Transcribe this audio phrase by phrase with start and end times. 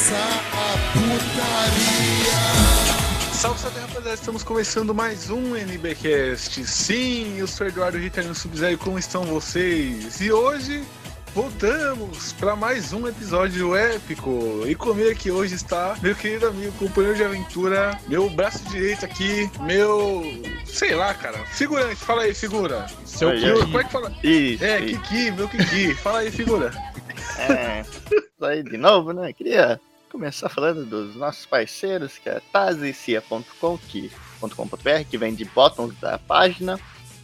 [0.00, 2.40] começar a putaria.
[3.34, 6.64] Salve, salve rapaziada, estamos começando mais um NBcast.
[6.66, 10.18] Sim, eu sou Eduardo Ritalino Sub-Zero, como estão vocês?
[10.22, 10.82] E hoje
[11.34, 14.62] voltamos para mais um episódio épico.
[14.66, 19.50] E comigo aqui hoje está meu querido amigo, companheiro de aventura, meu braço direito aqui,
[19.60, 20.22] meu.
[20.64, 21.36] sei lá, cara.
[21.52, 22.86] Figurante, fala aí, figura.
[23.04, 24.10] Seu Meu- Como é que fala?
[24.24, 25.00] Isso, É, isso.
[25.02, 25.94] Kiki, meu Kiki.
[25.96, 26.70] Fala aí, figura.
[27.38, 29.32] É, isso aí de novo, né?
[29.32, 34.10] Queria começar falando dos nossos parceiros, que é tazicia.com, que,
[35.08, 36.78] que vende bottoms da página,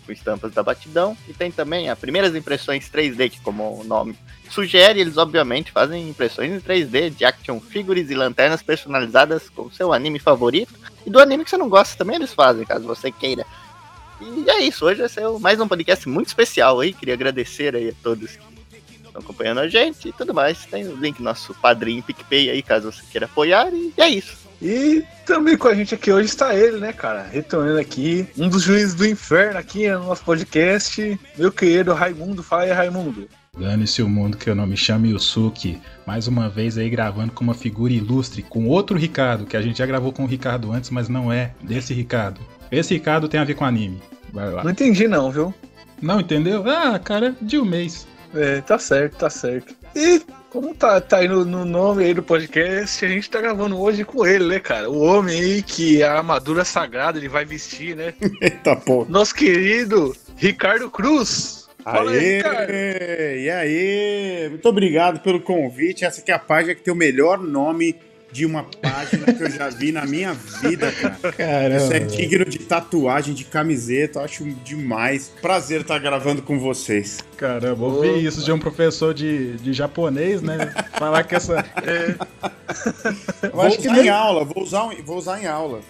[0.07, 4.17] com estampas da batidão, e tem também as primeiras impressões 3D, que como o nome
[4.49, 9.93] sugere, eles obviamente fazem impressões em 3D de action figures e lanternas personalizadas com seu
[9.93, 10.73] anime favorito,
[11.05, 13.45] e do anime que você não gosta também eles fazem, caso você queira.
[14.21, 17.89] E é isso, hoje vai ser mais um podcast muito especial aí, queria agradecer aí
[17.89, 18.46] a todos que
[19.17, 20.65] estão acompanhando a gente e tudo mais.
[20.67, 24.47] Tem o link do nosso padrinho PicPay aí, caso você queira apoiar, e é isso.
[24.61, 27.23] E também com a gente aqui hoje está ele, né, cara?
[27.25, 32.43] Retornando aqui, um dos juízes do inferno aqui no nosso podcast, meu querido Raimundo.
[32.43, 33.29] Fala aí, Raimundo.
[33.59, 35.81] Dane-se o mundo que eu não me chamo Yusuke.
[36.07, 39.79] Mais uma vez aí gravando com uma figura ilustre, com outro Ricardo, que a gente
[39.79, 42.41] já gravou com o Ricardo antes, mas não é desse Ricardo.
[42.71, 44.01] Esse Ricardo tem a ver com anime.
[44.33, 44.63] Vai lá.
[44.65, 45.55] Não entendi não, viu?
[46.01, 46.69] Não entendeu?
[46.69, 48.07] Ah, cara, de um mês.
[48.37, 49.75] É, tá certo, tá certo.
[49.95, 50.21] E
[50.51, 54.05] como tá, tá aí no, no nome aí do podcast, a gente tá gravando hoje
[54.05, 54.91] com ele, né, cara?
[54.91, 58.15] O homem aí que a armadura sagrada ele vai vestir, né?
[58.41, 59.09] Eita porra.
[59.09, 61.69] Nosso querido Ricardo Cruz.
[61.83, 62.37] Fala aí, Aê!
[62.39, 62.73] Ricardo.
[62.73, 64.49] E aí?
[64.51, 66.05] Muito obrigado pelo convite.
[66.05, 67.95] Essa aqui é a página que tem o melhor nome
[68.37, 70.93] de uma página que eu já vi na minha vida,
[71.39, 71.79] cara.
[71.79, 74.19] Isso é digno de tatuagem, de camiseta.
[74.19, 75.33] Eu acho demais.
[75.41, 77.21] Prazer estar gravando com vocês.
[77.39, 80.71] Caramba, ouvi isso de um professor de, de japonês, né?
[80.99, 81.65] Falar que essa.
[83.43, 85.81] Eu vou acho que usar nem em aula, vou usar, vou usar em aula.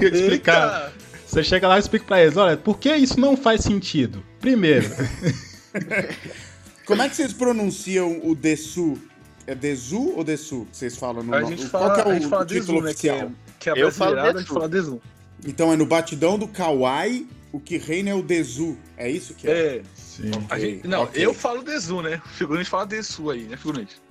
[0.00, 0.90] explicar.
[1.26, 4.24] Você chega lá e explica pra eles: olha, por que isso não faz sentido?
[4.40, 4.88] Primeiro,
[6.86, 8.98] Como é que vocês pronunciam o Desu?
[9.46, 11.56] É Desu ou Desu que vocês falam no A nome?
[11.56, 12.94] gente Qual fala, que é o, a gente fala o título Desu, né?
[12.94, 13.16] Que oficial?
[13.18, 14.54] é, que é a Eu falo brasileirada, a gente Desu.
[14.54, 15.02] fala Desu.
[15.46, 18.76] Então é no batidão do Kawaii, o que reina é o Desu.
[18.96, 19.52] É isso que é?
[19.76, 20.30] É, sim.
[20.48, 21.24] a Ok, gente, não, ok.
[21.24, 22.20] eu falo Desu, né?
[22.24, 24.02] O figurante fala Desu aí, né, figurante?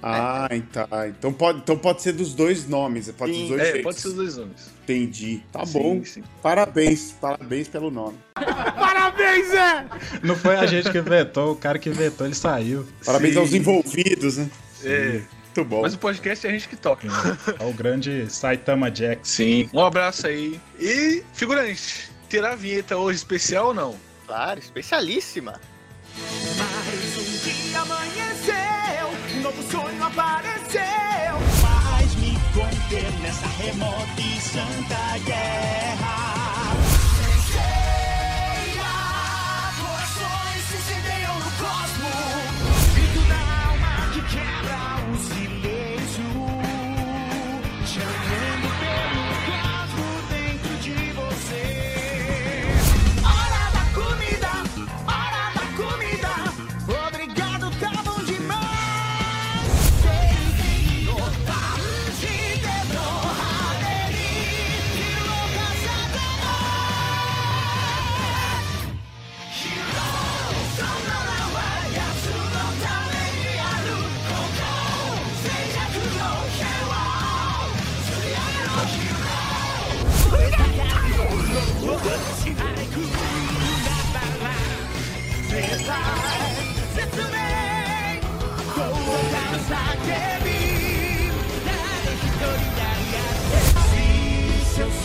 [0.00, 1.08] Ah, tá.
[1.08, 3.82] Então pode, então pode ser dos dois nomes, pode ser Sim, dos dois É, jeitos.
[3.82, 4.70] pode ser os dois nomes.
[4.84, 5.42] Entendi.
[5.50, 6.04] Tá Sim, bom.
[6.04, 6.22] sim.
[6.40, 8.16] Parabéns, parabéns pelo nome.
[10.22, 12.86] Não foi a gente que vetou, o cara que vetou, ele saiu.
[13.04, 13.40] Parabéns Sim.
[13.40, 14.48] aos envolvidos, né?
[14.84, 15.22] É,
[15.54, 15.82] Muito bom.
[15.82, 17.06] mas o podcast é a gente que toca.
[17.58, 19.28] É o grande Saitama Jax.
[19.28, 19.68] Sim.
[19.72, 20.60] Um abraço aí.
[20.78, 23.96] E, figurante, terá vinheta hoje especial ou não?
[24.26, 25.60] Claro, especialíssima.
[26.58, 30.80] Mais um dia amanheceu, novo sonho apareceu.
[31.60, 34.97] Faz me conter nessa remota e santa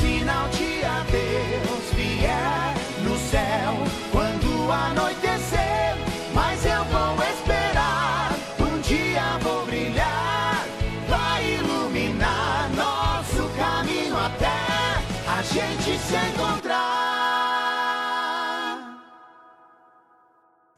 [0.04, 1.88] sinal de adeus.
[1.96, 2.53] Vier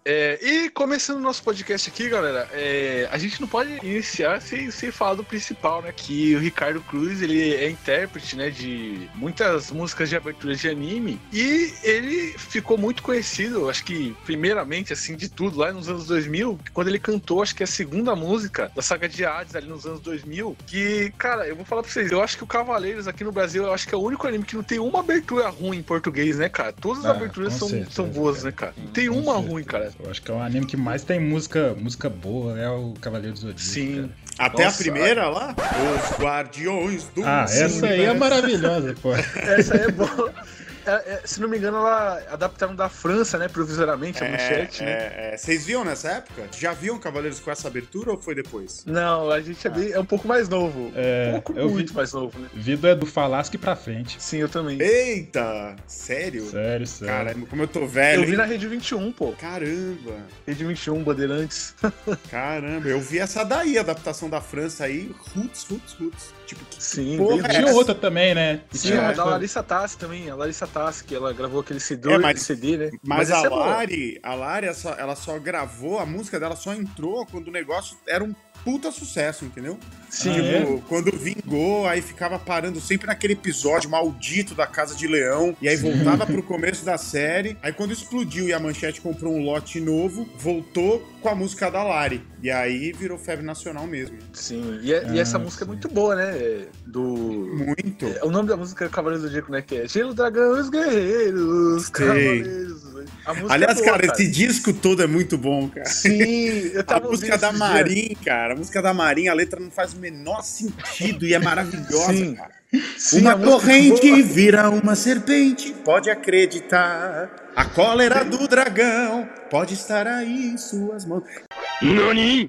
[0.08, 4.70] É, e começando o nosso podcast aqui, galera, é, a gente não pode iniciar sem,
[4.70, 5.92] sem falar do principal, né?
[5.92, 11.20] Que o Ricardo Cruz, ele é intérprete, né, de muitas músicas de abertura de anime
[11.34, 16.60] e ele ficou muito conhecido, acho que primeiramente, assim, de tudo, lá nos anos 2000,
[16.72, 20.02] quando ele cantou, acho que a segunda música da saga de Hades, ali nos anos
[20.02, 23.32] 2000, que, cara, eu vou falar pra vocês, eu acho que o Cavaleiros aqui no
[23.32, 25.84] Brasil, eu acho que é o único anime que não tem uma abertura ruim em
[25.84, 26.72] português, né, cara?
[26.72, 28.76] Todas as Ah, aberturas são, certeza, são boas, né, cara?
[28.78, 29.95] Não tem Com uma ruim, cara.
[30.00, 33.34] Eu acho que é o anime que mais tem música, música boa, é o Cavaleiro
[33.34, 33.60] do Zodíaco.
[33.60, 33.96] Sim.
[33.96, 34.26] cara.
[34.38, 35.56] Até Nossa, a primeira lá?
[35.58, 39.14] Os Guardiões do Ah, essa aí é maravilhosa, pô.
[39.14, 40.34] Essa aí é boa.
[40.86, 43.48] É, é, se não me engano, ela adaptaram da França, né?
[43.48, 44.92] Provisoriamente, a manchete, né?
[44.92, 45.38] É, é.
[45.38, 46.44] Vocês viam nessa época?
[46.58, 48.84] Já viam Cavaleiros com essa abertura ou foi depois?
[48.86, 50.92] Não, a gente é, bem- é um pouco mais novo.
[50.96, 52.48] É, um pouco eu vi- muito mais novo, né?
[52.54, 54.22] Vido é do Falasque pra frente.
[54.22, 54.80] Sim, eu também.
[54.82, 55.76] Eita!
[55.88, 56.46] Sério?
[56.50, 57.14] Sério, sério.
[57.14, 58.22] Caramba, como eu tô velho.
[58.22, 58.38] eu vi hein?
[58.38, 59.32] na Rede 21, pô.
[59.34, 60.14] Caramba,
[60.46, 61.74] Rede 21, Bandeirantes.
[62.30, 62.88] caramba.
[62.88, 65.14] Eu vi essa daí, a adaptação da França aí.
[65.36, 66.34] Roots, roots, roots.
[66.46, 68.62] Tipo, que Sim, porra é Tinha outra também, né?
[68.72, 70.30] E Sim, tinha a outra- da Larissa Tassi também.
[70.30, 70.68] A Larissa
[71.06, 72.92] Que ela gravou aquele CD, É, mas- CD né?
[73.04, 73.50] Mas, a essa é.
[73.50, 77.52] Lari, a Lari, ela só, ela só gravou, a música dela só entrou quando o
[77.52, 78.34] negócio era um
[78.64, 79.78] puta sucesso, entendeu?
[80.10, 80.60] Sim, Ah, é?
[80.62, 85.68] Tipo, quando vingou, aí ficava parando sempre naquele episódio maldito da Casa de Leão, e
[85.68, 87.58] aí voltava pro começo da série.
[87.62, 91.84] Aí quando explodiu e a Manchete comprou um lote novo, voltou com a música da
[91.84, 92.24] Lari.
[92.42, 94.18] E aí virou febre nacional mesmo.
[94.32, 94.80] sim.
[94.82, 95.72] E, e Ah, essa música é sim.
[95.72, 96.38] muito boa, né?
[96.38, 97.02] É, Do.
[97.04, 98.06] Muito.
[98.06, 99.62] É, O nome da música é Cavaleiros do Zodíaco, né?
[99.62, 101.90] Que é Gelo Dragão e os Guerreiros.
[101.90, 102.95] Cavaleiros.
[103.26, 105.86] A música Aliás, é boa, cara, esse disco todo é muito bom, cara.
[105.86, 107.52] Sim, eu A tava música ouvindo da.
[107.52, 111.40] Marim, cara, a música da Marim, a letra não faz o menor sentido e é
[111.40, 112.36] maravilhosa, Sim.
[112.36, 112.52] cara.
[112.98, 114.24] Sim, uma é corrente boa.
[114.24, 117.44] vira uma serpente, pode acreditar.
[117.56, 121.24] A cólera do dragão pode estar aí em suas mãos.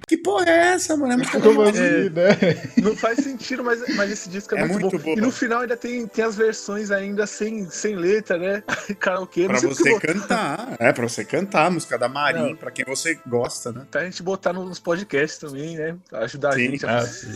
[0.09, 1.23] Que porra é essa, mano?
[1.23, 2.11] É assim, É.
[2.11, 2.71] né?
[2.83, 5.13] Não faz sentido, mas, mas esse disco é, É muito, muito bom.
[5.13, 8.63] E no final ainda tem, tem as versões ainda sem, sem letra, né?
[8.99, 9.47] Karaokê.
[9.47, 10.75] Pra você cantar.
[10.81, 12.57] É, pra você cantar a música da Marim, Não.
[12.57, 13.83] pra quem você gosta, né?
[13.91, 15.97] Pra gente botar nos podcasts também, né?
[16.11, 16.67] Pra ajudar Sim.
[16.67, 17.29] a gente Ah, a sim.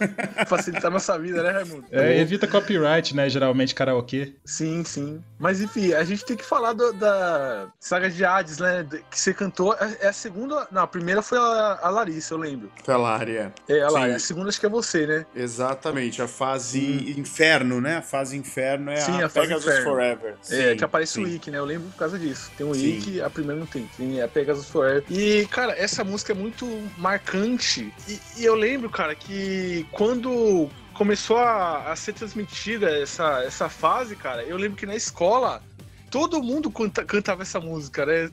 [0.46, 1.84] facilitar nossa vida, né, Raimundo?
[1.90, 3.28] É, evita copyright, né?
[3.28, 4.34] Geralmente karaokê.
[4.44, 5.22] Sim, sim.
[5.38, 8.86] Mas enfim, a gente tem que falar do- da saga de Hades, né?
[9.10, 9.74] Que você cantou.
[9.74, 10.66] É é a segunda.
[10.70, 12.70] Não, a primeira foi a, a Larissa, eu lembro.
[12.84, 13.52] Pela área.
[13.68, 14.10] É, a Larissa.
[14.18, 14.24] Sim.
[14.24, 15.26] A segunda acho que é você, né?
[15.34, 17.96] Exatamente, a fase inferno, né?
[17.98, 19.84] A fase inferno é Sim, a, a fase Pegasus inferno.
[19.90, 20.34] Forever.
[20.50, 21.24] é, que aparece sim.
[21.24, 21.58] o Ikki, né?
[21.58, 22.50] Eu lembro por causa disso.
[22.56, 22.74] Tem o.
[22.74, 23.88] Ikki, a primeira não tem.
[23.96, 25.04] Tem a Pegasus Forever.
[25.10, 26.66] E, cara, essa música é muito
[26.96, 27.92] marcante.
[28.08, 30.68] E, e eu lembro, cara, que quando
[31.00, 35.62] começou a, a ser transmitida essa, essa fase, cara, eu lembro que na escola.
[36.10, 38.28] Todo mundo canta- cantava essa música, né?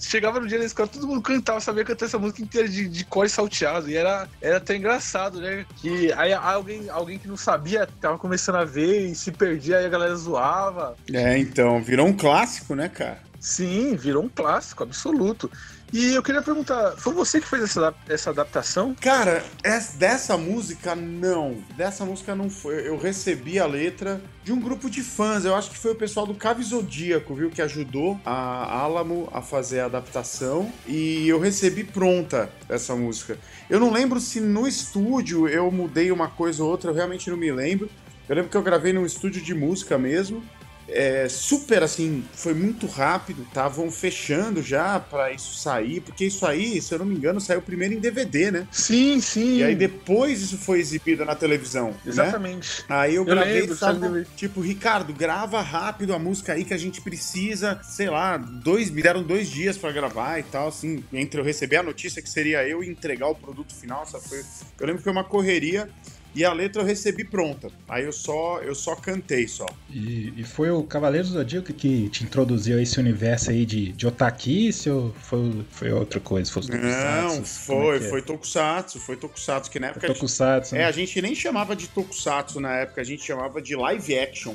[0.00, 3.04] Chegava no dia da escola, todo mundo cantava, sabia cantar essa música inteira de, de
[3.04, 3.88] cor e salteado.
[3.88, 5.66] E era, era até engraçado, né?
[5.76, 9.84] Que aí alguém, alguém que não sabia tava começando a ver e se perdia, aí
[9.86, 10.96] a galera zoava.
[11.12, 13.20] É, então, virou um clássico, né, cara?
[13.38, 15.50] Sim, virou um clássico absoluto.
[15.92, 18.94] E eu queria perguntar, foi você que fez essa, essa adaptação?
[19.00, 21.56] Cara, es- dessa música, não.
[21.76, 22.86] Dessa música não foi.
[22.86, 25.46] Eu recebi a letra de um grupo de fãs.
[25.46, 27.48] Eu acho que foi o pessoal do Cave Zodíaco, viu?
[27.50, 30.70] Que ajudou a Alamo a fazer a adaptação.
[30.86, 33.38] E eu recebi pronta essa música.
[33.70, 37.36] Eu não lembro se no estúdio eu mudei uma coisa ou outra, eu realmente não
[37.36, 37.88] me lembro.
[38.28, 40.42] Eu lembro que eu gravei num estúdio de música mesmo.
[40.90, 46.80] É, super assim, foi muito rápido, estavam fechando já pra isso sair, porque isso aí,
[46.80, 48.68] se eu não me engano, saiu primeiro em DVD, né?
[48.72, 49.58] Sim, sim.
[49.58, 51.96] E aí depois isso foi exibido na televisão, né?
[52.06, 52.84] Exatamente.
[52.88, 56.78] Aí eu Eu gravei lembro, sabe, tipo, Ricardo, grava rápido a música aí que a
[56.78, 61.38] gente precisa, sei lá, dois, me deram dois dias pra gravar e tal, assim, entre
[61.40, 64.26] eu receber a notícia que seria eu e entregar o produto final, sabe?
[64.26, 64.38] Foi-
[64.80, 65.88] eu lembro que foi uma correria
[66.34, 67.68] e a letra eu recebi pronta.
[67.88, 69.66] Aí eu só, eu só cantei só.
[69.90, 73.92] E, e foi o Cavaleiros do Zodíaco que te introduziu a esse universo aí de,
[73.92, 76.50] de otaquice ou foi, foi outra coisa?
[76.52, 77.28] Foi Não?
[77.34, 78.00] Como foi, é é?
[78.08, 80.84] foi Tokusatsu, foi Tokusatsu, que na época Foi tokusatsu, É, né?
[80.84, 84.54] a gente nem chamava de tokusatsu na época, a gente chamava de live action,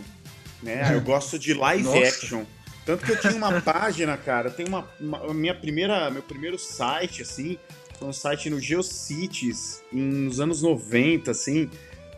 [0.62, 0.94] né?
[0.96, 2.00] Eu gosto de live Nossa.
[2.08, 2.44] action.
[2.86, 6.60] Tanto que eu tinha uma página, cara, tem uma, uma- a minha primeira, meu primeiro
[6.60, 7.58] site assim,
[8.04, 11.70] foi um site no GeoCities, nos anos 90, assim,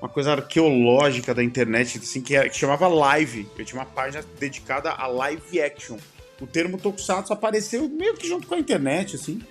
[0.01, 3.47] uma coisa arqueológica da internet, assim, que, era- que chamava Live.
[3.57, 5.97] Eu tinha uma página dedicada a live action.
[6.41, 9.41] O termo tokusatsu apareceu meio que junto com a internet, assim.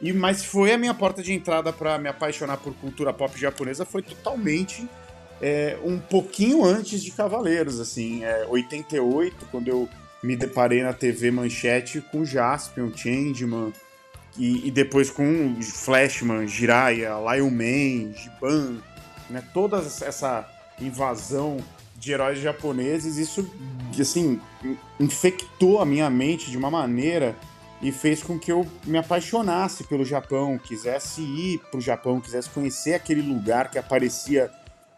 [0.00, 3.84] E, mas foi a minha porta de entrada para me apaixonar por cultura pop japonesa,
[3.84, 4.88] foi totalmente
[5.42, 9.88] é, um pouquinho antes de Cavaleiros, assim, é, 88, quando eu
[10.22, 13.72] me deparei na TV Manchete com Jaspion, Changeman,
[14.36, 18.78] e, e depois com Flashman, Jiraiya, Lion Man, Giban,
[19.28, 20.48] né, toda essa
[20.80, 21.58] invasão
[21.96, 23.48] de heróis japoneses, isso,
[24.00, 24.40] assim,
[24.98, 27.36] infectou a minha mente de uma maneira
[27.82, 32.94] e fez com que eu me apaixonasse pelo Japão, quisesse ir pro Japão, quisesse conhecer
[32.94, 34.50] aquele lugar que aparecia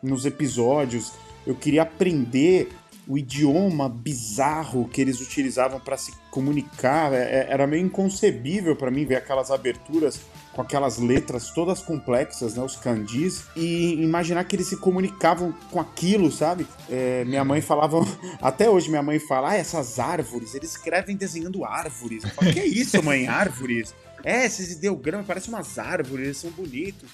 [0.02, 1.12] nos episódios.
[1.46, 2.72] Eu queria aprender
[3.06, 7.12] o idioma bizarro que eles utilizavam para se comunicar.
[7.12, 10.21] É- é- Era meio inconcebível para mim ver aquelas aberturas
[10.52, 12.62] com aquelas letras todas complexas, né?
[12.62, 16.66] Os kanjis, e imaginar que eles se comunicavam com aquilo, sabe?
[16.90, 17.99] É, minha mãe falava,
[18.40, 22.23] até hoje minha mãe fala, ah, essas árvores, eles escrevem desenhando árvores.
[22.25, 23.26] Eu que é isso, mãe?
[23.26, 23.94] Árvores?
[24.23, 27.09] É, esses ideogramas parecem umas árvores, eles são bonitos.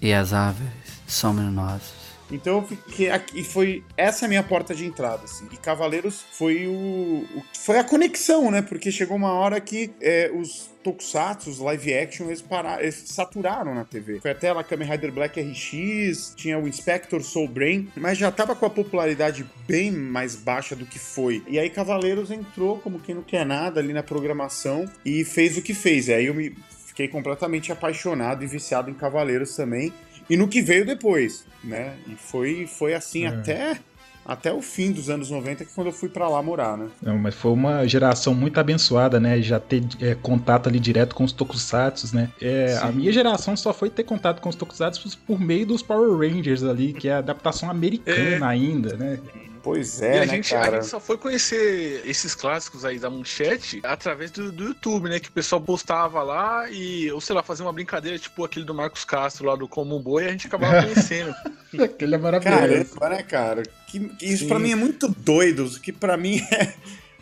[0.00, 0.70] E as árvores
[1.06, 2.03] somos nós.
[2.30, 5.46] Então eu fiquei aqui, foi essa é a minha porta de entrada, assim.
[5.52, 8.62] E Cavaleiros foi o, o- foi a conexão, né?
[8.62, 13.74] Porque chegou uma hora que é, os tokusatsu, os live action, eles, pararam, eles saturaram
[13.74, 14.20] na TV.
[14.20, 18.54] Foi até lá Kamen Rider Black RX, tinha o Inspector Soul Brain, mas já tava
[18.54, 21.42] com a popularidade bem mais baixa do que foi.
[21.48, 25.62] E aí Cavaleiros entrou como quem não quer nada ali na programação e fez o
[25.62, 26.08] que fez.
[26.08, 26.54] E aí eu me
[26.86, 29.92] fiquei completamente apaixonado e viciado em Cavaleiros também.
[30.28, 31.94] E no que veio depois, né?
[32.06, 33.28] E foi, foi assim É.
[33.28, 33.78] até,
[34.24, 36.88] até o fim dos anos 90, que é quando eu fui pra lá morar, né?
[37.02, 39.40] Não, mas foi uma geração muito abençoada, né?
[39.42, 42.30] Já ter é, contato ali direto com os tokusatsu, né?
[42.40, 46.16] É, a minha geração só foi ter contato com os tokusatsu por meio dos Power
[46.16, 49.18] Rangers ali, que é a adaptação americana ainda, né?
[49.64, 50.76] Pois e é, a, né, gente, a cara?
[50.76, 55.18] gente só foi conhecer esses clássicos aí da manchete através do, do YouTube, né?
[55.18, 58.74] Que o pessoal postava lá e, ou sei lá, fazia uma brincadeira, tipo aquele do
[58.74, 61.34] Marcos Castro lá do Comum Boi, e a gente acabava conhecendo.
[61.82, 62.94] Aquele é maravilhoso.
[62.94, 63.62] Caramba, né, cara?
[63.86, 64.48] Que, que isso Sim.
[64.48, 66.74] pra mim é muito doido, que pra mim é,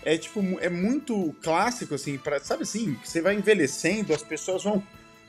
[0.05, 4.83] é tipo, é muito clássico, assim, pra, sabe assim, você vai envelhecendo, as pessoas vão,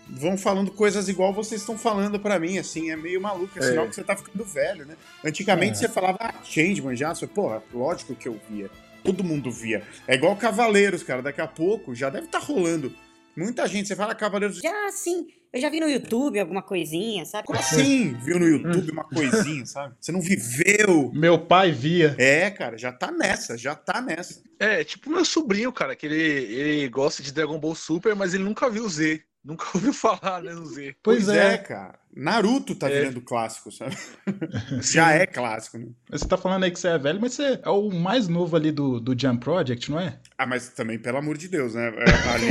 [0.09, 3.69] vão falando coisas igual vocês estão falando pra mim, assim, é meio maluco, é É.
[3.69, 4.95] sinal que você tá ficando velho, né?
[5.23, 5.75] Antigamente É.
[5.75, 8.69] você falava, ah, Changeman já, você, porra, lógico que eu via,
[9.03, 9.83] todo mundo via.
[10.07, 12.93] É igual Cavaleiros, cara, daqui a pouco já deve estar rolando.
[13.35, 17.47] Muita gente, você fala Cavaleiros, Já sim, eu já vi no YouTube alguma coisinha, sabe?
[17.47, 18.13] como assim?
[18.23, 19.95] Viu no YouTube uma coisinha, sabe?
[19.99, 21.11] Você não viveu.
[21.15, 22.15] Meu pai via.
[22.19, 24.41] É, cara, já tá nessa, já tá nessa.
[24.59, 28.43] É, tipo meu sobrinho, cara, que ele, ele gosta de Dragon Ball Super, mas ele
[28.43, 29.23] nunca viu Z.
[29.43, 30.95] Nunca ouviu falar, né, no Z.
[31.03, 31.57] Pois, é.
[31.57, 31.95] cara.
[32.15, 32.99] Naruto tá É.
[33.01, 33.97] virando clássico, sabe?
[34.81, 35.87] já é clássico, né?
[36.11, 38.71] Você tá falando aí que você é velho, mas você é o mais novo ali
[38.71, 40.17] do, do Jump Project, não é?
[40.37, 41.87] Ah, mas também, pelo amor de Deus, né?
[41.87, 42.47] É, Ali,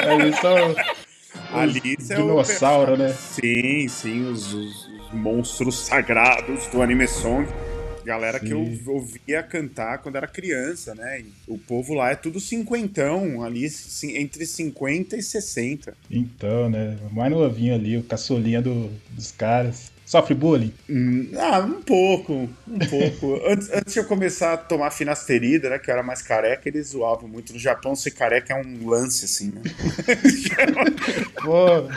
[0.08, 0.56] Ali só
[1.52, 3.08] ali isso é o dinossauro, né?
[3.12, 7.46] Sim, sim, os, os- os monstros sagrados do anime song.
[8.06, 8.80] Galera que eu Sim.
[8.86, 11.22] ouvia cantar quando era criança, né?
[11.22, 13.66] E o povo lá é tudo cinquentão, ali
[14.14, 15.92] entre 50 e 60.
[16.08, 16.96] Então, né?
[17.10, 19.90] O mais novinho ali, o caçulinha do- dos caras.
[20.06, 20.72] Sofre bullying?
[20.88, 23.40] Hum, ah, um pouco, um pouco.
[23.50, 26.90] antes, antes de eu começar a tomar finasterida, né, que eu era mais careca, eles
[26.90, 27.52] zoavam muito.
[27.52, 29.62] No Japão, ser careca é um lance, assim, né?
[31.42, 31.88] Pô,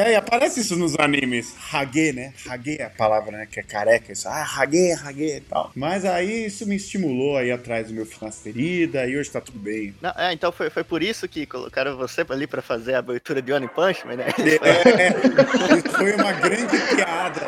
[0.00, 1.54] É, e aparece isso nos animes.
[1.70, 2.32] Hage, né?
[2.48, 3.46] Hage é a palavra, né?
[3.50, 4.10] Que é careca.
[4.12, 4.26] Isso.
[4.26, 5.70] Ah, hage, hage e tal.
[5.74, 9.94] Mas aí isso me estimulou aí atrás do meu finasterida e hoje tá tudo bem.
[10.00, 13.42] Não, é, então foi, foi por isso que colocaram você ali pra fazer a abertura
[13.42, 14.26] de One Punch Man, né?
[14.38, 17.40] É, isso foi uma grande piada.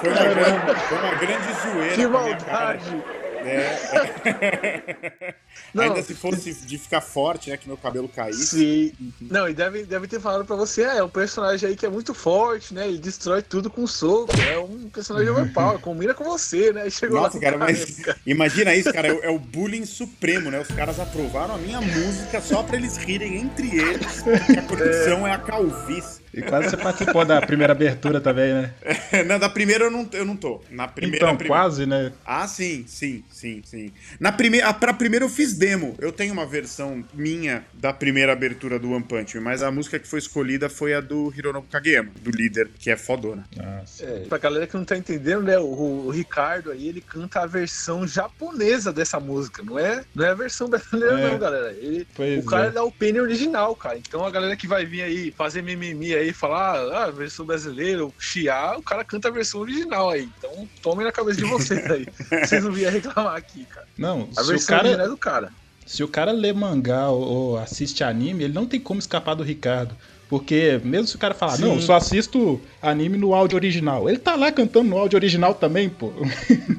[0.00, 1.94] Foi uma, grande, foi uma grande zoeira.
[1.94, 3.19] Que maldade!
[3.44, 5.34] É.
[5.72, 5.84] Não.
[5.84, 7.56] Ainda se fosse de ficar forte, né?
[7.56, 8.58] Que meu cabelo caísse.
[8.58, 9.12] Sim.
[9.20, 11.88] Não, e deve, deve ter falado pra você, ah, é um personagem aí que é
[11.88, 12.88] muito forte, né?
[12.88, 14.32] Ele destrói tudo com soco.
[14.40, 16.88] É um personagem overpower, combina com você, né?
[16.90, 18.20] Chegou Nossa, lá cara, mas careca.
[18.26, 19.08] imagina isso, cara.
[19.08, 20.60] É, é o bullying supremo, né?
[20.60, 24.24] Os caras aprovaram a minha música só pra eles rirem entre eles.
[24.58, 25.32] A conexão é.
[25.32, 26.19] a calvície.
[26.32, 28.72] E quase você participou da primeira abertura também, né?
[29.26, 30.60] Na da primeira eu não, eu não tô.
[30.70, 31.24] Na primeira.
[31.24, 32.12] Então, prime- quase, né?
[32.24, 33.92] Ah, sim, sim, sim, sim.
[34.18, 35.94] Na primeira, pra primeira eu fiz demo.
[35.98, 39.98] Eu tenho uma versão minha da primeira abertura do One Punch Man, mas a música
[39.98, 43.44] que foi escolhida foi a do Hironobu Kageyama, do líder, que é fodona.
[43.56, 44.04] Nossa.
[44.04, 45.58] É, pra galera que não tá entendendo, né?
[45.58, 50.30] O, o Ricardo aí, ele canta a versão japonesa dessa música, não é, não é
[50.30, 51.30] a versão brasileira, É.
[51.30, 51.72] não, galera.
[51.72, 52.70] Ele, Pois o cara é.
[52.70, 53.98] dá o penny original, cara.
[53.98, 58.12] Então a galera que vai vir aí fazer mimimi aí, falar, ah, versão brasileira, o
[58.18, 60.28] chiar, o cara canta a versão original aí.
[60.38, 62.06] Então tomem na cabeça de vocês aí.
[62.44, 63.86] Vocês não vieram reclamar aqui, cara.
[63.96, 65.52] Não, A versão original cara, é do cara.
[65.86, 69.42] se o cara lê mangá ou, ou assiste anime, ele não tem como escapar do
[69.42, 69.96] Ricardo.
[70.28, 71.62] Porque mesmo se o cara falar, Sim.
[71.62, 74.08] não, eu só assisto anime no áudio original.
[74.08, 76.12] Ele tá lá cantando no áudio original também, pô.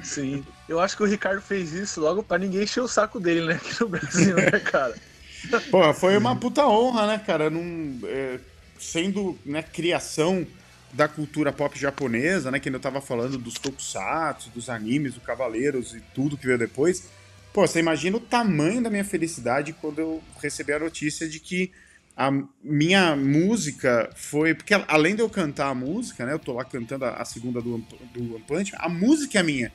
[0.03, 0.41] Sim.
[0.69, 3.55] Eu acho que o Ricardo fez isso logo pra ninguém encher o saco dele, né?
[3.55, 4.95] Aqui no Brasil, né, cara?
[5.69, 7.49] Pô, foi uma puta honra, né, cara?
[7.49, 8.39] Num, é,
[8.81, 10.45] sendo né, criação
[10.93, 12.59] da cultura pop japonesa, né?
[12.59, 17.05] Que eu tava falando dos tokusatsu, dos animes, do Cavaleiros e tudo que veio depois.
[17.53, 21.71] Pô, você imagina o tamanho da minha felicidade quando eu recebi a notícia de que
[22.15, 22.29] a
[22.63, 24.53] minha música foi.
[24.53, 26.33] Porque além de eu cantar a música, né?
[26.33, 29.71] Eu tô lá cantando a, segunda do, One- do One Punch, a música é minha.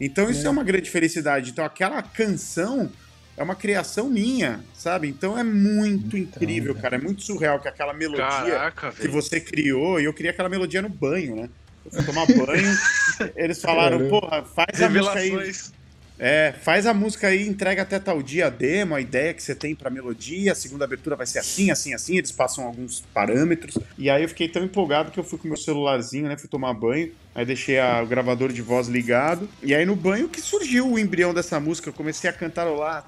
[0.00, 0.50] Então isso é.
[0.50, 1.50] uma grande felicidade.
[1.50, 2.90] Então aquela canção
[3.40, 5.08] é uma criação minha, sabe?
[5.08, 6.80] Então é muito Então, incrível, né?
[6.82, 6.96] cara.
[6.96, 10.82] É muito surreal que aquela melodia Caraca, que você criou, e eu queria aquela melodia
[10.82, 11.48] no banho, né?
[11.86, 12.78] Eu fui tomar banho,
[13.34, 14.20] eles falaram, Caramba.
[14.20, 15.30] porra, faz a música aí.
[15.30, 15.72] Revelações.
[16.22, 19.54] É, faz a música aí, entrega até tal dia a demo, a ideia que você
[19.54, 23.78] tem pra melodia, a segunda abertura vai ser assim, assim, assim, eles passam alguns parâmetros.
[23.96, 26.74] E aí eu fiquei tão empolgado que eu fui com meu celularzinho, né, fui tomar
[26.74, 29.48] banho, aí deixei a- o gravador de voz ligado.
[29.62, 33.04] E aí no banho que surgiu o embrião dessa música, eu comecei a cantarolar.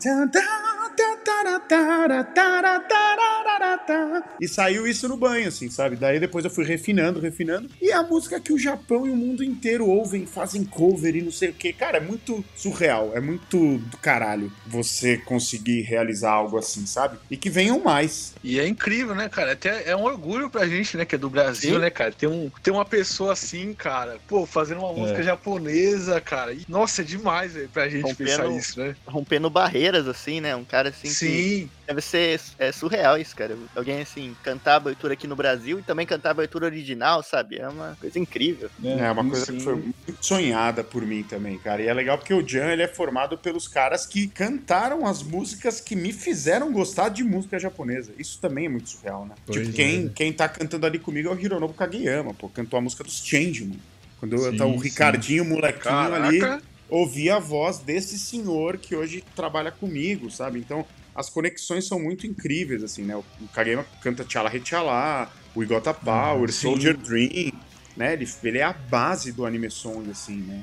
[4.40, 5.96] E saiu isso no banho, assim, sabe?
[5.96, 7.68] Daí depois eu fui refinando, refinando.
[7.80, 11.22] E é a música que o Japão e o mundo inteiro ouvem, fazem cover e
[11.22, 11.72] não sei o que.
[11.72, 17.18] Cara, é muito surreal, é muito do caralho você conseguir realizar algo assim, sabe?
[17.30, 18.34] E que venham mais.
[18.42, 19.52] E é incrível, né, cara?
[19.52, 21.80] Até é um orgulho pra gente, né, que é do Brasil, Sim.
[21.80, 22.12] né, cara?
[22.12, 25.22] Ter, um, ter uma pessoa assim, cara, pô, fazendo uma música É.
[25.22, 26.52] japonesa, cara.
[26.52, 28.96] E, nossa, é demais, velho, pra gente Rompendo- pensar isso, né?
[29.06, 30.54] Rompendo barreiras, assim, né?
[30.56, 33.56] Um cara assim que Sim, deve ser é surreal isso, cara.
[33.74, 37.58] Alguém assim, cantar a abertura aqui no Brasil e também cantar a abertura original, sabe?
[37.58, 38.70] É uma coisa incrível.
[38.84, 39.58] É, uma coisa sim.
[39.58, 41.82] que foi muito sonhada por mim também, cara.
[41.82, 45.80] E é legal porque o Jan, ele é formado pelos caras que cantaram as músicas
[45.80, 48.12] que me fizeram gostar de música japonesa.
[48.18, 49.34] Isso também é muito surreal, né?
[49.46, 49.72] Pois tipo, é.
[49.74, 52.48] quem, quem tá cantando ali comigo é o Hironobu Kageyama, pô.
[52.48, 53.78] Cantou a música dos Changeman.
[54.22, 54.84] Quando Sim, tá o sim.
[54.84, 56.64] Ricardinho, o molequinho ali, caraca.
[56.88, 60.60] ouvir a voz desse senhor que hoje trabalha comigo, sabe?
[60.60, 63.16] Então, as conexões são muito incríveis, assim, né?
[63.16, 66.60] O Kageyama canta Tchala Rechala, o Igota Power, sim.
[66.60, 67.50] Soldier Dream,
[67.96, 68.12] né?
[68.12, 70.62] Ele, ele é a base do anime song, assim, né?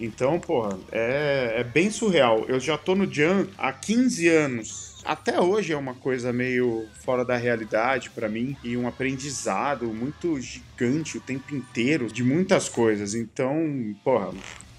[0.00, 2.44] Então, porra, é, é bem surreal.
[2.48, 4.85] Eu já tô no Jam há 15 anos.
[5.06, 10.40] Até hoje é uma coisa meio fora da realidade pra mim e um aprendizado muito
[10.40, 13.14] gigante o tempo inteiro de muitas coisas.
[13.14, 14.32] Então, porra,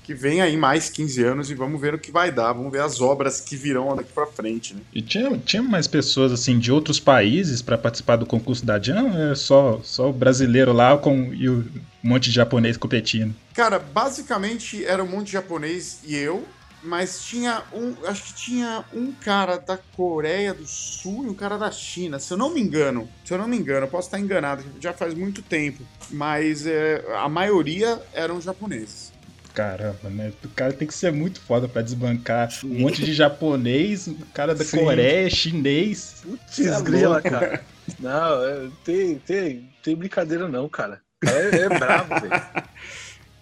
[0.08, 2.54] que vem aí mais 15 anos e vamos ver o que vai dar.
[2.54, 4.82] Vamos ver as obras que virão daqui pra frente, né?
[4.94, 9.32] E tinha, tinha mais pessoas assim de outros países pra participar do concurso da Jam?
[9.32, 11.60] É só, só o brasileiro lá com, e o
[12.04, 13.36] um monte de japonês competindo.
[13.54, 16.46] Cara, basicamente era um monte de japonês e eu,
[16.84, 21.58] mas tinha um, acho que tinha um cara da Coreia do Sul e um cara
[21.58, 23.10] da China, se eu não me engano.
[23.26, 27.04] Se eu não me engano, eu posso estar enganado, já faz muito tempo, mas é,
[27.18, 29.12] a maioria eram japoneses.
[29.54, 30.32] Caramba, né?
[30.46, 34.54] O cara tem que ser muito foda pra desbancar um monte de japonês, o cara
[34.54, 34.78] da Sim.
[34.78, 36.18] Coreia, chinês.
[36.22, 37.30] Putz, é grila, louco.
[37.30, 37.66] cara.
[38.00, 41.02] Não, é, tem, tem, tem brincadeira não, cara.
[41.24, 42.68] O cara é, é brabo, velho.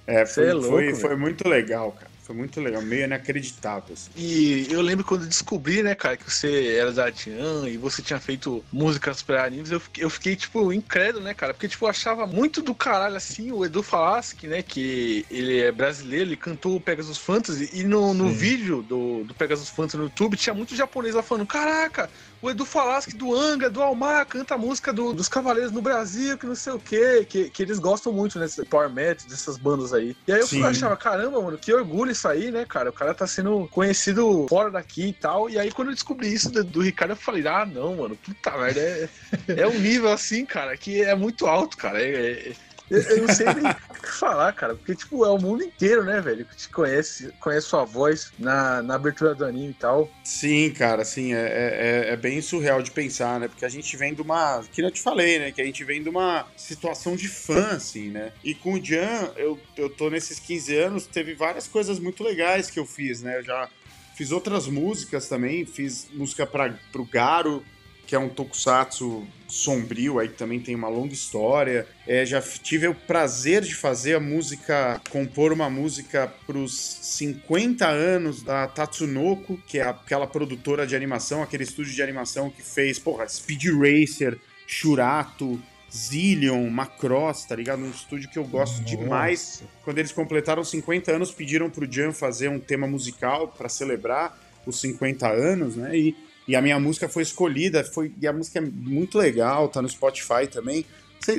[0.08, 2.12] É, Cê foi, é louco, foi, foi muito legal, cara.
[2.26, 3.94] Foi muito legal, meio inacreditável.
[3.94, 4.10] assim.
[4.16, 8.02] E eu lembro quando eu descobri, né, cara, que você era da Tian e você
[8.02, 11.54] tinha feito músicas pra animes, eu fiquei, eu fiquei, tipo, incrédulo, né, cara?
[11.54, 15.72] Porque, tipo, eu achava muito do caralho, assim, o Edu Falaschi, né, que ele é
[15.72, 18.36] brasileiro, ele cantou o Pegasus Fantasy, e no, no Sim.
[18.36, 22.10] vídeo do, do Pegasus Fantasy no YouTube tinha muito japonês lá falando, caraca,
[22.42, 26.38] o Edu Falaschi do Anga, do Almar, canta a música do- dos Cavaleiros no Brasil,
[26.38, 29.94] que não sei o quê, que, que eles gostam muito, né, Power Metal, dessas bandas
[29.94, 30.16] aí.
[30.28, 30.64] E aí eu Sim.
[30.64, 32.90] achava, caramba, mano, que orgulho isso aí, né, cara?
[32.90, 35.50] O cara tá sendo conhecido fora daqui e tal.
[35.50, 38.58] E aí, quando eu descobri isso do, do Ricardo, eu falei, ah, não, mano, puta
[38.58, 39.10] merda, é,
[39.58, 42.02] é um nível assim, cara, que é muito alto, cara.
[42.02, 42.54] É- é-
[42.90, 46.04] eu, eu não sei nem o que falar, cara, porque, tipo, é o mundo inteiro,
[46.04, 50.10] né, velho, que te conhece, conhece sua voz na, na abertura do anime e tal.
[50.24, 53.48] Sim, cara, assim, é, é, é bem surreal de pensar, né?
[53.48, 54.64] Porque a gente vem de uma.
[54.72, 55.52] Que eu te falei, né?
[55.52, 58.32] Que a gente vem de uma situação de fã, assim, né?
[58.44, 62.70] E com o Jan, eu, eu tô nesses 15 anos, teve várias coisas muito legais
[62.70, 63.40] que eu fiz, né?
[63.40, 63.70] Eu já
[64.16, 67.64] fiz outras músicas também, fiz música para pro Garo,
[68.06, 71.88] que é um tokusatsu sombrio, aí que também tem uma longa história.
[72.08, 78.42] É, já tive o prazer de fazer a música, compor uma música pros 50 anos
[78.42, 83.28] da Tatsunoko, que é aquela produtora de animação, aquele estúdio de animação que fez, porra,
[83.28, 84.38] Speed Racer,
[84.68, 85.62] Shurato,
[85.96, 87.84] Zillion, Macross, tá ligado?
[87.84, 88.98] Um estúdio que eu gosto Nossa.
[88.98, 89.64] demais.
[89.84, 94.82] Quando eles completaram 50 anos, pediram pro Jan fazer um tema musical para celebrar os
[94.82, 95.98] 50 anos, né?
[95.98, 96.16] E,
[96.48, 99.90] e a minha música foi escolhida, foi, e a música é muito legal, tá no
[99.90, 100.86] Spotify também.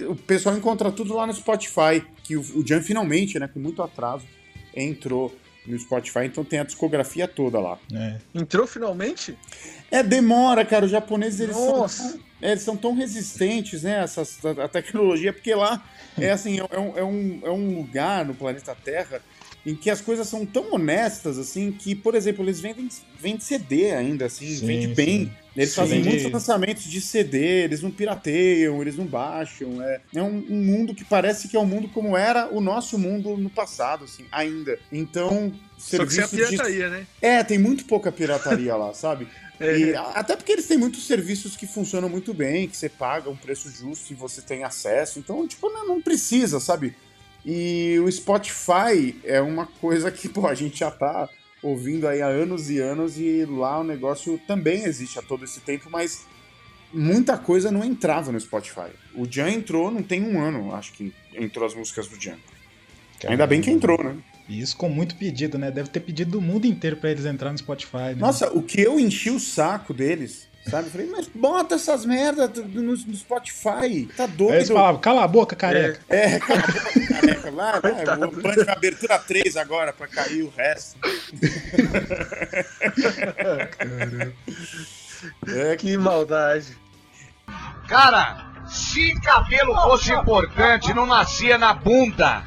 [0.08, 3.82] O pessoal encontra tudo lá no Spotify, que o, o Jan finalmente, né, com muito
[3.82, 4.24] atraso,
[4.74, 5.34] entrou
[5.66, 7.78] no Spotify, então tem a discografia toda lá.
[7.92, 8.18] É.
[8.34, 9.36] Entrou finalmente?
[9.90, 10.84] É, demora, cara.
[10.84, 12.12] Os japoneses, eles, são Nossa.
[12.12, 14.02] tão, é, eles são tão resistentes, né?
[14.02, 15.84] Essas, a, a tecnologia, porque lá
[16.18, 19.20] é assim, é um, é, um, é um lugar no planeta Terra
[19.66, 22.88] em que as coisas são tão honestas, assim, que, por exemplo, eles vendem,
[23.20, 25.24] vendem CD ainda, assim, Sim, vende bem.
[25.26, 25.32] sim.
[25.56, 25.76] Eles Sim.
[25.76, 29.82] fazem muitos lançamentos de CD, eles não pirateiam, eles não baixam.
[29.82, 32.96] É, é um, um mundo que parece que é um mundo como era o nosso
[32.98, 34.78] mundo no passado, assim, ainda.
[34.92, 37.06] Então, Só que sem a serviços de- pirataria, né?
[37.20, 39.26] É, tem muito pouca pirataria lá, sabe?
[39.58, 39.78] É.
[39.78, 43.36] E, até porque eles têm muitos serviços que funcionam muito bem, que você paga um
[43.36, 45.18] preço justo e você tem acesso.
[45.18, 46.94] Então, tipo, não, não precisa, sabe?
[47.46, 51.28] E o Spotify é uma coisa que, pô, a gente já tá
[51.62, 55.60] ouvindo aí há anos e anos e lá o negócio também existe há todo esse
[55.60, 56.26] tempo, mas
[56.92, 58.90] muita coisa não entrava no Spotify.
[59.14, 62.36] O Jan entrou, não tem um ano, acho que entrou as músicas do Jan.
[63.26, 64.16] Ainda bem que entrou, né?
[64.48, 65.70] E isso com muito pedido, né?
[65.70, 68.16] Deve ter pedido do mundo inteiro pra eles entrar no Spotify, né?
[68.16, 70.88] Nossa, o que eu enchi o saco deles, sabe?
[70.88, 74.54] Eu falei, mas bota essas merdas no, no Spotify, tá Aí doido.
[74.54, 76.00] eles falavam, cala a boca, careca.
[76.08, 77.50] É, cala a boca, careca.
[77.50, 80.98] Vai, vai, o Band vai abertura 3 agora pra cair o resto.
[85.48, 86.76] É, Que maldade.
[87.88, 92.44] Cara, se cabelo fosse importante, não nascia na bunda.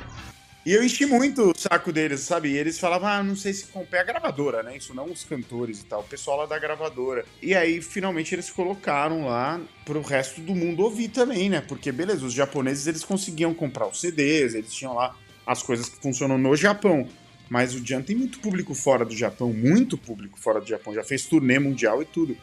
[0.65, 2.49] E eu enchi muito o saco deles, sabe?
[2.49, 4.75] E eles falavam, ah, não sei se compra a gravadora, né?
[4.75, 7.25] Isso não os cantores e tal, o pessoal lá da gravadora.
[7.41, 11.61] E aí, finalmente, eles colocaram lá pro resto do mundo ouvir também, né?
[11.61, 16.01] Porque, beleza, os japoneses, eles conseguiam comprar os CDs, eles tinham lá as coisas que
[16.01, 17.07] funcionam no Japão.
[17.49, 20.93] Mas o Jan tem muito público fora do Japão, muito público fora do Japão.
[20.93, 22.37] Já fez turnê mundial e tudo.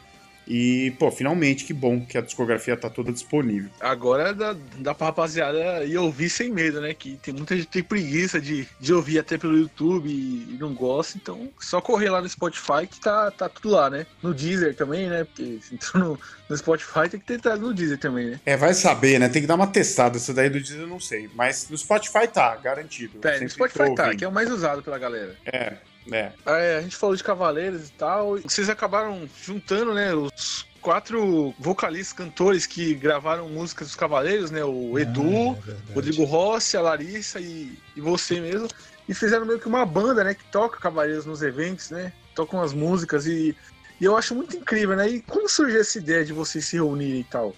[0.47, 3.71] E, pô, finalmente, que bom que a discografia tá toda disponível.
[3.81, 6.95] Agora dá, dá pra rapaziada ir ouvir sem medo, né?
[6.95, 10.73] Que tem muita gente que tem preguiça de, de ouvir até pelo YouTube e, não
[10.73, 14.07] gosta, então só correr lá no Spotify que tá, tá tudo lá, né?
[14.23, 15.25] No Deezer também, né?
[15.25, 18.41] Porque se entrou no, no Spotify tem que ter entrado no Deezer também, né?
[18.47, 19.29] É, vai saber, né?
[19.29, 20.17] Tem que dar uma testada.
[20.17, 21.29] Isso daí do Deezer eu não sei.
[21.35, 23.19] Mas no Spotify tá, garantido.
[23.27, 24.19] É, no Spotify tá, ouvindo.
[24.19, 25.35] que é o mais usado pela galera.
[25.45, 25.75] É,
[26.13, 26.33] é.
[26.47, 28.39] É, a gente falou de Cavaleiros e tal.
[28.39, 34.65] e Vocês acabaram juntando, né, os quatro vocalistas, cantores que gravaram músicas dos Cavaleiros, né?
[34.65, 35.93] O Edu, Ah, é verdade.
[35.95, 38.69] Rodrigo Rossi, a Larissa e, e você mesmo.
[39.09, 40.35] E fizeram meio que uma banda, né?
[40.35, 42.13] Que toca Cavaleiros nos eventos, né?
[42.35, 43.57] Tocam as músicas e,
[44.01, 45.09] e eu acho muito incrível, né?
[45.09, 47.55] E como surgiu essa ideia de vocês se reunirem e tal?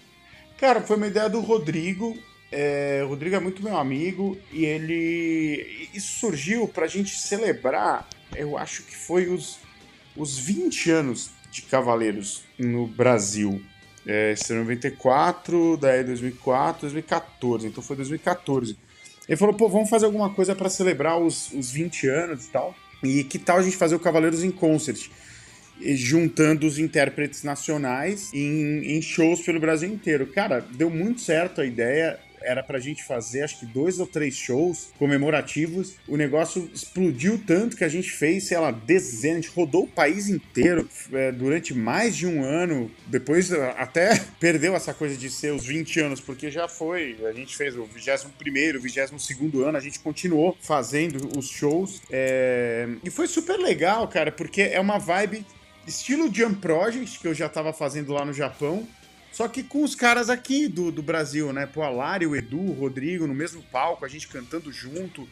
[0.57, 2.17] Cara, foi uma ideia do Rodrigo.
[2.51, 5.87] É, o Rodrigo é muito meu amigo e ele.
[5.93, 9.59] Isso surgiu pra gente celebrar, eu acho que foi os,
[10.15, 13.61] os 20 anos de Cavaleiros no Brasil.
[14.05, 17.67] É, esse é 94, daí 2004, 2014.
[17.67, 18.77] Então foi 2014.
[19.27, 22.75] Ele falou, pô, vamos fazer alguma coisa pra celebrar os, os 20 anos e tal.
[23.03, 25.09] E que tal a gente fazer o Cavaleiros em Concert?
[25.79, 30.27] Juntando os intérpretes nacionais em, em shows pelo Brasil inteiro.
[30.27, 32.19] Cara, deu muito certo a ideia.
[32.41, 35.95] Era pra gente fazer, acho que dois ou três shows comemorativos.
[36.07, 40.89] O negócio explodiu tanto que a gente fez, sei lá, dezenas, rodou o país inteiro
[41.11, 42.91] é, durante mais de um ano.
[43.07, 47.17] Depois até perdeu essa coisa de ser os 20 anos, porque já foi.
[47.25, 48.29] A gente fez o 21,
[48.79, 52.01] 22 ano, a gente continuou fazendo os shows.
[52.09, 55.45] é, E foi super legal, cara, porque é uma vibe
[55.87, 58.87] estilo Jump Project, que eu já tava fazendo lá no Japão,
[59.31, 61.65] só que com os caras aqui do, do Brasil, né?
[61.65, 65.27] Pô, o Edu, o Rodrigo no mesmo palco, a gente cantando junto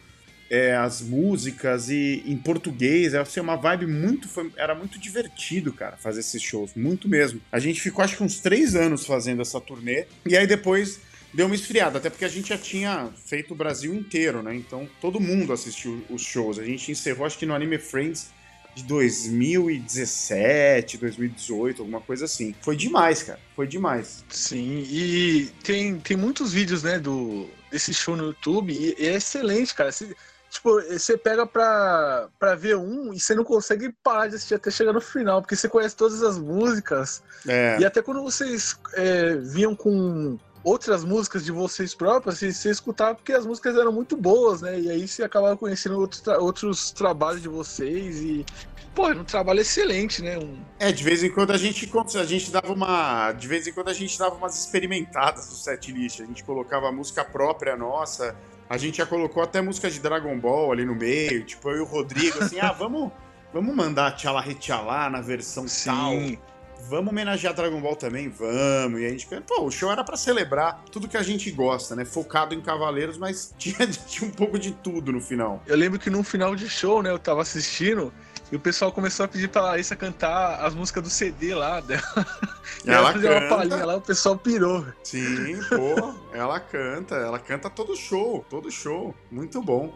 [0.50, 3.14] é, as músicas e em português.
[3.14, 4.28] É assim, uma vibe muito.
[4.28, 7.40] foi- era muito divertido, cara, fazer esses shows, muito mesmo.
[7.52, 11.00] A gente ficou acho que uns três anos fazendo essa turnê, e aí depois.
[11.30, 14.56] Deu uma esfriada, até porque a gente já tinha feito o Brasil inteiro, né?
[14.56, 16.58] Então todo mundo assistiu os shows.
[16.58, 18.30] A gente encerrou, acho que no Anime Friends
[18.74, 22.54] de 2017, 2018, alguma coisa assim.
[22.60, 23.40] Foi demais, cara.
[23.56, 24.24] Foi demais.
[24.28, 29.14] Sim, e tem, tem muitos vídeos, né, do, desse show no YouTube, e, e é
[29.14, 29.90] excelente, cara.
[29.90, 30.14] Você,
[30.50, 34.70] tipo, você pega pra, pra ver um e você não consegue parar de assistir até
[34.70, 37.22] chegar no final, porque você conhece todas as músicas.
[37.46, 37.78] É.
[37.80, 43.14] E até quando vocês é, vinham com outras músicas de vocês próprias, você, você escutava
[43.14, 44.78] porque as músicas eram muito boas, né?
[44.78, 48.44] E aí você acabava conhecendo outros, tra- outros trabalhos de vocês e.
[48.94, 50.38] Pô, era um trabalho excelente, né?
[50.38, 53.72] Um, É, de vez em quando a gente a gente dava uma, de vez em
[53.72, 58.34] quando a gente dava umas experimentadas no setlist, a gente colocava música própria nossa,
[58.68, 61.80] a gente já colocou até música de Dragon Ball ali no meio, tipo eu e
[61.80, 63.12] o Rodrigo assim, ah, vamos,
[63.52, 66.38] vamos mandar Tchala Retchala na versão tal.
[66.88, 68.28] Vamos homenagear Dragon Ball também?
[68.28, 69.00] Vamos.
[69.00, 72.04] E a gente, pô, o show era pra celebrar tudo que a gente gosta, né?
[72.04, 75.62] Focado em Cavaleiros, mas tinha, tinha um pouco de tudo no final.
[75.66, 78.12] Eu lembro que num final de show, né, eu tava assistindo
[78.50, 82.02] e o pessoal começou a pedir pra Larissa cantar as músicas do CD lá dela.
[82.84, 83.56] E Ela ela fazia uma canta.
[83.56, 84.86] palhinha lá, o pessoal pirou.
[85.02, 89.14] Sim, pô, ela canta, ela canta todo show, todo show.
[89.30, 89.92] Muito bom.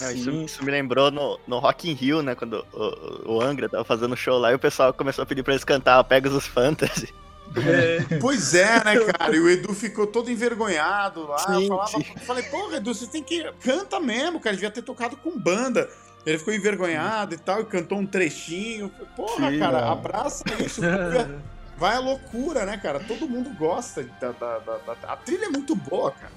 [0.00, 2.34] Não, isso, isso me lembrou no, no Rock in Rio, né?
[2.34, 5.52] Quando o, o Angra tava fazendo show lá e o pessoal começou a pedir pra
[5.52, 7.12] eles cantar Pegasus Fantasy.
[7.56, 9.36] É, Pois é, né, cara?
[9.36, 11.44] E o Edu ficou todo envergonhado lá.
[11.50, 12.04] Eu Sim, falava, sim.
[12.24, 13.44] falei, porra, Edu, você tem que.
[13.60, 14.54] Canta mesmo, cara.
[14.56, 15.88] Devia ter tocado com banda.
[16.24, 18.88] Ele ficou envergonhado e tal, e cantou um trechinho.
[19.16, 19.92] Porra, Sim, cara, mano.
[19.92, 20.80] abraça isso.
[21.76, 23.00] Vai a loucura, né, cara?
[23.00, 24.04] Todo mundo gosta.
[24.20, 26.32] Da, da, da- da- A trilha é muito boa, cara.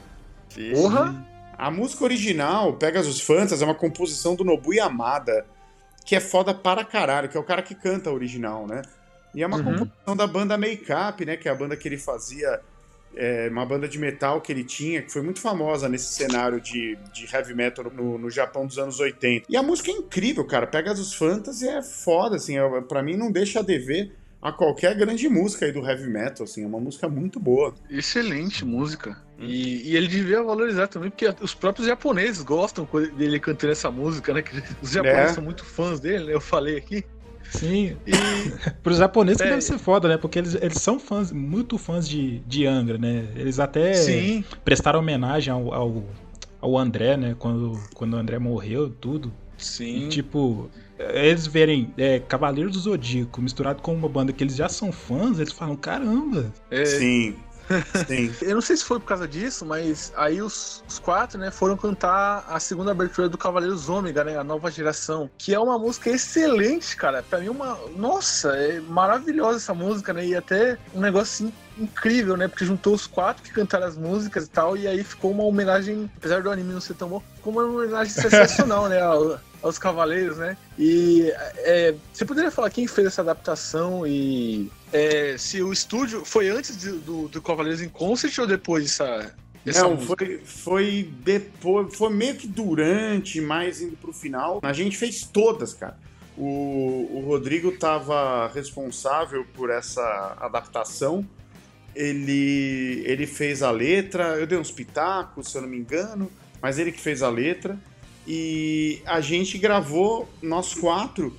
[0.49, 0.71] Sim.
[0.73, 1.13] Porra!
[1.57, 5.45] A música original, Pegasus Fantas, é uma composição do Nobu Yamada,
[6.05, 8.81] que é foda para caralho, que é o cara que canta a original, né?
[9.33, 9.63] E é uma Uhum.
[9.63, 11.35] composição da banda Makeup, né?
[11.37, 12.59] Que é a banda que ele fazia,
[13.15, 16.97] é, uma banda de metal que ele tinha, que foi muito famosa nesse cenário de,
[17.13, 19.45] de heavy metal no, no Japão dos anos 80.
[19.49, 20.67] E a música é incrível, cara.
[20.67, 25.27] Pegasus Fantasy é foda, assim, é, pra mim não deixa a dever a qualquer grande
[25.27, 27.73] música aí do heavy metal, assim, é uma música muito boa.
[27.89, 29.24] Excelente música.
[29.39, 34.33] E, e ele devia valorizar também, porque os próprios japoneses gostam dele cantando essa música,
[34.33, 34.41] né?
[34.41, 35.33] Que os japoneses É.
[35.33, 36.33] são muito fãs dele, né?
[36.33, 37.03] Eu falei aqui.
[37.51, 38.11] Sim, E
[38.81, 39.51] pros japoneses que É.
[39.51, 40.17] deve ser foda, né?
[40.17, 43.27] Porque eles, eles são fãs, muito fãs de, de Angra, né?
[43.35, 46.03] Eles até sim, prestaram homenagem ao, ao,
[46.61, 47.35] ao André, né?
[47.37, 49.31] Quando, quando o André morreu, tudo.
[49.57, 50.05] sim.
[50.05, 54.67] E, tipo, eles verem é, Cavaleiros do Zodíaco misturado com uma banda que eles já
[54.69, 56.51] são fãs, eles falam, caramba.
[56.71, 57.35] É, Sim,
[58.07, 58.33] sim.
[58.41, 61.77] Eu não sei se foi por causa disso, mas aí os, os quatro, né, foram
[61.77, 66.09] cantar a segunda abertura do Cavaleiros Ômega, né, a nova geração, que é uma música
[66.09, 67.23] excelente, cara.
[67.23, 67.77] Pra mim, uma.
[67.95, 72.93] Nossa, é maravilhosa essa música, né, e até um negócio assim, incrível, né, porque juntou
[72.93, 76.49] os quatro que cantaram as músicas e tal, e aí ficou uma homenagem, apesar do
[76.49, 78.99] anime não ser tão bom, ficou uma homenagem sensacional, né,
[79.65, 80.55] aos Cavaleiros, né.
[80.77, 86.49] E é, você poderia falar quem fez essa adaptação e é, se o estúdio foi
[86.49, 89.33] antes de- do, do Cavaleiros em Concert ou depois dessa,
[89.65, 90.15] dessa Não, música?
[90.25, 94.59] foi, foi depois, foi meio que durante, mais indo pro final.
[94.61, 95.97] A gente fez todas, cara.
[96.37, 101.25] O, o Rodrigo tava responsável por essa adaptação.
[101.95, 106.29] Ele, ele fez a letra, eu dei uns pitacos, se eu não me engano,
[106.61, 107.77] mas ele que fez a letra.
[108.27, 111.35] E a gente gravou, nós quatro,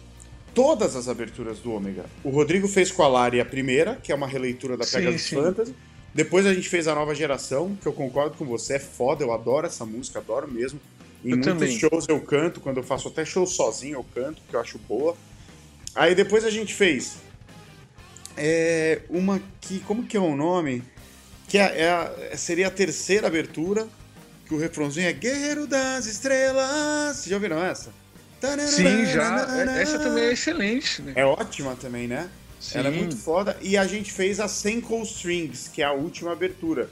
[0.55, 2.05] todas as aberturas do Ômega.
[2.23, 5.23] O Rodrigo fez com a Lari a primeira, que é uma releitura da Sim, Pegasus
[5.23, 5.37] sim.
[5.37, 5.75] Fantasy.
[6.15, 9.33] Depois a gente fez a nova geração, que eu concordo com você, é foda, eu
[9.33, 10.81] adoro essa música, adoro mesmo.
[11.25, 11.79] Em Eu muitos também.
[11.79, 15.17] shows eu canto, quando eu faço até show sozinho eu canto, que eu acho boa.
[15.95, 17.17] Aí depois a gente fez
[18.37, 20.83] é, uma que, como que é o nome?
[21.49, 23.89] Que é, é a- seria a terceira abertura,
[24.47, 27.25] que o refrãozinho é Guerreiro das Estrelas.
[27.27, 27.91] Já ouviram essa?
[28.69, 29.47] Sim, já.
[29.61, 31.13] É- Essa também é excelente, né?
[31.17, 32.29] É ótima também, né?
[32.73, 32.99] Ela é Sim.
[32.99, 33.57] muito foda.
[33.61, 36.89] E a gente fez a Senko Strings, que é a última abertura.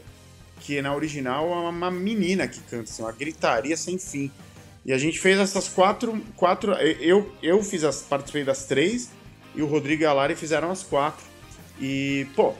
[0.61, 4.31] Que na original é uma menina que canta, assim, uma gritaria sem fim.
[4.85, 6.21] E a gente fez essas quatro.
[6.37, 9.11] quatro eu, eu fiz as, participei das três,
[9.55, 11.25] e o Rodrigo e a Lari fizeram as quatro.
[11.81, 12.55] E, pô,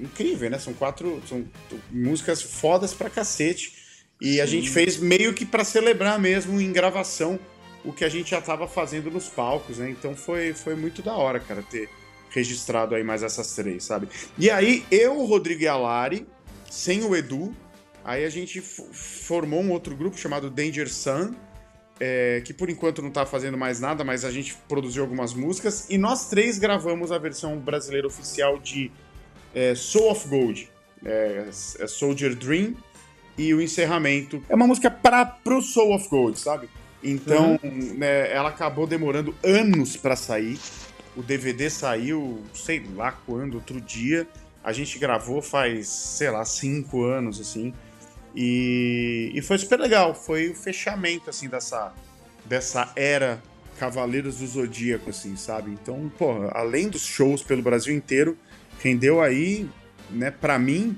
[0.00, 0.58] incrível, né?
[0.58, 1.44] São quatro são
[1.90, 3.81] músicas fodas pra cacete.
[4.24, 7.40] E a gente fez meio que pra celebrar mesmo em gravação
[7.84, 9.90] o que a gente já tava fazendo nos palcos, né?
[9.90, 11.88] Então foi, foi muito da hora, cara, ter
[12.30, 14.08] registrado aí mais essas três, sabe?
[14.38, 16.24] E aí, eu, o Rodrigo e a Lari,
[16.70, 17.52] sem o Edu,
[18.04, 21.34] aí a gente formou um outro grupo chamado Danger Sun,
[21.98, 25.90] é, que por enquanto não tá fazendo mais nada, mas a gente produziu algumas músicas,
[25.90, 28.88] e nós três gravamos a versão brasileira oficial de
[29.52, 30.70] é, Soul of Gold,
[31.04, 31.46] é,
[31.80, 32.76] é Soldier Dream,
[33.36, 34.42] e o encerramento.
[34.48, 36.68] É uma música para pro Soul of Gold, sabe?
[37.02, 37.58] Então,
[37.96, 40.58] né, ela acabou demorando anos pra sair.
[41.16, 44.26] O DVD saiu, sei lá quando, outro dia.
[44.62, 47.74] A gente gravou faz, sei lá, cinco anos, assim.
[48.34, 50.14] E, e foi super legal.
[50.14, 51.92] Foi o fechamento, assim, dessa,
[52.44, 53.42] dessa era
[53.78, 55.72] Cavaleiros do Zodíaco, assim, sabe?
[55.72, 58.38] Então, pô, além dos shows pelo Brasil inteiro,
[58.80, 59.68] rendeu aí,
[60.08, 60.96] né, pra mim,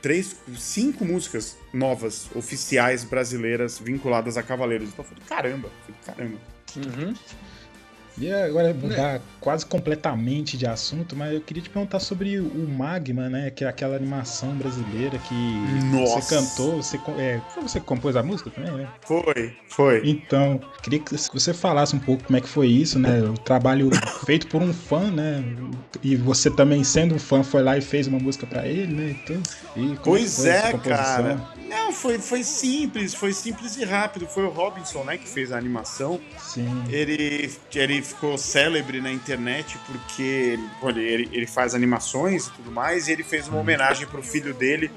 [0.00, 4.88] três, cinco músicas novas, oficiais brasileiras vinculadas a Cavaleiros.
[4.88, 6.38] Então, eu falei, caramba, eu falei, caramba.
[6.76, 7.14] Uhum.
[8.20, 13.28] E agora mudar quase completamente de assunto, mas eu queria te perguntar sobre o Magma,
[13.28, 13.50] né?
[13.50, 15.34] Que é aquela animação brasileira que
[15.90, 16.20] Nossa.
[16.20, 18.88] você cantou, você, é, foi você que compôs a música também, né?
[19.02, 20.02] Foi, foi.
[20.04, 23.22] Então, queria que você falasse um pouco como é que foi isso, né?
[23.22, 23.90] O trabalho
[24.26, 25.42] feito por um fã, né?
[26.02, 29.16] E você também, sendo um fã, foi lá e fez uma música pra ele, né?
[29.22, 29.42] Então,
[29.76, 31.38] e Pois é, cara.
[31.68, 34.26] Não, foi, foi simples, foi simples e rápido.
[34.26, 36.20] Foi o Robinson, né, que fez a animação.
[36.40, 36.84] Sim.
[36.88, 42.70] Ele, ele ficou célebre na internet porque ele, olha, ele, ele faz animações e tudo
[42.72, 44.90] mais, e ele fez uma homenagem pro filho dele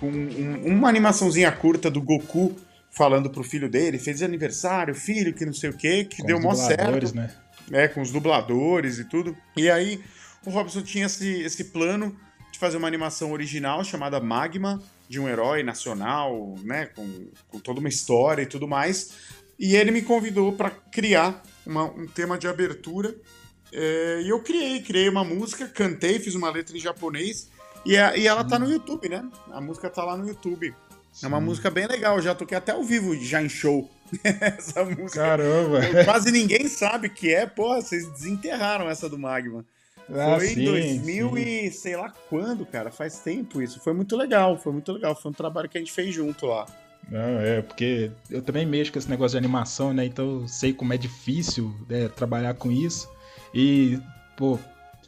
[0.00, 2.54] com um- uma animaçãozinha curta do Goku
[2.90, 6.38] falando pro filho dele, fez aniversário, filho, que não sei o quê, que Com deu
[6.38, 7.30] os mó dubladores, certo né?
[7.68, 9.36] né, com os dubladores e tudo.
[9.56, 10.00] E aí
[10.46, 12.16] o Robson tinha esse, esse plano
[12.52, 17.80] de fazer uma animação original chamada Magma, de um herói nacional, né, com, com toda
[17.80, 19.10] uma história e tudo mais.
[19.58, 23.14] E ele me convidou para criar uma- um tema de abertura.
[23.72, 27.50] É, e eu criei, criei uma música, cantei, fiz uma letra em japonês.
[27.84, 29.24] E, a- e ela tá no YouTube, né?
[29.52, 30.74] A música tá lá no YouTube.
[31.22, 33.90] É uma música bem legal, já toquei até ao vivo já em show.
[34.22, 35.20] Essa música.
[35.20, 35.80] Caramba!
[36.04, 39.64] Quase ninguém sabe que é, porra, vocês desenterraram essa do Magma.
[40.10, 41.38] Ah, foi em 2000 sim.
[41.40, 43.80] e sei lá quando, cara, faz tempo isso.
[43.80, 45.14] Foi muito legal, foi muito legal.
[45.20, 46.66] Foi um trabalho que a gente fez junto lá.
[47.10, 50.04] Não, é, porque eu também mexo com esse negócio de animação, né?
[50.04, 53.08] Então eu sei como é difícil né, trabalhar com isso.
[53.54, 53.98] E,
[54.36, 54.58] pô,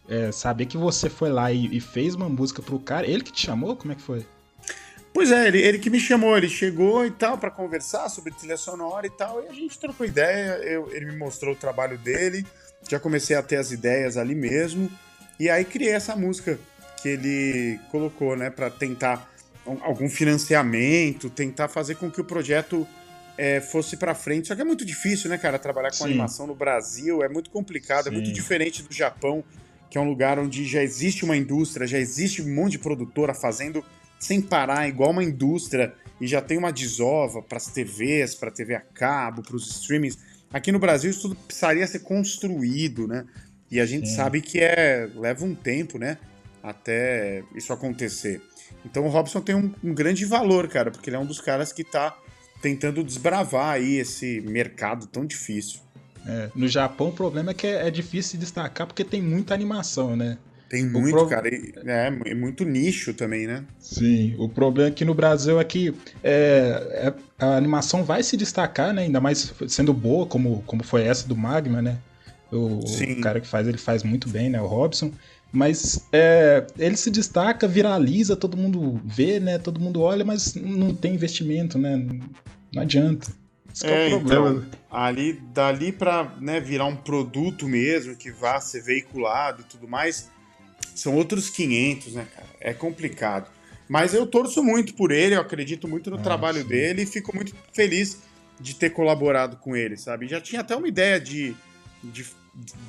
[0.08, 3.32] é, saber que você foi lá e, e fez uma música pro cara, ele que
[3.32, 3.76] te chamou?
[3.76, 4.24] Como é que foi?
[5.12, 8.56] Pois é, ele, ele que me chamou, ele chegou e tal pra conversar sobre trilha
[8.56, 12.46] sonora e tal, e a gente trocou ideia, eu- ele me mostrou o trabalho dele,
[12.88, 14.90] já comecei a ter as ideias ali mesmo,
[15.38, 16.58] e aí criei essa música
[17.02, 19.30] que ele colocou, né, pra tentar
[19.66, 22.86] um- algum financiamento, tentar fazer com que o projeto
[23.40, 24.48] é, fosse pra frente.
[24.48, 26.06] Só que é muito difícil, né, cara, trabalhar com Sim.
[26.06, 28.32] animação no Brasil, é muito complicado, é muito Sim.
[28.32, 29.44] diferente do Japão,
[29.88, 33.32] que é um lugar onde já existe uma indústria, já existe um monte de produtora
[33.32, 33.84] fazendo
[34.18, 38.74] sem parar, igual uma indústria, e já tem uma desova para as TVs, para TV
[38.74, 40.18] a cabo, para os streamings.
[40.52, 43.26] Aqui no Brasil isso tudo precisaria ser construído, né?
[43.70, 44.16] E a gente Sim.
[44.16, 46.18] sabe que é leva um tempo, né?
[46.62, 48.40] Até isso acontecer.
[48.84, 51.72] Então o Robson tem um, um grande valor, cara, porque ele é um dos caras
[51.72, 52.16] que tá
[52.62, 55.80] tentando desbravar aí esse mercado tão difícil.
[56.26, 59.54] É, no Japão o problema é que é, é difícil se destacar porque tem muita
[59.54, 60.38] animação, né?
[60.68, 61.48] Tem muito, pro- cara.
[61.48, 63.64] e- É, é muito nicho também, né?
[63.80, 68.92] Sim, o problema aqui no Brasil é que é, é- a animação vai se destacar,
[68.92, 69.02] né?
[69.02, 71.98] Ainda mais sendo boa, como, como foi essa do Magma, né?
[72.52, 74.60] O, o cara que faz, ele faz muito bem, né?
[74.60, 75.10] O Robson.
[75.50, 79.58] Mas é, ele se destaca, viraliza, todo mundo vê, né?
[79.58, 81.96] Todo mundo olha, mas não tem investimento, né?
[82.74, 83.28] Não adianta.
[83.74, 84.50] Esse é, É, o problema.
[84.50, 89.88] então, ali, dali pra né, virar um produto mesmo, que vá ser veiculado e tudo
[89.88, 90.28] mais,
[90.98, 92.46] são outros 500, né, cara?
[92.60, 93.50] É complicado.
[93.88, 96.68] Mas eu torço muito por ele, eu acredito muito no Ah, trabalho sim.
[96.68, 98.18] dele e fico muito feliz
[98.60, 100.28] de ter colaborado com ele, sabe?
[100.28, 101.56] Já tinha até uma ideia de,
[102.02, 102.26] de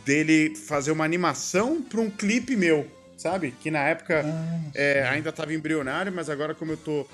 [0.06, 3.54] dele fazer uma animação para um clipe meu, sabe?
[3.62, 7.06] Que na época Ah, é, ainda estava embrionário, mas agora como eu tô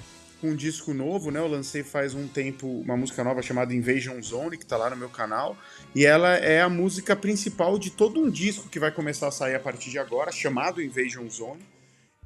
[0.42, 1.40] com um disco novo, né?
[1.40, 4.96] Eu lancei faz um tempo uma música nova chamada Invasion Zone, que tá lá no
[4.98, 5.56] meu canal,
[5.96, 9.56] e ela é a música principal de todo um disco que vai começar a sair
[9.56, 11.62] a partir de agora, chamado Invasion Zone.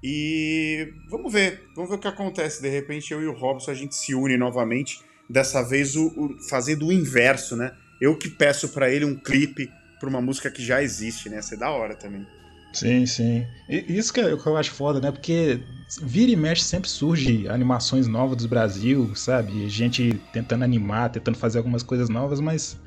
[0.04, 2.62] E vamos ver, vamos ver o que acontece.
[2.62, 6.38] De repente eu e o Robson a gente se une novamente, dessa vez o, o-
[6.50, 7.72] fazendo o inverso, né?
[8.02, 11.36] Eu que peço pra ele um clipe pra uma música que já existe, né?
[11.36, 12.26] Ia ser da hora também.
[12.72, 13.46] Sim, sim.
[13.68, 15.12] E isso que eu, que eu acho foda, né?
[15.12, 15.60] Porque
[16.02, 19.68] vira e mexe sempre surge animações novas do Brasil, sabe?
[19.68, 22.78] Gente tentando animar, tentando fazer algumas coisas novas, mas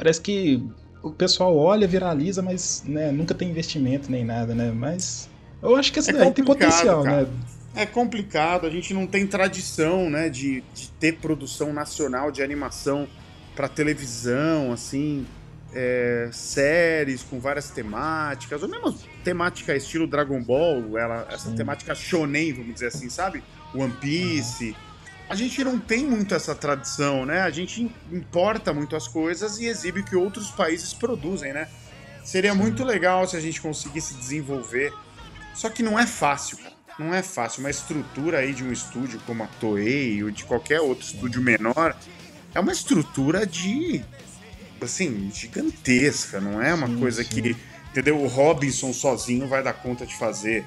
[0.00, 0.66] parece que
[1.02, 4.72] o pessoal olha, viraliza, mas né, nunca tem investimento nem nada, né?
[4.74, 5.28] Mas
[5.62, 7.22] eu acho que essa É daí tem potencial, cara.
[7.24, 7.28] né?
[7.74, 13.06] É complicado, a gente não tem tradição, né, de, de ter produção nacional de animação
[13.54, 15.26] para televisão, assim,
[15.72, 21.56] é, séries com várias temáticas, ou mesmo temática estilo Dragon Ball, ela, essa Sim.
[21.56, 23.42] temática shonen, vamos dizer assim, sabe?
[23.74, 24.74] One Piece.
[25.30, 27.42] A gente não tem muito essa tradição, né?
[27.42, 31.68] A gente importa muito as coisas e exibe o que outros países produzem, né?
[32.24, 34.92] Seria muito legal se a gente conseguisse desenvolver.
[35.54, 36.74] Só que não é fácil, cara.
[36.98, 37.60] Não é fácil.
[37.60, 41.96] Uma estrutura aí de um estúdio como a Toei ou de qualquer outro estúdio menor
[42.52, 44.02] é uma estrutura de.
[44.82, 46.40] assim, gigantesca.
[46.40, 47.28] Não é uma Sim, coisa sim.
[47.28, 47.56] que.
[47.92, 48.20] Entendeu?
[48.20, 50.64] O Robinson sozinho vai dar conta de fazer.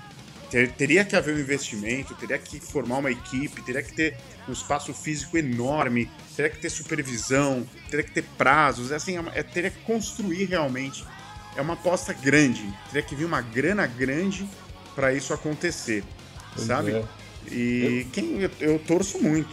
[0.54, 4.16] Ter- teria que haver um investimento, teria que formar uma equipe, teria que ter
[4.48, 9.24] um espaço físico enorme, teria que ter supervisão, teria que ter prazos, é assim, é
[9.40, 11.04] é- teria que construir realmente.
[11.56, 14.48] É uma aposta grande, teria que vir uma grana grande
[14.94, 16.04] para isso acontecer,
[16.54, 16.92] Pois sabe?
[16.92, 17.04] é.
[17.52, 19.50] E quem eu, eu torço muito.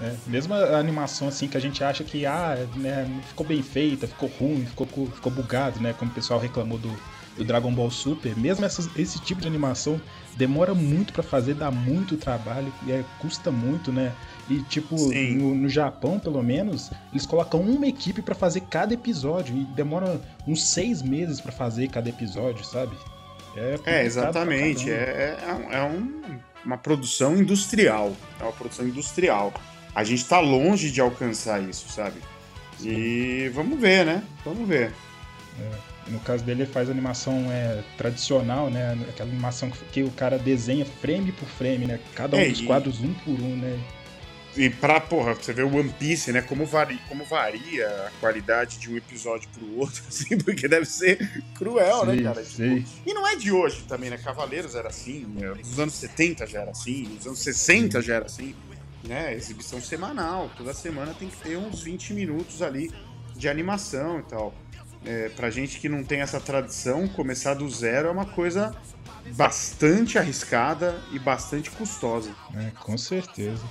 [0.00, 4.08] É, mesmo a animação assim que a gente acha que ah, né, ficou bem feita,
[4.08, 5.92] ficou ruim, ficou, ficou bugado, né?
[5.98, 6.88] Como o pessoal reclamou do,
[7.36, 10.00] do Dragon Ball Super, mesmo essas- esse tipo de animação
[10.36, 14.12] demora muito pra fazer, dá muito trabalho, e é, custa muito, né?
[14.48, 14.96] E tipo,
[15.36, 20.20] no, no Japão, pelo menos, eles colocam uma equipe pra fazer cada episódio e demora
[20.46, 22.96] uns seis meses pra fazer cada episódio, sabe?
[23.56, 24.86] É, É, exatamente.
[24.86, 25.04] caramba.
[25.10, 25.38] É,
[25.72, 26.22] é, é um-
[26.64, 28.12] uma produção industrial.
[28.38, 29.52] É uma produção industrial.
[29.92, 32.14] a gente tá longe de alcançar isso, sabe?
[32.80, 34.22] E vamos ver, né?
[34.44, 34.92] Vamos ver.
[36.08, 38.98] No caso dele, ele faz animação é, tradicional, né?
[39.08, 42.00] Aquela animação que, que o cara desenha frame por frame, né?
[42.14, 43.78] Cada um É, dos e- quadros um por um, né?
[44.56, 46.42] E pra, porra, você vê o One Piece, né?
[46.42, 51.18] Como, vari, como varia a qualidade de um episódio pro outro, assim, porque deve ser
[51.54, 52.42] cruel, né, cara?
[52.42, 52.62] Tipo,
[53.06, 54.18] e não é de hoje também, né?
[54.18, 55.52] Cavaleiros era assim, né?
[55.56, 58.52] nos anos 70 já era assim, nos anos 60 já era assim,
[59.04, 59.32] né?
[59.34, 62.90] Exibição semanal, toda semana tem que ter uns 20 minutos ali
[63.36, 64.52] de animação e tal.
[65.04, 68.74] É, pra gente que não tem essa tradição, começar do zero é uma coisa
[69.34, 72.30] bastante arriscada e bastante custosa.
[72.54, 73.62] É, com certeza.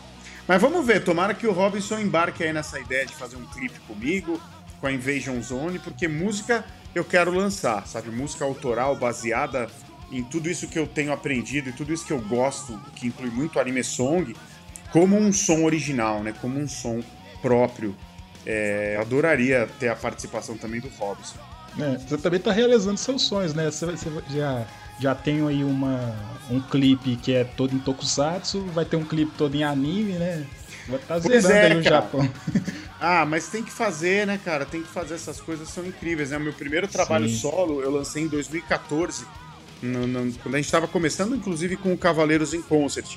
[0.48, 3.80] Mas vamos ver, tomara que o Robinson embarque aí nessa ideia de fazer um clipe
[3.82, 4.42] comigo,
[4.82, 6.66] com a Invasion Zone, porque música
[6.96, 8.10] eu quero lançar, sabe?
[8.10, 9.68] Música autoral baseada
[10.12, 13.30] em tudo isso que eu tenho aprendido e tudo isso que eu gosto, que inclui
[13.30, 14.36] muito anime song,
[14.92, 16.34] como um som original, né?
[16.42, 17.02] Como um som
[17.42, 17.96] próprio.
[18.46, 21.38] É, adoraria ter a participação também do Robinson.
[21.80, 23.66] É, você também tá realizando seus sonhos, né?
[23.70, 24.66] Você, você já,
[25.00, 26.16] já tem aí uma,
[26.50, 30.46] um clipe que é todo em tokusatsu, vai ter um clipe todo em anime, né?
[30.88, 31.96] Vai estar Pois zerando é, aí o cara.
[31.96, 32.30] Japão.
[33.02, 34.66] Ah, mas tem que fazer, né, cara?
[34.66, 36.38] Tem que fazer essas coisas, são incríveis, né?
[36.38, 37.38] O meu primeiro trabalho Sim.
[37.38, 39.26] solo eu lancei em 2014,
[39.82, 43.16] no- no- quando a gente tava começando, inclusive, com o Cavaleiros em Concert.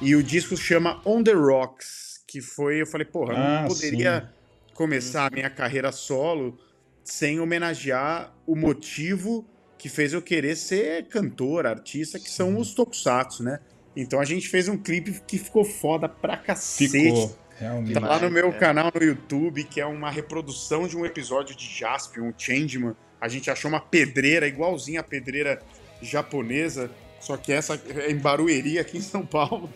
[0.00, 4.30] E o disco chama On The Rocks, que foi, eu falei, porra, Ah, não poderia
[4.74, 6.58] começar a minha carreira solo
[7.02, 9.46] sem homenagear o motivo
[9.78, 13.60] que fez eu querer ser cantor, artista, que são os tokusatsu, né?
[13.94, 16.90] Então a gente fez um clipe que ficou foda pra cacete.
[16.90, 17.92] Ficou, realmente.
[17.92, 18.52] Tá lá no meu é.
[18.52, 22.96] canal no YouTube, que é uma reprodução de um episódio de Jaspion, o Changeman.
[23.20, 25.62] A gente achou uma pedreira igualzinha a pedreira
[26.02, 29.70] japonesa, só que essa é em Barueri, aqui em São Paulo.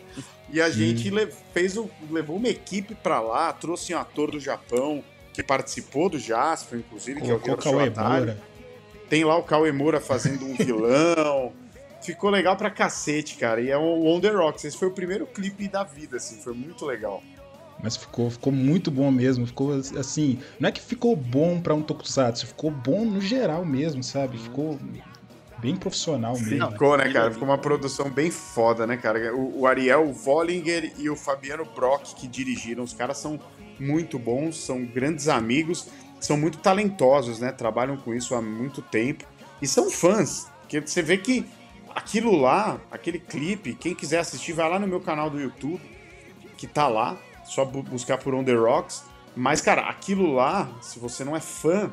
[0.51, 1.11] E a gente
[1.53, 6.17] fez o- levou uma equipe pra lá, trouxe um ator do Japão que participou do
[6.19, 7.71] Jaspion, inclusive, que é o Colocou.
[7.71, 8.35] Showatari.
[9.09, 11.51] Tem lá o Kawemura fazendo um vilão.
[12.01, 13.59] Ficou legal pra cacete, cara.
[13.61, 14.63] E é o On The Rocks.
[14.65, 16.37] Esse foi o primeiro clipe da vida, assim.
[16.37, 17.21] Foi muito legal.
[17.83, 19.45] Mas ficou, ficou muito bom mesmo.
[19.45, 20.39] Ficou assim.
[20.59, 24.37] Não é que ficou bom pra um tokusatsu, ficou bom no geral mesmo, sabe?
[24.37, 24.79] Ficou
[25.61, 26.71] bem profissional mesmo.
[26.71, 27.31] Ficou, né, cara?
[27.31, 29.35] Ficou uma produção bem foda, né, cara?
[29.35, 32.83] O, o Ariel Vollinger e o Fabiano Brock que dirigiram.
[32.83, 33.39] Os caras são
[33.79, 35.87] muito bons, são grandes amigos,
[36.19, 37.51] são muito talentosos, né?
[37.51, 39.25] Trabalham com isso há muito tempo.
[39.61, 40.47] E são fãs.
[40.61, 41.45] Porque você vê que
[41.95, 45.81] aquilo lá, aquele clipe, quem quiser assistir, vai lá no meu canal do YouTube,
[46.57, 47.17] que tá lá.
[47.45, 49.03] Só bu- buscar por On The Rocks.
[49.35, 51.91] Mas, cara, aquilo lá, se você não é fã,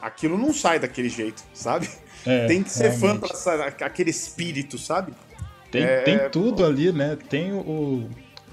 [0.00, 1.88] aquilo não sai daquele jeito, sabe?
[2.26, 3.20] É, Tem que ser fã realmente.
[3.28, 5.12] pra sa- aquele espírito, sabe?
[5.70, 7.16] Tem, É, tem tudo ali, né?
[7.28, 8.08] Tem o,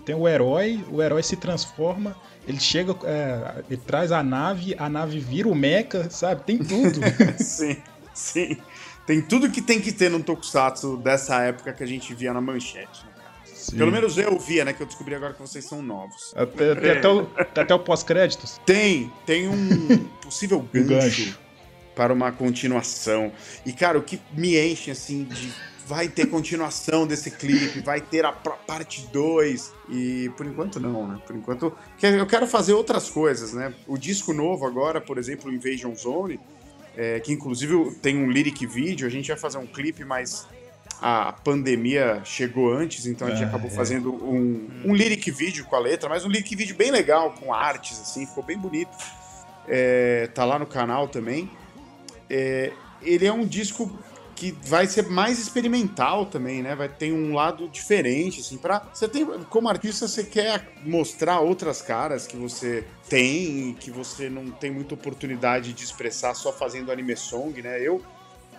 [0.06, 2.16] tem o herói, o herói se transforma,
[2.48, 6.44] ele chega, é, ele traz a nave, a nave vira o mecha, sabe?
[6.44, 7.00] Tem tudo.
[7.40, 7.78] sim,
[8.14, 8.58] sim.
[9.06, 12.42] Tem tudo que tem que ter num tokusatsu dessa época que a gente via na
[12.42, 13.06] manchete.
[13.06, 13.56] né, cara?
[13.56, 13.78] Sim.
[13.78, 14.74] Pelo menos eu via, né?
[14.74, 16.34] Que eu descobri agora que vocês são novos.
[16.36, 18.60] Até, tem até o, até o pós-créditos.
[18.66, 21.40] Tem, tem um possível gancho, gancho.
[21.96, 23.32] Para uma continuação.
[23.66, 25.52] E, cara, o que me enche, assim, de
[25.88, 29.72] vai ter continuação desse clipe, vai ter a parte 2.
[29.90, 31.20] E por enquanto não, né?
[31.28, 33.72] Por enquanto que- eu quero fazer outras coisas, né?
[33.88, 36.40] O disco novo agora, por exemplo, Invasion Zone,
[36.98, 40.48] é, que inclusive tem um lyric vídeo, a gente vai fazer um clipe, mas
[41.02, 43.74] a pandemia chegou antes, então a gente Ah, acabou é.
[43.74, 47.54] fazendo um, um lyric vídeo com a letra, mas um lyric vídeo bem legal, com
[47.54, 48.90] artes, assim, ficou bem bonito.
[49.68, 51.50] É, tá lá no canal também.
[52.30, 52.72] É,
[53.02, 53.92] ele é um disco
[54.36, 56.76] que vai ser mais experimental também, né?
[56.76, 61.82] Vai ter um lado diferente, assim, para você tem como artista você quer mostrar outras
[61.82, 66.92] caras que você tem, e que você não tem muita oportunidade de expressar só fazendo
[66.92, 67.80] anime song, né?
[67.82, 68.04] Eu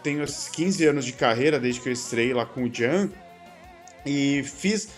[0.02, 3.10] tenho esses 15 anos de carreira desde que eu estrei lá com o Jan
[4.06, 4.88] e fiz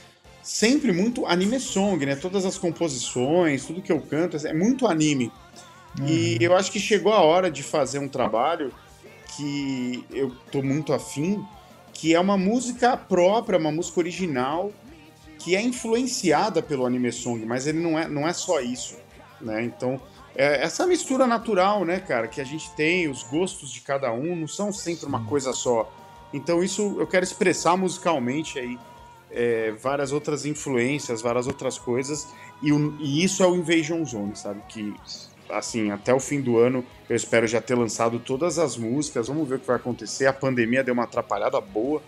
[0.43, 2.15] sempre muito anime song, né?
[2.15, 5.33] Todas as composições, tudo que eu canto é muito anime.
[6.07, 8.73] E eu acho que chegou a hora de fazer um trabalho
[9.37, 11.45] que eu tô muito afim,
[11.93, 14.73] que é uma música própria, uma música original,
[15.39, 18.97] que é influenciada pelo anime song, mas ele não é, não é só isso,
[19.41, 19.63] né?
[19.65, 20.01] Então,
[20.35, 24.37] é essa mistura natural, né, cara, que a gente tem, os gostos de cada um
[24.37, 25.93] não são sempre uma coisa só.
[26.33, 28.79] Então, isso eu quero expressar musicalmente aí
[29.31, 32.29] é, várias outras influências, várias outras coisas,
[32.63, 32.71] e,
[33.01, 34.63] e isso é o Invasion Zone, sabe?
[34.69, 34.95] Que
[35.51, 39.29] assim, até o fim do ano, eu espero já ter lançado todas as músicas.
[39.29, 40.27] Vamos ver o que vai acontecer.
[40.27, 42.03] A pandemia deu uma atrapalhada boa,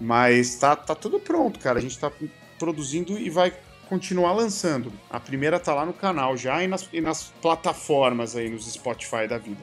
[0.00, 1.78] mas tá, tá tudo pronto, cara.
[1.78, 2.10] A gente tá
[2.58, 3.52] produzindo e vai
[3.88, 4.92] continuar lançando.
[5.08, 9.26] A primeira tá lá no canal já e nas, e nas plataformas aí, nos Spotify
[9.26, 9.62] da vida.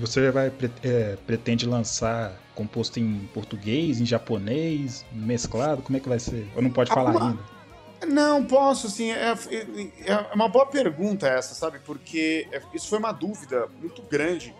[0.00, 0.52] Você, vai
[0.82, 5.82] é, pretende lançar composto em português, em japonês, mesclado?
[5.82, 6.46] Como é que vai ser?
[6.54, 7.53] Ou não pode falar Alguma- ainda?
[8.04, 11.78] Não, posso, assim, é, é- é uma boa pergunta essa, sabe?
[11.84, 14.54] Porque é- isso foi uma dúvida muito grande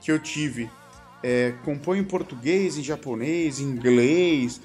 [0.00, 0.70] que eu tive.
[1.22, 4.60] É, compõe em português, em japonês, em inglês,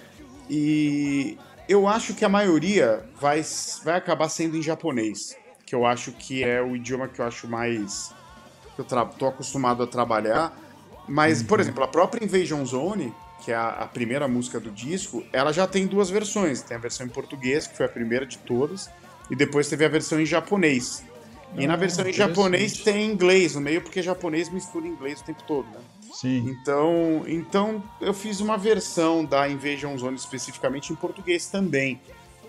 [0.49, 3.43] e eu acho que a maioria vai,
[3.83, 7.47] vai acabar sendo em japonês, que eu acho que é o idioma que eu acho
[7.47, 8.13] mais...
[8.75, 10.57] que eu tô acostumado a trabalhar.
[11.07, 13.13] Mas, por exemplo, a própria Invasion Zone,
[13.45, 16.63] que é a, a primeira música do disco, ela já tem duas versões.
[16.63, 18.89] Tem a versão em português, que foi a primeira de todas,
[19.29, 21.03] e depois teve a versão em japonês.
[21.55, 25.23] E na Ah, versão em japonês tem inglês no meio, porque japonês mistura inglês o
[25.23, 25.79] tempo todo, né?
[26.11, 26.49] Sim.
[26.49, 32.01] Então, então eu fiz uma versão da Invasion Zone especificamente em português também.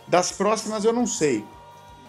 [0.09, 1.45] Das próximas eu não sei.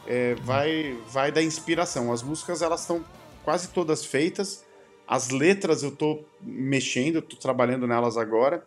[0.07, 2.13] É, vai, vai da inspiração.
[2.13, 3.03] As músicas elas estão
[3.43, 4.63] quase todas feitas.
[5.05, 8.65] As letras eu tô mexendo, eu tô trabalhando nelas agora.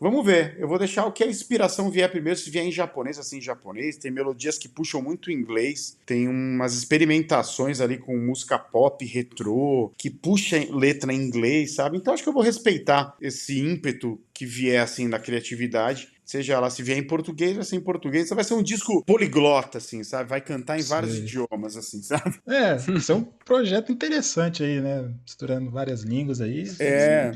[0.00, 0.56] Vamos ver.
[0.58, 2.38] Eu vou deixar o que a inspiração vier primeiro.
[2.38, 3.96] Se vier em japonês, assim, em japonês.
[3.96, 5.96] Tem melodias que puxam muito inglês.
[6.04, 11.96] Tem umas experimentações ali com música pop, retrô, que puxa letra em inglês, sabe?
[11.96, 16.12] Então acho que eu vou respeitar esse ímpeto que vier, assim, da criatividade.
[16.24, 18.28] Seja ela se vier em português, vai ser em português.
[18.30, 20.28] Vai ser um disco poliglota, assim, sabe?
[20.28, 22.38] Vai cantar em vários idiomas, assim, sabe?
[22.46, 25.08] É, isso é um projeto interessante aí, né?
[25.22, 26.64] Misturando várias línguas aí.
[26.80, 27.32] É.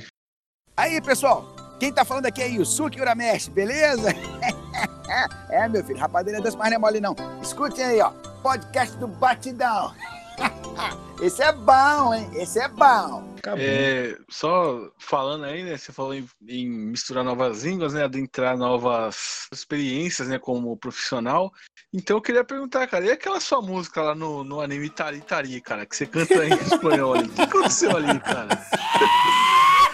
[0.77, 4.11] Aí, pessoal, quem tá falando aqui é Yusuke Urameshi, beleza?
[5.49, 7.17] é, meu filho, rapadeira das mais não é mole não.
[7.43, 8.11] Escutem aí, ó,
[8.43, 9.95] podcast do Batidão.
[11.23, 12.31] Esse é bom, hein?
[12.35, 13.35] Esse é bom.
[13.59, 15.77] É, só falando aí, né?
[15.77, 18.05] Você falou em, em misturar novas línguas, né?
[18.05, 20.39] Adentrar novas experiências, né?
[20.39, 21.53] Como profissional.
[21.93, 25.61] Então eu queria perguntar, cara, e aquela sua música lá no, no anime Tari Tari,
[25.61, 27.29] cara, que você canta em espanhol ali?
[27.29, 28.49] O que aconteceu ali, cara?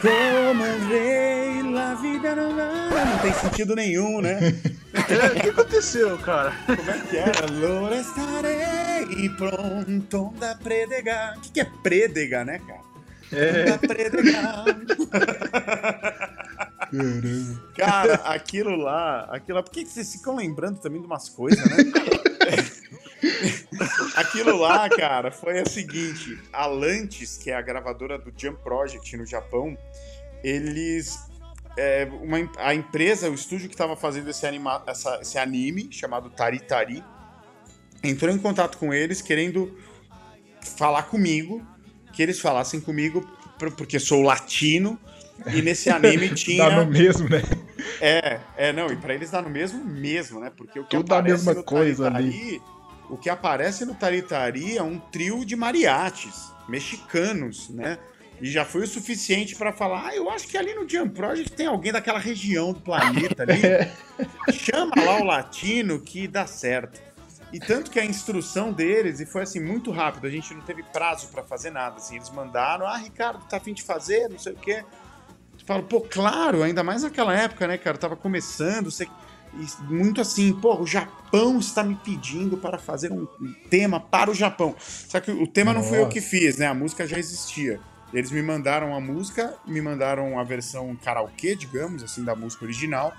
[0.01, 0.65] Como
[2.19, 4.39] não tem sentido nenhum, né?
[4.97, 6.53] É, o que aconteceu, cara?
[6.65, 7.45] Como é que era?
[7.45, 11.37] Allora estarei e pronto da predegar.
[11.37, 13.67] O que, que é predega, né, cara?
[13.67, 14.65] Da predegar.
[17.77, 19.63] Cara, aquilo lá, aquilo lá.
[19.63, 21.77] Por que que vocês ficam lembrando também de umas coisas, né?
[24.17, 29.17] aquilo lá, cara, foi o seguinte: a Lantis, que é a gravadora do Jump Project
[29.17, 29.77] no Japão,
[30.43, 31.19] eles.
[31.77, 36.31] É, uma a empresa, o estúdio que estava fazendo esse, anima, essa- esse anime, chamado
[36.31, 37.03] Tari Tari,
[38.03, 39.77] entrou em contato com eles querendo
[40.77, 41.65] falar comigo,
[42.13, 43.21] que eles falassem comigo,
[43.59, 44.99] por- porque sou latino,
[45.53, 46.69] e nesse anime tinha.
[46.71, 47.43] Dá no mesmo, né?
[48.01, 50.51] É, é, não, e pra eles dá no mesmo mesmo, né?
[50.55, 52.63] Porque o que Tudo a aparece mesma no coisa Taritari,
[53.09, 57.99] o que aparece no Taritari é um trio de mariachis mexicanos, né?
[58.41, 61.53] E já foi o suficiente pra falar, ah, eu acho que ali no Jump Project
[61.53, 63.61] tem alguém daquela região do planeta ali.
[64.53, 67.01] Chama lá o latino que dá certo.
[67.53, 70.83] E tanto que a instrução deles, e foi assim, muito rápido, a gente não teve
[70.83, 74.53] prazo pra fazer nada, assim, eles mandaram, ah, Ricardo, tá afim de fazer, não sei
[74.53, 74.85] o quê.
[75.59, 78.91] Eu falo, pô, claro, ainda mais naquela época, né, cara, tava começando,
[79.89, 83.27] muito assim, pô, o Japão está me pedindo para fazer um
[83.71, 84.75] tema para o Japão.
[84.79, 86.13] Só que o tema não foi eu Nossa.
[86.13, 87.81] que fiz, né, a música já existia.
[88.13, 93.15] Eles me mandaram a música, me mandaram a versão karaokê, digamos, assim, da música original,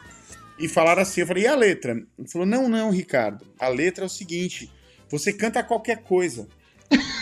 [0.57, 1.91] e falaram assim, eu falei, e a letra?
[1.91, 4.71] Ele falou, não, não, Ricardo, a letra é o seguinte,
[5.09, 6.47] você canta qualquer coisa,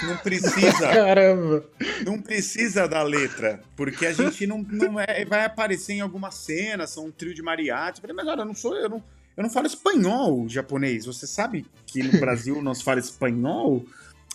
[0.04, 1.66] não precisa Caramba.
[2.06, 6.86] não precisa da letra, porque a gente não, não é, vai aparecer em alguma cena,
[6.86, 7.98] são um trio de mariachi.
[7.98, 9.04] Eu falei, mas olha, eu não sou, eu não,
[9.36, 11.06] eu não falo espanhol japonês.
[11.06, 13.86] Você sabe que no Brasil não se fala espanhol?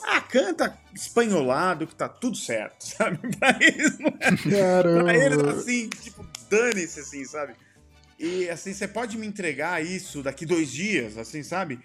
[0.02, 3.18] Ah, canta espanholado que tá tudo certo, sabe?
[3.36, 7.54] Pra eles, não é, pra eles assim, tipo, dane-se, assim, sabe?
[8.18, 11.80] E assim, você pode me entregar isso daqui dois dias, assim, sabe?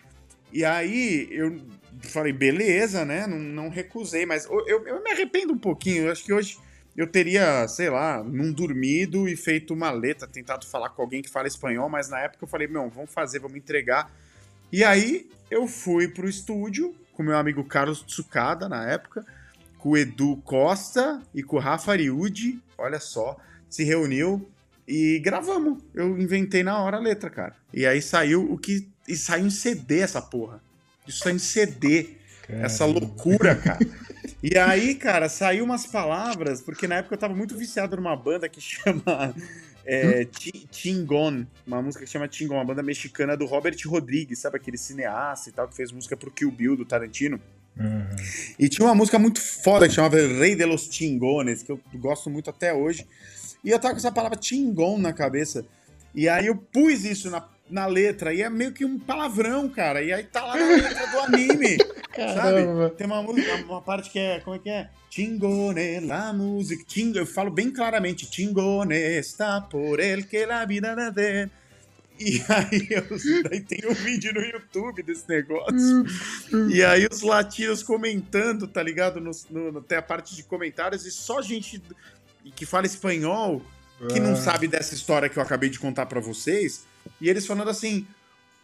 [0.51, 1.59] E aí eu
[2.01, 3.25] falei, beleza, né?
[3.27, 6.05] Não, não recusei, mas eu, eu, eu me arrependo um pouquinho.
[6.05, 6.57] Eu acho que hoje
[6.95, 11.29] eu teria, sei lá, não dormido e feito uma letra, tentado falar com alguém que
[11.29, 14.11] fala espanhol, mas na época eu falei, não, vamos fazer, vamos entregar.
[14.71, 19.25] E aí eu fui pro estúdio com meu amigo Carlos Tsukada na época,
[19.77, 23.37] com o Edu Costa e com o Rafa Ariudi, olha só,
[23.69, 24.47] se reuniu
[24.87, 25.81] e gravamos.
[25.93, 27.55] Eu inventei na hora a letra, cara.
[27.73, 28.87] E aí saiu o que.
[29.07, 30.61] E saiu em CD essa porra.
[31.07, 32.17] Isso saiu em CD.
[32.47, 33.79] Essa loucura, cara.
[34.43, 38.47] E aí, cara, saiu umas palavras, porque na época eu tava muito viciado numa banda
[38.47, 39.33] que chama
[39.85, 44.57] é, Ti- Tingon, uma música que chama Tingon, uma banda mexicana do Robert Rodrigues, sabe
[44.57, 47.39] aquele cineasta e tal, que fez música pro Kill Bill do Tarantino.
[47.77, 48.05] Uhum.
[48.57, 52.29] E tinha uma música muito foda que chamava Rei de los Chingones, que eu gosto
[52.29, 53.05] muito até hoje.
[53.63, 55.65] E eu tava com essa palavra Chingon na cabeça.
[56.13, 60.01] E aí eu pus isso na, na letra, e é meio que um palavrão, cara.
[60.01, 61.77] E aí tá lá na letra do anime,
[62.15, 62.41] Caramba.
[62.41, 62.95] sabe?
[62.95, 64.89] Tem uma música, uma parte que é, como é que é?
[65.09, 70.95] Chingone, la música, chingo, eu falo bem claramente, Chingone está por el que la vida
[70.95, 71.49] da de.
[72.17, 76.05] E aí, eu, daí tem um vídeo no YouTube desse negócio.
[76.71, 79.19] E aí os latinos comentando, tá ligado?
[79.19, 81.81] No, no, tem a parte de comentários e só gente
[82.55, 83.61] que fala espanhol
[84.09, 84.35] que não Ah.
[84.37, 86.85] sabe dessa história que eu acabei de contar pra vocês.
[87.19, 88.05] E eles falando assim.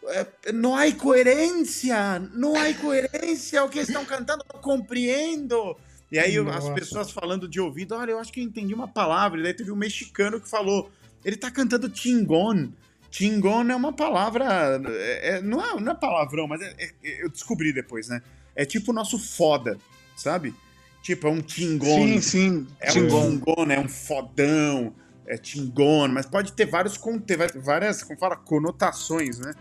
[0.08, 5.78] "É, Não há coerência, não há coerência, o que estão cantando, não compreendo.
[6.12, 6.74] E aí as Nossa.
[6.74, 9.40] pessoas falando de ouvido, olha, eu acho que eu entendi uma palavra.
[9.40, 10.92] E daí teve um mexicano que falou,
[11.24, 12.70] ele tá cantando tingon.
[13.10, 14.46] Tingon é uma palavra,
[14.86, 18.22] é- é- não, é, não é palavrão, mas é- é- eu descobri depois, né?
[18.56, 19.78] É tipo o nosso foda,
[20.16, 20.54] sabe?
[21.02, 21.86] Tipo, é um tingon.
[22.08, 22.68] Sim, sim.
[22.80, 23.30] É um Tingon.
[23.32, 24.94] tingon, é um fodão,
[25.26, 27.00] é tingon, mas pode ter vários
[27.64, 29.54] várias, como fala, conotações, né?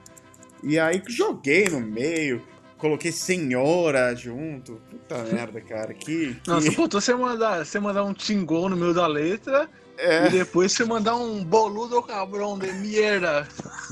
[0.62, 2.42] E aí joguei no meio,
[2.78, 4.80] coloquei senhora junto.
[4.90, 5.92] Puta merda, cara.
[5.94, 6.34] Que.
[6.34, 6.40] que...
[6.50, 10.72] Nossa, faltou você mandar, você mandar um Tingon no meio da letra é, e depois
[10.72, 13.46] você mandar um boludo cabrão de merda.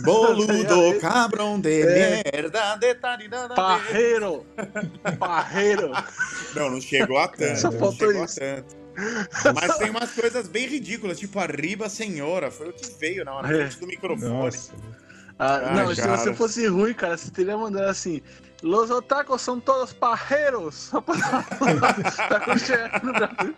[0.05, 2.23] boludo, cabrão de É.
[2.33, 3.55] merda, de tarirada.
[3.55, 4.47] Parreiro.
[5.19, 5.91] Parreiro.
[6.55, 7.61] Não, não chegou a tanto.
[7.61, 8.41] Só não faltou isso.
[8.41, 8.77] tanto.
[9.55, 12.51] Mas tem umas coisas bem ridículas, tipo arriba senhora.
[12.51, 13.69] Foi o que veio na hora É.
[13.69, 14.29] do microfone.
[14.33, 14.73] Nossa.
[15.39, 16.17] Ah, Ah, não, se cara.
[16.17, 18.21] você fosse ruim, cara, você teria mandado assim.
[18.63, 20.75] Los otacos são todos parreiros.
[20.75, 21.45] Só pra dar
[22.29, 23.55] tá no Brasil.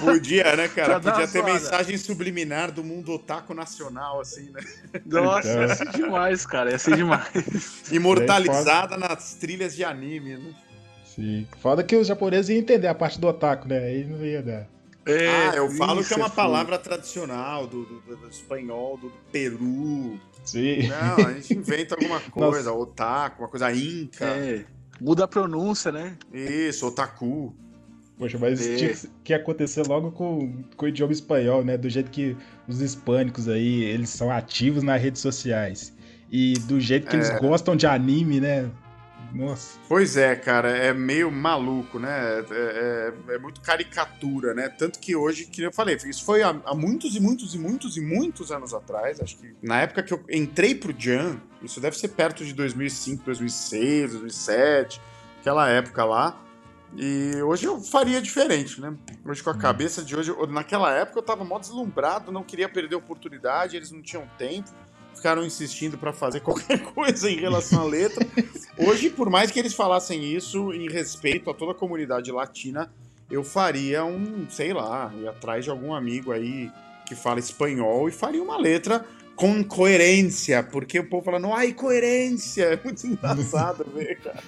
[0.00, 0.98] Podia, né, cara?
[0.98, 1.52] Podia ter zoada.
[1.52, 4.60] mensagem subliminar do mundo otaku nacional, assim, né?
[5.06, 5.62] Nossa, Então.
[5.62, 6.70] ia ser demais, cara.
[6.70, 7.90] Ia ser demais.
[7.92, 10.52] Imortalizada nas trilhas de anime, né?
[11.04, 11.46] Sim.
[11.60, 13.78] Foda que os japoneses iam entender a parte do otaku, né?
[13.78, 14.66] Aí não ia dar.
[15.06, 16.36] ah, eu falo que é uma fogo.
[16.36, 20.18] palavra tradicional do, do- do- do espanhol, do Peru.
[20.44, 20.88] Sim.
[20.88, 24.24] Não, a gente inventa alguma coisa, otaku, uma coisa inca.
[24.24, 24.64] É,
[25.00, 26.16] muda a pronúncia, né?
[26.32, 27.54] Isso, otaku.
[28.18, 28.76] Poxa, mas É.
[28.76, 28.92] tinha
[29.24, 31.76] que- acontecer logo com, com o idioma espanhol, né?
[31.76, 32.36] Do jeito que
[32.68, 35.92] os hispânicos aí, eles são ativos nas redes sociais.
[36.30, 37.38] E do jeito que eles É.
[37.40, 38.70] gostam de anime, né?
[39.34, 39.78] Nossa.
[39.88, 42.40] Pois é, cara, é meio maluco, né?
[42.50, 44.68] É, é- é muito caricatura, né?
[44.68, 47.96] Tanto que hoje, que eu falei, isso foi há, há muitos e muitos e muitos
[47.96, 49.20] e muitos anos atrás.
[49.20, 53.24] Acho que na época que eu entrei pro Jan, isso deve ser perto de 2005,
[53.24, 55.00] 2006, 2007,
[55.40, 56.38] aquela época lá.
[56.94, 58.94] E hoje eu faria diferente, né?
[59.24, 62.96] Hoje com a cabeça de hoje, naquela época eu tava mó deslumbrado, não queria perder
[62.96, 64.68] a oportunidade, eles não tinham tempo,
[65.22, 68.26] ficaram insistindo pra fazer qualquer coisa em relação à letra.
[68.76, 72.92] Hoje, por mais que eles falassem isso em respeito a toda a comunidade latina,
[73.30, 76.68] eu faria um, sei lá, ir atrás de algum amigo aí
[77.06, 79.04] que fala espanhol e faria uma letra
[79.36, 82.66] com coerência, porque o povo fala, não há coerência.
[82.74, 84.42] É muito engraçado ver, cara.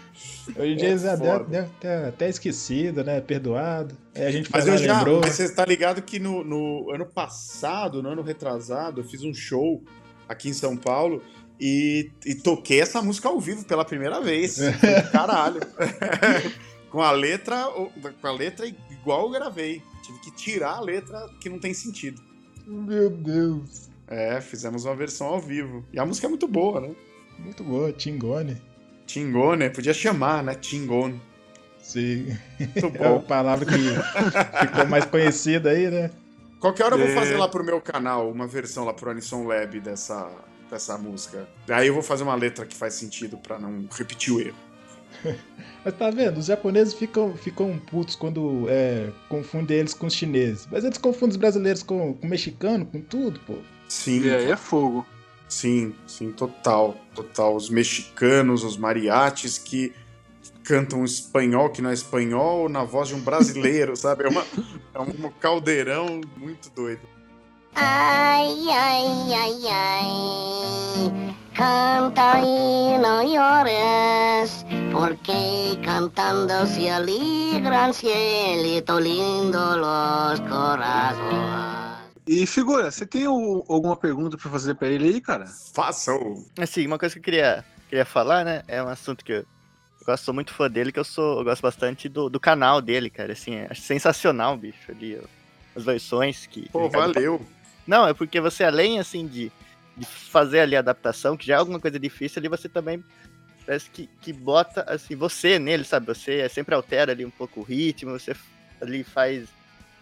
[0.56, 1.44] Hoje em dia É eles já foda.
[1.44, 3.20] devem deve ter até esquecido, né?
[3.20, 3.96] Perdoado.
[4.14, 5.20] Aí a gente Mas eu já, lembrou.
[5.20, 9.32] mas você tá ligado que no, no ano passado, no ano retrasado, eu fiz um
[9.32, 9.82] show
[10.28, 11.22] aqui em São Paulo
[11.60, 14.56] e, e toquei essa música ao vivo pela primeira vez.
[14.56, 15.60] Do Caralho.
[16.90, 17.66] com a letra,
[18.20, 19.82] com a letra igual eu gravei.
[20.02, 22.20] Tive que tirar a letra que não tem sentido.
[22.66, 23.88] Meu Deus.
[24.06, 25.84] É, fizemos uma versão ao vivo.
[25.92, 26.94] E a música é muito boa, né?
[27.38, 28.60] Muito boa, Tingone.
[29.06, 30.54] Tingone, podia chamar, né?
[30.54, 31.20] Tingone.
[31.82, 32.36] Sim.
[32.58, 33.20] Muito É a bom.
[33.20, 33.72] palavra que
[34.66, 36.10] ficou mais conhecida aí, né?
[36.64, 37.14] Qualquer hora eu vou É.
[37.14, 40.30] fazer lá pro meu canal uma versão lá pro Anisson Lab dessa,
[40.70, 41.46] dessa música.
[41.68, 44.56] Aí eu vou fazer uma letra que faz sentido pra não repetir o erro.
[45.84, 46.38] Mas tá vendo?
[46.38, 50.66] Os japoneses ficam, ficam putos quando é, confundem eles com os chineses.
[50.70, 53.56] Mas eles confundem os brasileiros com, com o mexicano, com tudo, pô.
[53.86, 55.04] Sim, E aí é fogo.
[55.46, 57.54] sim, sim, total, total.
[57.54, 59.92] Os mexicanos, os mariachis que
[60.64, 64.24] cantam espanhol que não é espanhol na voz de um brasileiro, sabe?
[64.24, 64.44] É, uma,
[64.94, 67.02] é um caldeirão muito doido.
[67.74, 71.34] Ay, ay, ay, ay.
[71.54, 81.94] Canta y no llores, porque cantando se alegran cielito lindo los corazones.
[82.26, 85.46] E figura, você tem o- alguma pergunta pra fazer pra ele aí, cara?
[85.74, 86.42] Façam!
[86.58, 88.62] Assim, uma coisa que eu queria, queria falar, né?
[88.66, 89.46] É um assunto que Eu
[90.04, 91.38] gosto, sou muito fã dele, que eu sou.
[91.38, 93.32] Eu gosto bastante do, do canal dele, cara.
[93.32, 95.20] Assim, é, sensacional, bicho, ali.
[95.74, 96.68] As versões que.
[96.68, 97.44] Pô, que valeu.
[97.86, 99.50] Não, é porque você, além assim de,
[99.96, 103.04] de fazer ali a adaptação, que já é alguma coisa difícil, ali você também
[103.66, 106.06] parece que, que bota assim, você nele, sabe?
[106.06, 108.34] Você sempre altera ali um pouco o ritmo, você
[108.80, 109.48] ali faz,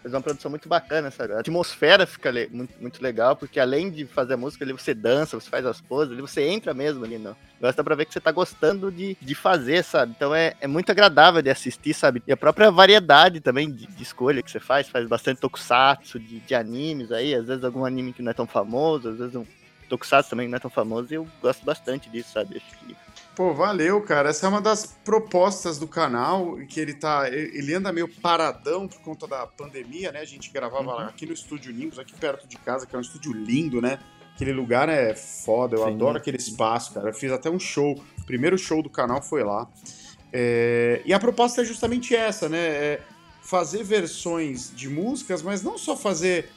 [0.03, 1.33] faz uma produção muito bacana, sabe?
[1.35, 4.93] A atmosfera fica le- muito, muito legal, porque além de fazer a música ali, você
[4.93, 7.37] dança, você faz as poses, ali você entra mesmo ali, não.
[7.61, 10.13] Gosta pra ver que você tá gostando de, de fazer, sabe?
[10.17, 12.23] Então é, é muito agradável de assistir, sabe?
[12.27, 16.41] E a própria variedade também de, de escolha que você faz, faz bastante tokusatsu, de,
[16.41, 19.47] de animes aí, às vezes algum anime que não é tão famoso, às vezes um
[19.89, 22.57] tokusatsu também não é tão famoso, e eu gosto bastante disso, sabe?
[22.57, 22.97] Acho que
[23.35, 24.29] Pô, valeu, cara.
[24.29, 27.29] Essa é uma das propostas do canal, que ele tá.
[27.31, 30.21] Ele anda meio paradão por conta da pandemia, né?
[30.21, 33.03] A gente gravava lá aqui no Estúdio Nimbus, aqui perto de casa, que é um
[33.03, 33.99] estúdio lindo, né?
[34.35, 35.95] Aquele lugar é foda, eu Sim.
[35.95, 37.09] adoro aquele espaço, cara.
[37.09, 38.03] Eu fiz até um show.
[38.19, 39.67] O primeiro show do canal foi lá.
[40.31, 42.59] É, E a proposta é justamente essa, né?
[42.59, 43.01] É
[43.43, 46.51] fazer versões de músicas, mas não só fazer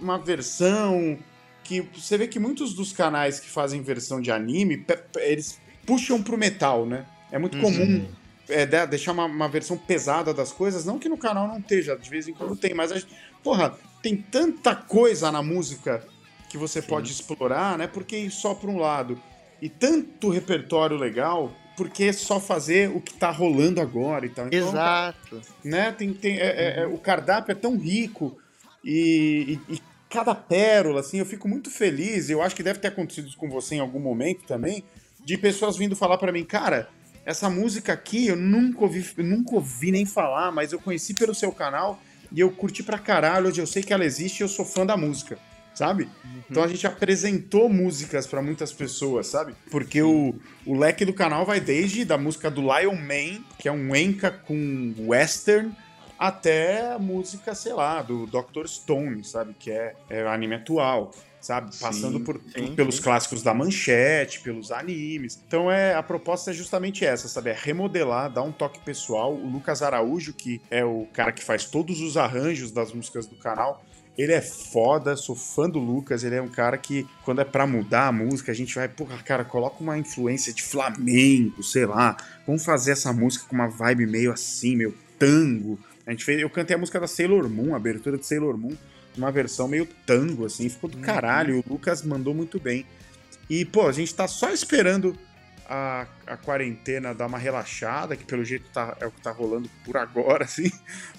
[0.00, 1.18] uma versão
[1.62, 4.84] que você vê que muitos dos canais que fazem versão de anime,
[5.16, 7.04] eles puxam pro metal, né?
[7.30, 7.62] É muito Uhum.
[7.62, 8.08] comum
[8.48, 11.96] é, de- deixar uma, uma versão pesada das coisas, não que no canal não esteja,
[11.96, 13.08] de vez em quando tem, mas a gente-
[13.42, 16.04] porra, tem tanta coisa na música
[16.50, 17.86] que você pode explorar, né?
[17.86, 19.18] Porque só para um lado
[19.62, 24.48] e tanto repertório legal, porque só fazer o que tá rolando agora e tal.
[24.48, 25.40] Então, Exato.
[25.64, 25.92] né?
[25.92, 28.36] Tem, tem, é- é- é- o cardápio é tão rico
[28.84, 32.28] e, e- e cada pérola, assim, eu fico muito feliz.
[32.28, 34.84] Eu acho que deve ter acontecido isso com você em algum momento também,
[35.24, 36.88] de pessoas vindo falar pra mim, cara,
[37.24, 41.34] essa música aqui eu nunca ouvi, eu nunca ouvi nem falar, mas eu conheci pelo
[41.34, 42.00] seu canal
[42.32, 43.48] e eu curti pra caralho.
[43.48, 45.38] Hoje eu sei que ela existe e eu sou fã da música.
[45.74, 46.06] Sabe?
[46.50, 49.54] Então a gente apresentou músicas pra muitas pessoas, sabe?
[49.70, 50.34] Porque o,
[50.66, 54.30] o leque do canal vai desde da música do Lion Man, que é um enca
[54.30, 55.74] com western,
[56.18, 58.66] até a música, sei lá, do Dr.
[58.66, 59.54] Stone, sabe?
[59.58, 61.10] Que é, é anime atual,
[61.42, 61.76] sabe?
[61.78, 63.02] Passando por, sim, pelos sim.
[63.02, 65.38] clássicos da manchete, pelos animes.
[65.46, 67.50] Então é a proposta é justamente essa, sabe?
[67.50, 69.34] É remodelar, dar um toque pessoal.
[69.34, 73.36] O Lucas Araújo, que é o cara que faz todos os arranjos das músicas do
[73.36, 73.84] canal,
[74.16, 77.66] ele é foda, sou fã do Lucas, ele é um cara que, quando é pra
[77.66, 82.16] mudar a música, a gente vai, porra, cara, coloca uma influência de flamenco, sei lá,
[82.46, 85.78] vamos fazer essa música com uma vibe meio assim, meio tango.
[86.06, 88.76] A gente fez, eu cantei a música da Sailor Moon, a abertura de Sailor Moon,
[89.16, 92.86] uma versão meio tango, assim, ficou do caralho, o Lucas mandou muito bem.
[93.48, 95.16] E, pô, a gente tá só esperando
[95.68, 99.68] a, a quarentena dar uma relaxada, que pelo jeito tá, é o que tá rolando
[99.84, 100.70] por agora, assim,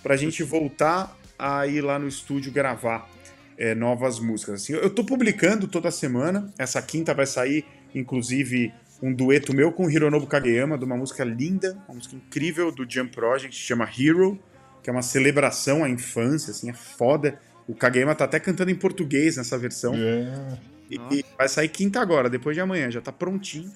[0.02, 3.10] pra gente voltar a ir lá no estúdio gravar
[3.58, 4.62] é, novas músicas.
[4.62, 9.86] Assim, eu tô publicando toda semana, essa quinta vai sair, inclusive, um dueto meu com
[9.86, 13.86] o Hironobu Kageyama, de uma música linda, uma música incrível do Jump Project, que chama
[13.86, 14.39] Hero,
[14.82, 17.39] que é uma celebração à infância, assim, é foda.
[17.68, 19.93] O Kageyama tá até cantando em português nessa versão.
[20.89, 23.72] E, e vai sair quinta agora, depois de amanhã, já tá prontinho.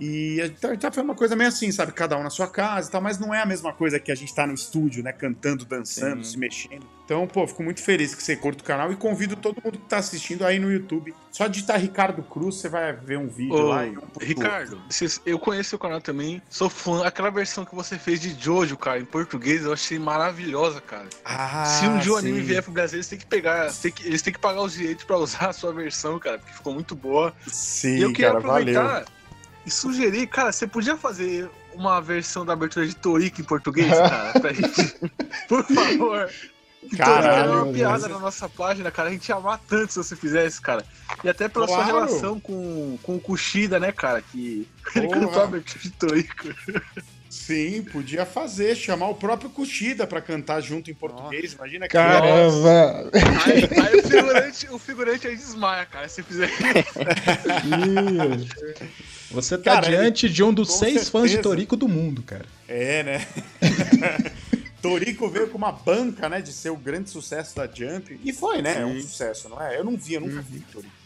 [0.00, 1.92] E tá, tá foi uma coisa meio assim, sabe?
[1.92, 4.14] Cada um na sua casa e tal, mas não é a mesma coisa que a
[4.14, 5.12] gente tá no estúdio, né?
[5.12, 6.86] Cantando, dançando, se mexendo.
[7.04, 9.88] Então, pô, fico muito feliz que você curta o canal e convido todo mundo que
[9.88, 11.12] tá assistindo aí no YouTube.
[11.30, 14.80] Só digitar Ricardo Cruz, você vai ver um vídeo Ô, lá e um Ricardo,
[15.26, 17.04] eu conheço o canal também, sou fã.
[17.04, 21.08] Aquela versão que você fez de Jojo, cara, em português, eu achei maravilhosa, cara.
[21.24, 22.46] Ah, Se um dia o anime sim.
[22.46, 24.72] vier pro Brasil, eles têm que pegar, eles têm que, eles têm que pagar os
[24.72, 27.34] direitos pra usar a sua versão, cara, porque ficou muito boa.
[27.46, 29.19] Sim, e eu queria cara, aproveitar valeu.
[29.66, 34.38] E sugerir, cara, você podia fazer uma versão da abertura de Torico em português, cara,
[34.40, 34.94] pra gente,
[35.48, 36.30] por favor.
[36.96, 39.10] Caralho, é uma piada na nossa página, cara.
[39.10, 40.82] A gente ia amar tanto se você fizesse, cara.
[41.22, 41.92] E até pela sua Claro.
[42.06, 44.22] relação com, com o Kushida, né, cara?
[44.22, 45.20] Que ele Porra.
[45.20, 46.48] cantou a abertura de Torico.
[47.28, 51.52] Sim, podia fazer, chamar o próprio Kushida pra cantar junto em português.
[51.52, 53.10] Imagina que Caramba!
[53.44, 56.48] Aí, aí o, figurante, o figurante aí desmaia, cara, se fizer
[57.66, 58.48] Ih,
[59.30, 61.42] Você tá Cara, diante de um dos com seis fãs de certeza.
[61.42, 62.44] Torico do mundo, cara.
[62.66, 63.26] É, né?
[64.82, 68.18] Torico veio com uma banca, né, de ser o grande sucesso da Jump.
[68.24, 68.80] E foi, né?
[68.80, 69.78] É um sucesso, não é?
[69.78, 70.99] Eu não vi, eu nunca vi Torico.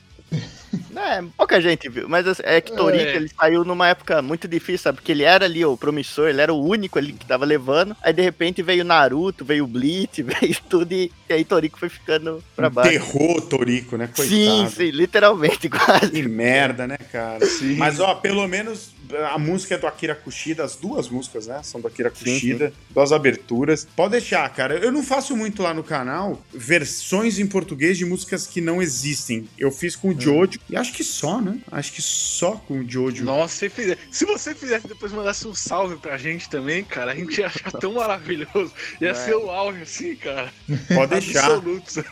[0.96, 3.16] É, pouca gente viu, mas assim, é que Torico É.
[3.16, 4.96] ele saiu numa época muito difícil, sabe?
[4.98, 7.96] Porque ele era ali o promissor, ele era o único ali que tava levando.
[8.02, 12.42] Aí de repente veio Naruto, veio Bleach, veio tudo e, e aí Torico foi ficando
[12.54, 12.90] pra baixo.
[12.90, 14.08] Enterrou Torico, né?
[14.14, 14.28] Coitado.
[14.28, 16.10] Sim, sim, literalmente, quase.
[16.10, 17.44] Que merda, né, cara?
[17.76, 18.92] Mas, ó, pelo menos
[19.32, 21.60] a música é do Akira Kushida, as duas músicas, né?
[21.62, 23.86] São do Akira Sim, Kushida, duas aberturas.
[23.94, 24.76] Pode deixar, cara.
[24.78, 29.48] Eu não faço muito lá no canal versões em português de músicas que não existem.
[29.58, 31.58] Eu fiz com o Jojo, e acho que só, né?
[31.72, 33.24] Acho que só com o Jojo.
[33.24, 37.14] Nossa, se, fizer, se você fizesse depois mandasse um salve pra gente também, cara, a
[37.14, 38.72] gente ia achar tão maravilhoso.
[39.00, 39.14] Ia É.
[39.14, 40.52] ser o auge assim, cara.
[40.94, 41.44] Pode deixar.
[41.46, 42.04] Absoluto.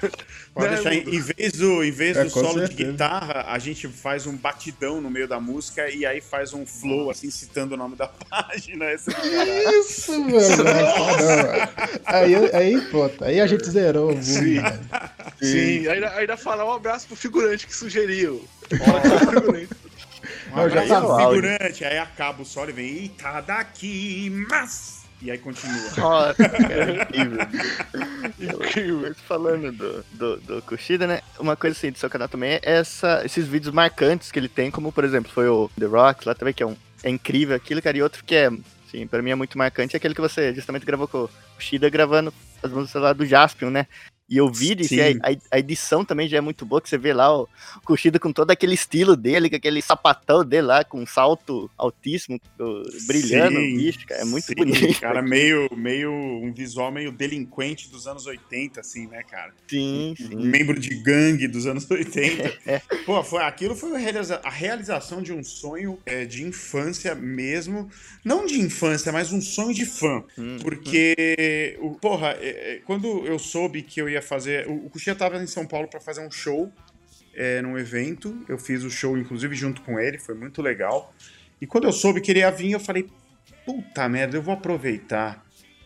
[0.55, 0.95] Pode Né, deixar.
[0.95, 2.91] Em, vez do, em vez É, do solo de certeza.
[2.93, 7.11] guitarra, a gente faz um batidão no meio da música e aí faz um flow,
[7.11, 8.87] assim, citando o nome da página.
[8.87, 9.79] Essa é.
[9.79, 10.39] Isso, mano.
[12.05, 13.25] Aí, aí, pronto.
[13.25, 14.17] Aí a gente zerou.
[14.23, 14.61] Sim.
[14.61, 14.81] velho.
[15.41, 18.45] Sim, ainda, ainda falar um abraço pro figurante que sugeriu.
[20.55, 21.43] Um Eu já tava ao áudio.
[21.43, 25.03] figurante, aí acaba o solo e vem, eita daqui, mas...
[25.23, 25.77] E aí continua.
[25.97, 27.39] Nossa, cara, incrível.
[28.41, 29.01] Incrível.
[29.03, 31.21] Mas falando do, do, do Kushida, né?
[31.39, 34.69] Uma coisa assim do seu canal também é essa, esses vídeos marcantes que ele tem,
[34.69, 37.81] como por exemplo foi o The Rock lá também, que é, um, é incrível aquilo,
[37.81, 38.51] cara, e outro que é,
[38.87, 41.89] assim, pra mim é muito marcante, é aquele que você justamente gravou com o Kushida
[41.89, 43.87] gravando as músicas lá do Jaspion, né?
[44.35, 44.99] E o vídeo, Sim.
[44.99, 47.47] assim, a, a- edição também já é muito boa, que você vê lá o
[47.85, 52.41] Kushida com todo aquele estilo dele, com aquele sapatão dele lá, com um salto altíssimo,
[53.07, 54.73] brilhando, Sim, bicho, cara, é muito sim, bonito.
[55.01, 56.11] Cara, meio, meio.
[56.11, 59.53] Um visual meio delinquente dos anos 80, assim, né, cara?
[59.69, 60.35] Sim, sim.
[60.35, 62.55] Membro de gangue dos anos 80.
[63.05, 67.91] Pô, foi, aquilo foi a realiza- a realização de um sonho é, de infância mesmo.
[68.25, 70.25] Não de infância, mas um sonho de fã.
[70.39, 74.67] Hum, Porque, o, porra, é, é, quando eu soube que eu ia fazer.
[74.69, 76.73] O, o tava em São Paulo pra fazer um show
[77.35, 78.45] é, num evento.
[78.49, 81.15] Eu fiz o show, inclusive, junto com ele, foi muito legal.
[81.61, 83.09] E quando eu soube que ele ia vir, eu falei:
[83.65, 85.45] puta merda, eu vou aproveitar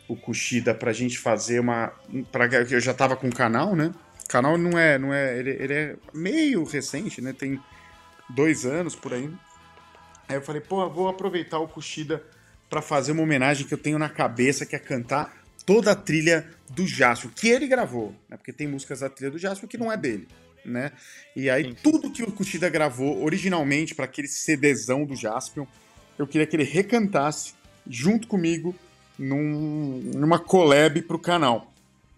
[0.08, 1.92] o Kushida pra gente fazer uma.
[2.30, 3.92] Pra, eu já tava com o canal, né?
[4.24, 4.98] O canal não é.
[4.98, 7.32] Não é ele, ele é meio recente, né?
[7.32, 7.60] Tem
[8.30, 9.30] dois anos por aí.
[10.28, 12.22] Aí eu falei, pô, vou aproveitar o Kushida
[12.68, 16.46] pra fazer uma homenagem que eu tenho na cabeça, que é cantar toda a trilha
[16.70, 18.36] do Jasper, que ele gravou, né?
[18.36, 20.26] Porque tem músicas da trilha do Jasper que não é dele,
[20.64, 20.92] né?
[21.34, 25.66] E aí tudo que o Kushida gravou originalmente para aquele CDzão do Jaspion,
[26.18, 27.54] eu queria que ele recantasse
[27.88, 28.74] junto comigo
[29.18, 31.72] num- numa collab pro canal.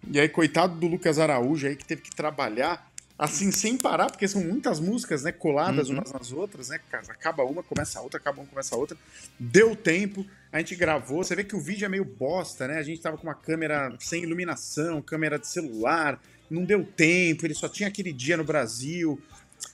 [0.09, 2.88] E aí, coitado do Lucas Araújo aí que teve que trabalhar
[3.19, 5.95] assim sem parar, porque são muitas músicas, né, coladas Uhum.
[5.95, 6.79] umas nas outras, né?
[7.09, 8.97] Acaba uma, começa a outra, acaba uma, começa a outra.
[9.37, 11.21] Deu tempo, a gente gravou.
[11.21, 12.77] Você vê que o vídeo é meio bosta, né?
[12.77, 16.17] A gente tava com uma câmera sem iluminação, câmera de celular,
[16.49, 19.21] não deu tempo, ele só tinha aquele dia no Brasil.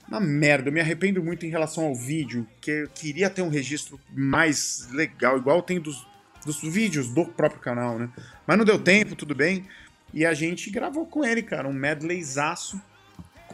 [0.07, 3.49] Uma merda, eu me arrependo muito em relação ao vídeo, que eu queria ter um
[3.49, 6.05] registro mais legal, igual tem dos,
[6.43, 8.09] dos vídeos do próprio canal, né?
[8.47, 9.67] Mas não deu tempo, tudo bem.
[10.11, 12.81] E a gente gravou com ele, cara, um medleyzaço,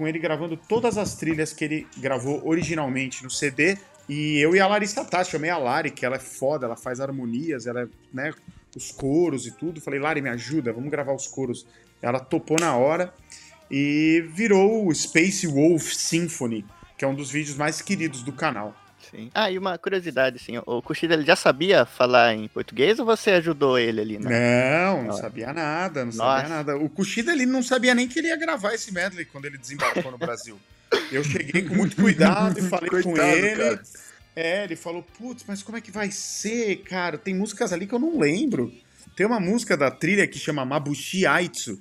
[0.02, 3.78] com ele gravando todas as trilhas que ele gravou originalmente no CD.
[4.10, 6.99] E eu e a Larissa Tati, chamei a Lari, que ela é foda, ela faz
[6.99, 8.34] harmonias, ela é, né,
[8.76, 9.80] os coros e tudo.
[9.80, 11.68] Falei, Lari, me ajuda, vamos gravar os coros.
[12.02, 13.14] Ela topou na hora
[13.70, 16.66] e virou o Space Wolf Symphony,
[16.97, 18.76] que é um dos vídeos mais queridos do canal.
[19.12, 19.30] Sim.
[19.34, 23.32] Ah, e uma curiosidade, assim, o Kushida ele já sabia falar em português ou você
[23.32, 24.18] ajudou ele ali?
[24.18, 24.86] né?
[24.86, 26.41] Não, não sabia nada, não Nossa.
[26.41, 26.78] sabia nada.
[26.78, 30.12] O Kushida ele não sabia nem que ele ia gravar esse medley quando ele desembarcou
[30.12, 30.57] no Brasil.
[31.12, 33.55] Eu cheguei com muito cuidado e falei com Coitado, ele.
[33.57, 33.82] cara.
[34.34, 37.18] É, ele falou, putz, mas como é que vai ser, cara?
[37.18, 38.72] Tem músicas ali que eu não lembro.
[39.14, 41.78] Tem uma música da trilha que chama Mabushi Aitsu,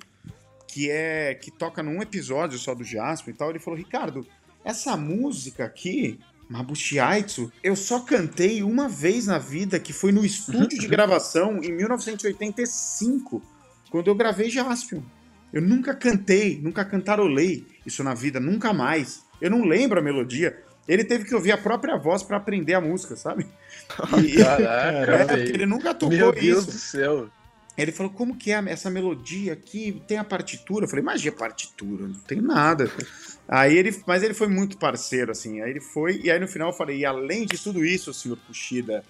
[0.67, 3.49] que é que toca num episódio só do Jasper e tal.
[3.51, 4.27] Ele falou, Ricardo,
[4.65, 6.19] essa música aqui,
[6.51, 11.63] Mabushi Aitsu, eu só cantei uma vez na vida, que foi no estúdio de gravação
[11.63, 13.41] em 1985,
[13.89, 15.01] quando eu gravei Jaspion.
[15.53, 19.21] Eu nunca cantei, nunca cantarolei isso na vida, nunca mais.
[19.39, 20.61] Eu não lembro a melodia.
[20.87, 23.45] Ele teve que ouvir a própria voz pra aprender a música, sabe?
[24.25, 26.67] E- Caraca, é, ele nunca tocou Meu Deus isso.
[26.71, 27.29] do céu.
[27.77, 30.01] Ele falou, como que é essa melodia aqui?
[30.05, 30.83] Tem a partitura?
[30.85, 32.91] Eu falei, magia partitura, não tem nada.
[33.51, 35.61] Aí ele, mas ele foi muito parceiro, assim.
[35.61, 38.37] Aí ele foi, e aí no final eu falei, e além de tudo isso, senhor
[38.37, 39.03] Puxida,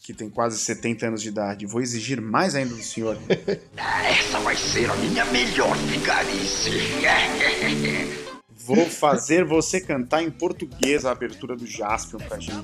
[0.00, 3.16] que tem quase 70 anos de idade, vou exigir mais ainda do senhor.
[3.78, 6.70] Essa vai ser a minha melhor vigarice.
[8.66, 12.56] Vou fazer você cantar em português a abertura do Jaspion pra gente.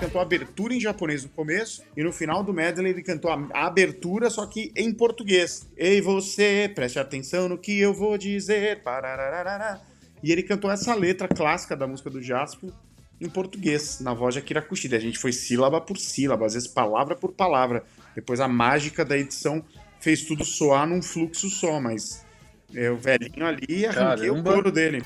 [0.00, 3.40] Cantou a abertura em japonês no começo e no final do medley ele cantou a
[3.52, 5.68] a abertura, só que em português.
[5.76, 8.80] Ei você, preste atenção no que eu vou dizer.
[10.22, 12.70] E ele cantou essa letra clássica da música do Jasper
[13.20, 14.96] em português, na voz de Akira Kushida.
[14.96, 17.84] A gente foi sílaba por sílaba, às vezes palavra por palavra.
[18.14, 19.62] Depois a mágica da edição
[20.00, 22.24] fez tudo soar num fluxo só, mas
[22.74, 24.52] É o velhinho ali arranquei o Caramba.
[24.52, 25.02] couro dele.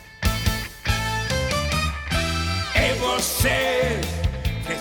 [2.74, 4.00] É você,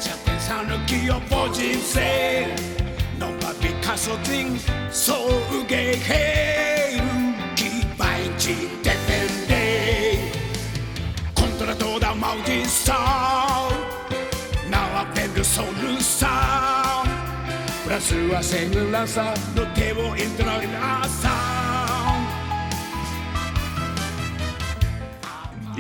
[0.04, 2.46] 茶店さぬきよぼ人生
[3.18, 4.60] ノンバビカソティン
[4.92, 8.50] そううげへんきばいち
[8.84, 10.18] ててんで
[11.34, 13.70] コントラトだマウディさ
[14.70, 17.06] なわべるソルさ
[17.86, 21.43] プラスはセグラサの手をイントロインアサ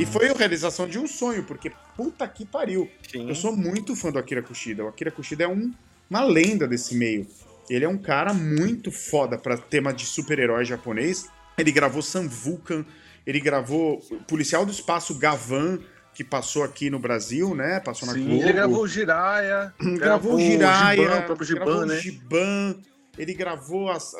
[0.03, 2.89] E foi a realização de um sonho, porque puta que pariu.
[3.09, 3.29] Sim.
[3.29, 4.83] Eu sou muito fã do Akira Kushida.
[4.83, 5.71] O Akira Kushida é um-
[6.09, 7.25] uma lenda desse meio.
[7.69, 11.27] Ele é um cara muito foda pra tema de super-herói japonês.
[11.57, 12.83] Ele gravou Sam Vulcan,
[13.25, 15.79] ele gravou Policial do Espaço Gavan,
[16.13, 17.79] que passou aqui no Brasil, né?
[17.79, 18.43] Passou na Sim, Globo.
[18.43, 21.99] ele gravou Jiraya, gravou o Jiraya, Giban, o próprio gravou Giban, né?
[22.01, 22.75] Giban,
[23.17, 24.15] ele gravou as,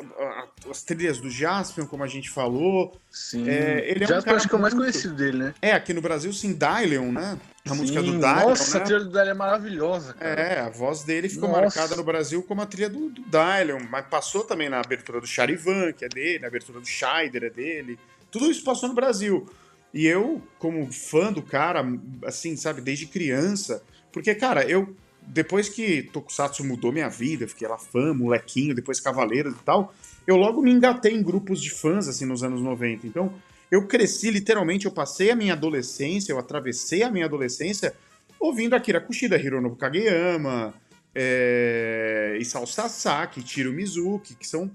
[0.70, 2.96] as trilhas do Jaspion, como a gente falou.
[3.10, 3.48] Sim.
[3.48, 5.54] É, ele é um Jasper cara acho que é o mais muito- conhecido dele, né?
[5.60, 7.38] É, aqui no Brasil, sim, Dylion, né?
[7.68, 8.82] A música do Sim, Dylion, Nossa, né?
[8.82, 10.40] a trilha do Dylion é maravilhosa, cara.
[10.40, 11.62] É, a voz dele ficou Nossa.
[11.62, 15.26] marcada no Brasil como a trilha do, do Dylion, mas passou também na abertura do
[15.26, 17.98] Charivan, que é dele, na abertura do Scheider é dele.
[18.30, 19.48] Tudo isso passou no Brasil.
[19.94, 21.82] E eu, como fã do cara,
[22.24, 23.82] assim, sabe, desde criança,
[24.12, 24.94] porque, cara, eu,
[25.26, 29.94] depois que Tokusatsu mudou minha vida, fiquei lá fã, molequinho, depois Cavaleiros e tal,
[30.26, 33.06] eu logo me engatei em grupos de fãs, assim, nos anos 90.
[33.06, 33.34] Então,
[33.70, 37.94] eu cresci, literalmente, eu passei a minha adolescência, eu atravessei a minha adolescência
[38.38, 40.74] ouvindo Akira Kushida, Hironobu Kageyama,
[41.14, 44.70] é, Isao Sasaki, Tiro Mizuki, que são.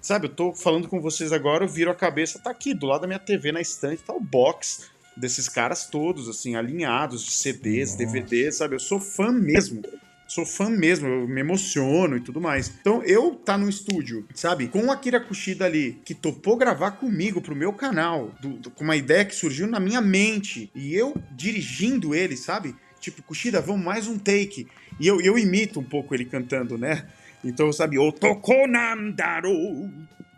[0.00, 3.02] Sabe, eu tô falando com vocês agora, eu viro a cabeça, tá aqui, do lado
[3.02, 4.88] da minha TV, na estante, tá o box
[5.20, 8.74] desses caras todos, assim, alinhados, de CDs, DVDs, sabe?
[8.74, 9.82] Eu sou fã mesmo.
[10.26, 12.72] Sou fã mesmo, eu me emociono e tudo mais.
[12.80, 14.68] Então, eu tá no estúdio, sabe?
[14.68, 18.84] Com o Akira Kushida ali, que topou gravar comigo pro meu canal, do- do- com
[18.84, 22.76] uma ideia que surgiu na minha mente, e eu dirigindo ele, sabe?
[23.00, 24.68] Tipo, Kushida, vamos mais um take.
[25.00, 27.08] E eu, eu imito um pouco ele cantando, né?
[27.42, 29.50] Então, sabe, Otoko Nandaro,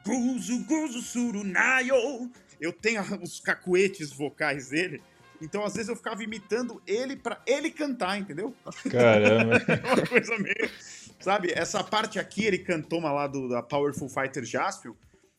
[0.07, 2.31] Guzu Guzu Surunayo.
[2.63, 5.03] Eu tenho os cacuetes vocais dele.
[5.41, 8.55] Então, às vezes, eu ficava imitando ele pra ele cantar, entendeu?
[8.89, 9.61] Caramba.
[9.85, 10.71] uma coisa meio.
[11.19, 14.95] Sabe, essa parte aqui, ele cantou uma lá do, da Powerful Fighter Jaspion.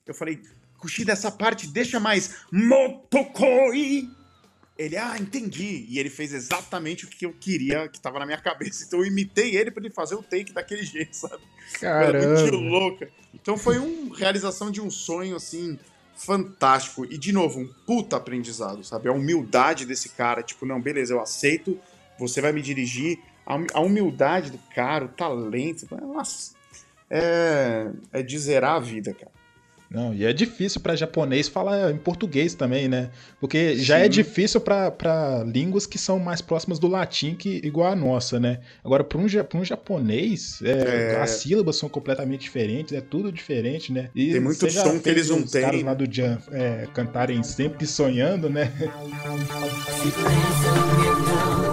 [0.06, 0.42] Eu falei,
[0.78, 4.10] Kushida, essa parte deixa mais Motokoi.
[4.78, 5.86] Ele, ah, entendi.
[5.88, 8.84] E ele fez exatamente o que eu queria, que tava na minha cabeça.
[8.84, 11.42] Então eu imitei ele pra ele fazer o take daquele jeito, sabe?
[11.82, 12.58] Era muito Caramba.
[12.58, 13.10] louca.
[13.34, 15.80] Então foi uma realização de um sonho, assim,
[16.26, 17.06] fantástico.
[17.06, 19.10] E, de novo, um puta aprendizado, sabe?
[19.10, 21.80] A humildade desse cara, tipo, não, beleza, eu aceito,
[22.18, 23.20] você vai me dirigir.
[23.46, 26.54] A hum- humildade do cara, o talento, nossa,
[27.10, 29.33] é, é de zerar a vida, cara.
[29.94, 33.12] Não, e é difícil pra japonês falar em português também, né?
[33.40, 34.10] Porque já é Sim.
[34.10, 38.60] difícil pra- pra línguas que são mais próximas do latim que igual a nossa, né?
[38.84, 41.22] Agora, pra um, pra um japonês, é, É.
[41.22, 44.10] as sílabas são completamente diferentes, é tudo diferente, né?
[44.16, 47.44] E Tem muito som que eles não os têm, caras lá do Jan é, cantarem
[47.44, 48.72] sempre sonhando, né?
[51.70, 51.73] 物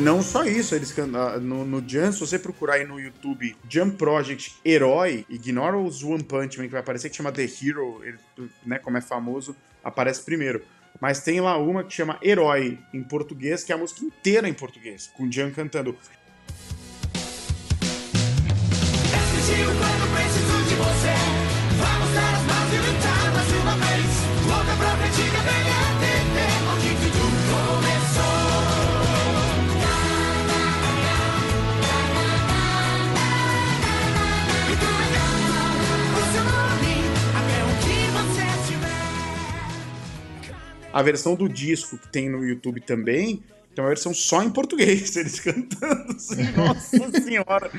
[0.00, 3.96] não só isso, eles ah, no, no Jump, se você procurar aí no YouTube Jump
[3.96, 8.18] Project Herói, ignora os One Punch Man que vai aparecer, que chama The Hero, ele,
[8.64, 10.62] né, como é famoso, aparece primeiro.
[11.00, 14.54] Mas tem lá uma que chama Herói, em português, que é a música inteira em
[14.54, 15.96] português, com o Jump cantando.
[21.76, 23.30] Vamos dar as mãos e lutar
[23.62, 24.06] uma vez
[24.46, 25.69] Louca pra frente, cabelo
[40.92, 43.42] A versão do disco que tem no YouTube também,
[43.74, 47.70] tem uma versão só em português, eles cantando assim, nossa senhora.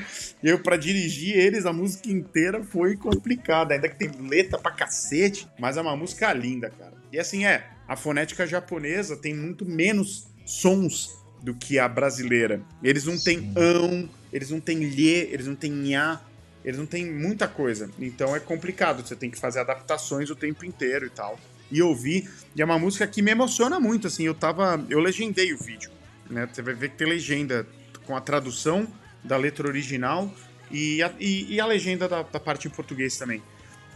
[0.42, 3.74] E eu, pra dirigir eles, a música inteira foi complicada.
[3.74, 6.94] Ainda que tem letra pra cacete, mas é uma música linda, cara.
[7.12, 12.62] E assim é, a fonética japonesa tem muito menos sons do que a brasileira.
[12.82, 16.20] Eles não têm ão, eles não têm lhe, eles não têm nha,
[16.64, 17.90] eles não têm muita coisa.
[17.98, 21.38] Então é complicado, você tem que fazer adaptações o tempo inteiro e tal.
[21.72, 25.52] E ouvir, e é uma música que me emociona muito, assim, eu tava, eu legendei
[25.54, 25.90] o vídeo,
[26.28, 26.46] né?
[26.52, 27.66] Você vai ver que tem legenda
[28.04, 28.86] com a tradução
[29.24, 30.32] da letra original
[30.70, 33.42] e a, e, e a legenda da, da parte em português também.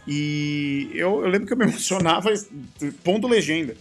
[0.07, 2.33] E eu, eu lembro que eu me emocionava
[3.03, 3.75] pondo legenda.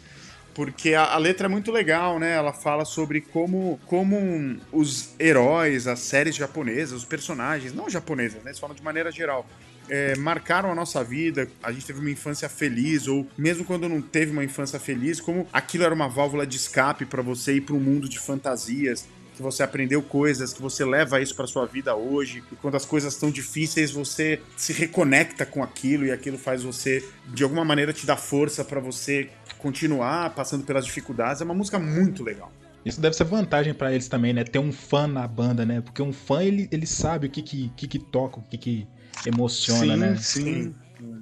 [0.52, 2.32] porque a, a letra é muito legal, né?
[2.32, 8.50] Ela fala sobre como, como os heróis, as séries japonesas, os personagens, não japonesas, né?
[8.50, 9.46] Eles falam de maneira geral.
[9.88, 14.00] É, marcaram a nossa vida, a gente teve uma infância feliz, ou mesmo quando não
[14.00, 17.74] teve uma infância feliz, como aquilo era uma válvula de escape pra você ir pra
[17.74, 19.06] um mundo de fantasias,
[19.36, 22.86] que você aprendeu coisas, que você leva isso pra sua vida hoje, e quando as
[22.86, 27.92] coisas estão difíceis, você se reconecta com aquilo e aquilo faz você, de alguma maneira,
[27.92, 29.28] te dar força pra você
[29.58, 31.42] continuar passando pelas dificuldades.
[31.42, 32.50] É uma música muito legal.
[32.82, 34.44] Isso deve ser vantagem pra eles também, né?
[34.44, 35.80] Ter um fã na banda, né?
[35.80, 38.86] Porque um fã, ele, ele sabe o que que, que, que toca, o que que
[39.24, 40.16] emociona, sim, né?
[40.16, 40.74] sim.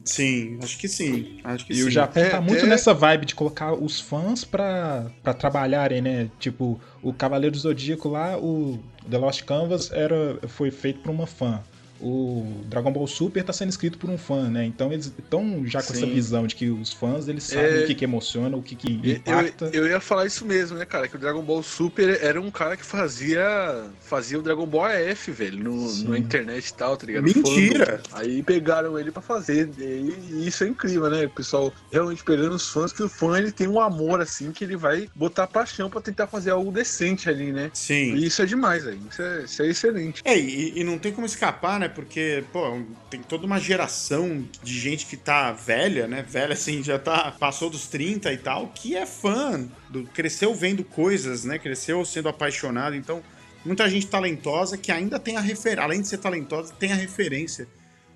[0.05, 1.41] Sim, acho que sim.
[1.43, 1.83] Acho que E sim.
[1.85, 6.01] o Japão É, tá muito é- nessa vibe de colocar os fãs pra, pra trabalharem,
[6.03, 6.31] né?
[6.39, 8.79] Tipo, o Cavaleiro do Zodíaco lá, o
[9.11, 11.61] The Lost Canvas era, foi feito por uma fã.
[12.01, 14.65] O Dragon Ball Super tá sendo escrito por um fã, né?
[14.65, 16.13] Então eles estão já com essa Sim.
[16.13, 17.85] visão de que os fãs, eles sabem É.
[17.85, 19.71] o que, que emociona, o que, que Eu, impacta.
[19.73, 21.09] eu ia falar isso mesmo, né, cara?
[21.09, 25.31] Que o Dragon Ball Super era um cara que fazia fazia o Dragon Ball AF,
[25.31, 27.25] velho, no, na internet e tal, tá ligado?
[27.25, 28.01] Mentira!
[28.09, 28.19] Fandom.
[28.21, 29.71] Aí pegaram ele pra fazer.
[29.79, 31.25] E, e isso é incrível, né?
[31.27, 34.65] O pessoal realmente pegando os fãs, que o fã ele tem um amor assim que
[34.65, 37.71] ele vai botar paixão pra tentar fazer algo decente ali, né?
[37.73, 38.15] Sim.
[38.15, 39.01] E isso é demais, velho.
[39.11, 40.23] Isso é, isso é excelente.
[40.25, 41.84] É, e, e não tem como escapar, né?
[41.89, 46.23] Porque, pô, tem toda uma geração de gente que tá velha, né?
[46.23, 47.31] Velha assim, já tá.
[47.33, 51.59] passou dos 30 e tal, que é fã, do, cresceu vendo coisas, né?
[51.59, 52.95] Cresceu sendo apaixonado.
[52.95, 53.23] Então,
[53.65, 55.83] muita gente talentosa que ainda tem a referência.
[55.83, 57.67] Além de ser talentosa, tem a referência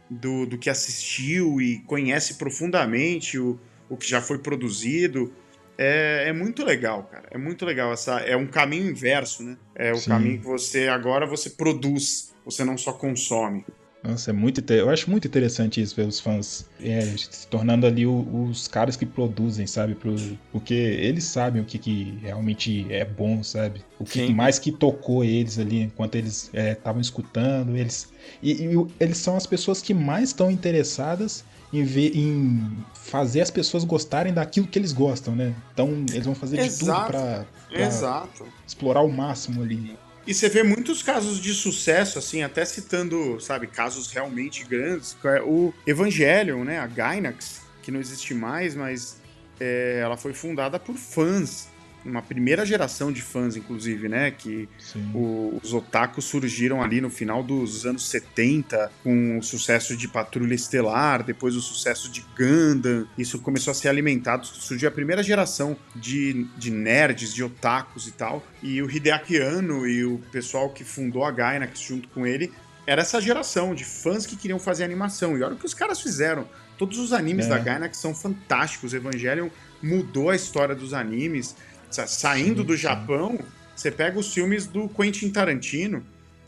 [0.09, 3.59] do, do que assistiu e conhece profundamente o,
[3.89, 5.33] o que já foi produzido.
[5.77, 7.29] É, é muito legal, cara.
[7.31, 7.93] É muito legal.
[7.93, 9.57] Essa, é um caminho inverso, né?
[9.75, 10.11] É o Sim.
[10.11, 13.65] caminho que você agora você produz, você não só consome.
[14.03, 18.07] Nossa, é muito eu acho muito interessante isso, ver os fãs é, se tornando ali
[18.07, 19.97] o- os caras que produzem, sabe?
[19.97, 20.15] Pro-
[20.53, 23.83] porque eles sabem o que, que realmente é bom, sabe?
[23.99, 24.33] O que Sim.
[24.35, 27.77] mais que tocou eles ali enquanto eles estavam escutando.
[27.77, 28.09] Eles,
[28.41, 33.51] e, e eles são as pessoas que mais estão interessadas em, ver, em fazer as
[33.51, 35.53] pessoas gostarem daquilo que eles gostam, né?
[35.75, 37.11] Então eles vão fazer de tudo Exato.
[37.11, 38.47] pra, pra Exato.
[38.67, 39.99] explorar o máximo ali.
[40.29, 45.17] E você vê muitos casos de sucesso, assim, até citando, sabe, casos realmente grandes.
[45.25, 46.79] é O Evangelion, né?
[46.79, 49.17] A Gainax, que não existe mais, mas
[49.59, 51.69] é, ela foi fundada por fãs.
[52.09, 54.31] Uma primeira geração de fãs, inclusive, né?
[54.31, 54.69] Que
[55.15, 60.55] o- os otakus surgiram ali no final dos anos 70, com o sucesso de Patrulha
[60.55, 63.07] Estelar, depois o sucesso de Gundam.
[63.19, 68.13] Isso começou a ser alimentado, surgiu a primeira geração de, de nerds, de otakus e
[68.13, 68.45] tal.
[68.63, 72.53] E o Hideaki Anno e o pessoal que fundou a Gainax junto com ele
[72.87, 75.37] era essa geração de fãs que queriam fazer animação.
[75.37, 76.49] E olha o que os caras fizeram.
[76.79, 77.49] Todos os animes É.
[77.51, 78.95] da Gainax são fantásticos.
[78.95, 79.49] Evangelion
[79.83, 81.55] mudou a história dos animes.
[81.91, 82.83] Sa- Saindo do sim.
[82.83, 83.39] Japão,
[83.75, 86.05] você pega os filmes do Quentin Tarantino,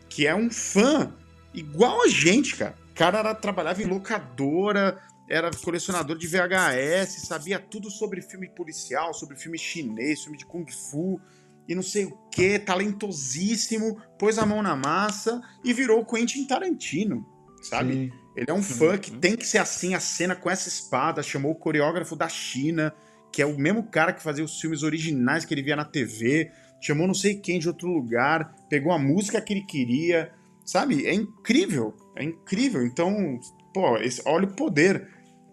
[0.09, 1.13] que é um fã
[1.55, 2.75] igual a gente, cara.
[2.91, 9.15] O cara era, trabalhava em locadora, era colecionador de VHS, sabia tudo sobre filme policial,
[9.15, 11.21] sobre filme chinês, filme de Kung Fu
[11.69, 16.45] e não sei o que, talentosíssimo, pôs a mão na massa e virou o Quentin
[16.47, 17.25] Tarantino,
[17.63, 17.93] sabe?
[17.93, 18.13] Sim.
[18.37, 21.53] Ele é um fã que tem que ser assim, a cena com essa espada, chamou
[21.53, 22.93] o coreógrafo da China,
[23.33, 26.51] que é o mesmo cara que fazia os filmes originais que ele via na TV,
[26.81, 30.33] chamou não sei quem de outro lugar, pegou a música que ele queria,
[30.65, 31.07] sabe?
[31.07, 32.85] É incrível, é incrível.
[32.85, 33.39] Então,
[33.73, 35.09] pô, esse- olha o poder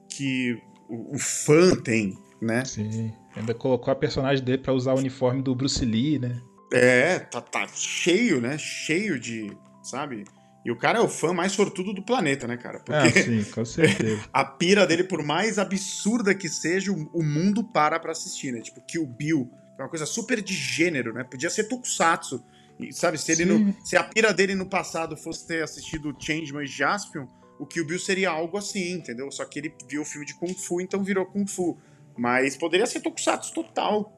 [0.09, 0.57] que
[0.89, 2.63] o, o fã tem, né?
[2.65, 3.11] Sim.
[3.35, 6.41] Ainda colocou a personagem dele pra usar o uniforme do Bruce Lee, né?
[6.73, 8.57] É, tá, tá cheio, né?
[8.57, 10.23] Cheio de, sabe?
[10.67, 12.81] E o cara é o fã mais sortudo do planeta, né, cara?
[12.81, 14.21] Porque Ah, sim, com certeza.
[14.33, 18.59] a pira dele, por mais absurda que seja, o, mundo para pra assistir, né?
[18.59, 19.49] Tipo, Kill Bill,
[19.79, 21.23] é uma coisa super de gênero, né?
[21.23, 22.43] Podia ser Tokusatsu.
[22.77, 26.65] E, sabe, se, ele no, se a pira dele no passado fosse ter assistido Changeman
[26.65, 29.31] e Jaspion, o Kill Bill seria algo assim, entendeu?
[29.31, 31.77] Só que ele viu o filme de Kung Fu, então virou Kung Fu.
[32.17, 34.11] Mas poderia ser Tokusatsu total.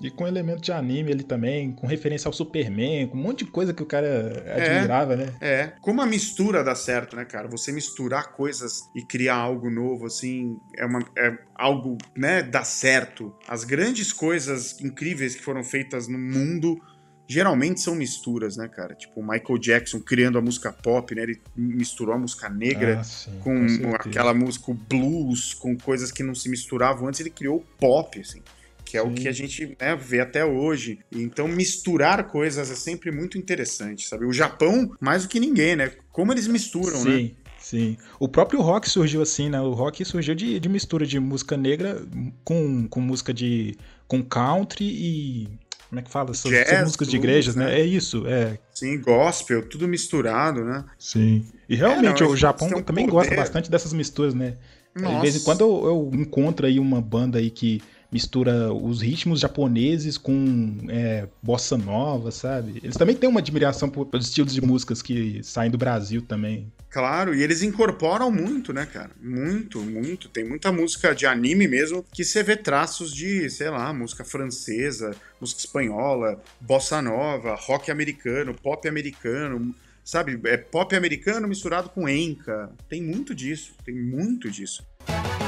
[0.00, 3.50] E com elemento de anime ele também, com referência ao Superman, com um monte de
[3.50, 5.34] coisa que o cara admirava, né?
[5.40, 7.48] É, como a mistura dá certo, né, cara?
[7.48, 13.34] Você misturar coisas e criar algo novo, assim, é, uma, é algo, né, dá certo.
[13.48, 16.80] As grandes coisas incríveis que foram feitas no mundo
[17.28, 18.94] geralmente são misturas, né, cara?
[18.94, 21.22] Tipo, o Michael Jackson criando a música pop, né?
[21.22, 23.96] Ele misturou a música negra Ah, sim, com certeza.
[23.96, 28.42] aquela música blues, com coisas que não se misturavam antes, ele criou o pop, assim.
[28.86, 29.14] Que é o Sim.
[29.14, 31.00] que a gente né, vê até hoje.
[31.12, 34.24] Então, misturar coisas é sempre muito interessante, sabe?
[34.24, 35.90] O Japão, mais do que ninguém, né?
[36.12, 37.10] Como eles misturam, né?
[37.10, 37.96] Sim, Sim.
[38.20, 39.60] O próprio rock surgiu assim, né?
[39.60, 42.00] O rock surgiu de, de mistura de música negra
[42.44, 43.76] com, com música de.
[44.06, 45.48] com country e.
[45.88, 46.30] Como é que fala?
[46.30, 47.64] Jazz, essas músicas de igrejas, né?
[47.66, 47.80] né?
[47.80, 48.56] É isso, é.
[48.72, 50.84] Sim, gospel, tudo misturado, né?
[50.96, 51.44] Sim.
[51.68, 53.10] E realmente É, não, o Japão também poder.
[53.10, 54.56] gosta bastante dessas misturas, né?
[54.94, 55.20] De Nossa.
[55.22, 60.16] vez em quando eu, eu encontro aí uma banda aí que mistura os ritmos japoneses
[60.16, 62.80] com é, bossa nova, sabe?
[62.82, 66.72] Eles também têm uma admiração pelos estilos de músicas que saem do Brasil também.
[66.88, 69.10] Claro, e eles incorporam muito, né, cara?
[69.20, 70.28] Muito, muito.
[70.28, 75.14] Tem muita música de anime mesmo que você vê traços de, sei lá, música francesa,
[75.40, 80.40] música espanhola, bossa nova, rock americano, pop americano, sabe?
[80.44, 82.70] É pop americano misturado com enca.
[82.88, 84.82] Tem muito disso, tem muito disso.
[85.08, 85.45] お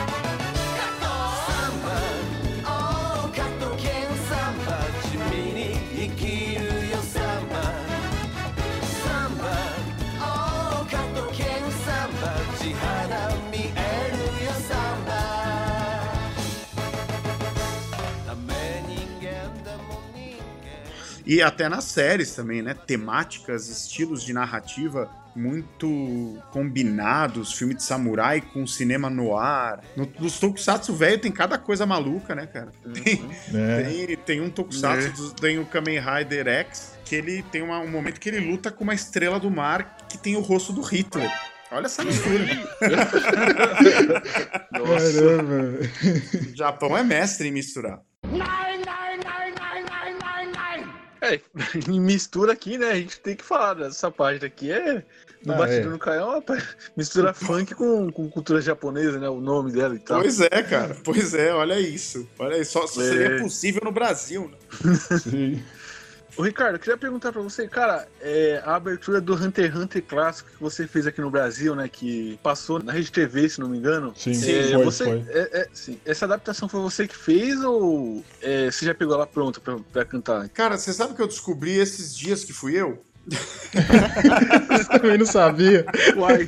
[21.29, 22.75] E até nas séries também, né?
[22.75, 29.85] Temáticas, estilos de narrativa muito combinados, filme de samurai com cinema no ar.
[29.95, 32.73] No, nos tokusatsu velho tem cada coisa maluca, né, cara?
[32.95, 33.83] Tem, É.
[33.83, 35.41] tem, tem um tokusatsu, É.
[35.41, 38.83] tem o Kamen Rider X, que ele tem uma- um momento que ele luta com
[38.83, 41.31] uma estrela do mar que tem o rosto do Hitler.
[41.71, 42.45] Olha essa mistura.
[44.73, 45.79] Caramba.
[46.53, 48.01] o Japão é mestre em misturar.
[51.21, 51.41] É,
[51.91, 52.91] em mistura aqui, né?
[52.91, 54.71] A gente tem que falar dessa página aqui.
[54.71, 55.05] É.
[55.45, 55.93] No Ah, Batidão é.
[55.93, 56.65] no Caião, rapaz,
[56.97, 59.29] mistura funk com, com cultura japonesa, né?
[59.29, 60.21] O nome dela e tal.
[60.21, 60.97] Pois é, cara.
[61.05, 62.29] Pois é, olha isso.
[62.39, 62.73] Olha isso.
[62.73, 63.05] Só só É.
[63.05, 64.95] seria possível no Brasil, né?
[65.21, 65.63] Sim.
[66.39, 70.05] Ô, Ricardo, eu queria perguntar pra você, cara, é, a abertura do Hunter x Hunter
[70.05, 71.89] clássico que você fez aqui no Brasil, né?
[71.89, 74.13] Que passou na Rede TV, se não me engano.
[74.15, 75.25] Sim, É, foi, você, foi.
[75.31, 79.27] é, é, sim, essa adaptação foi você que fez ou é, você já pegou ela
[79.27, 80.49] pronta pra, pra cantar?
[80.51, 83.03] Cara, você sabe que eu descobri esses dias que fui eu?
[84.91, 85.85] Também não sabia.
[86.17, 86.47] Uai.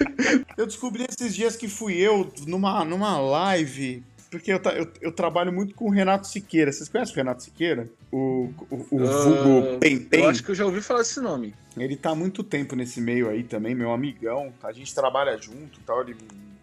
[0.56, 4.02] Eu descobri esses dias que fui eu numa, numa live.
[4.30, 6.70] Porque eu, eu, eu trabalho muito com o Renato Siqueira.
[6.70, 7.90] Vocês conhecem o Renato Siqueira?
[8.12, 11.52] O, o, o vulgo Ah, Pem Eu acho que eu já ouvi falar desse nome.
[11.76, 14.52] Ele tá há muito tempo nesse meio aí também, meu amigão.
[14.62, 16.02] A gente trabalha junto e tal.
[16.02, 16.16] Ele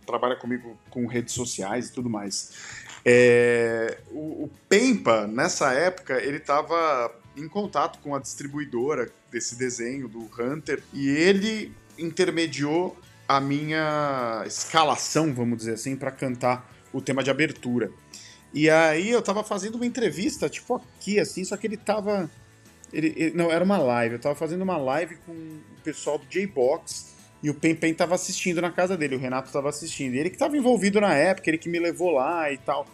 [0.05, 2.53] trabalha comigo com redes sociais e tudo mais.
[3.03, 10.07] É, o, o Pempa, nessa época, ele tava em contato com a distribuidora desse desenho
[10.07, 17.23] do Hunter e ele intermediou a minha escalação, vamos dizer assim, para cantar o tema
[17.23, 17.91] de abertura.
[18.53, 22.29] E aí eu tava fazendo uma entrevista, tipo aqui, assim, só que ele tava.
[22.93, 24.15] Ele, ele- não, era uma live.
[24.15, 27.13] Eu tava fazendo uma live com o pessoal do J-Box
[27.43, 30.15] e o Pen Pen tava assistindo na casa dele, o Renato tava assistindo.
[30.15, 32.87] E ele que tava envolvido na época, ele que me levou lá e tal.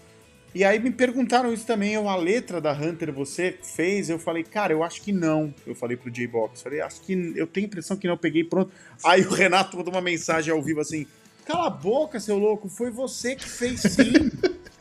[0.56, 4.10] E aí me perguntaram isso também, eu, a letra da Hunter você fez?
[4.10, 5.54] Eu falei, cara, eu acho que não.
[5.66, 8.72] Eu falei pro J-Box, falei, acho que eu tenho impressão que não, eu peguei pronto.
[9.04, 11.08] Aí o Renato mandou uma mensagem ao vivo assim:
[11.45, 14.32] Cala a boca, seu louco, foi você que fez sim.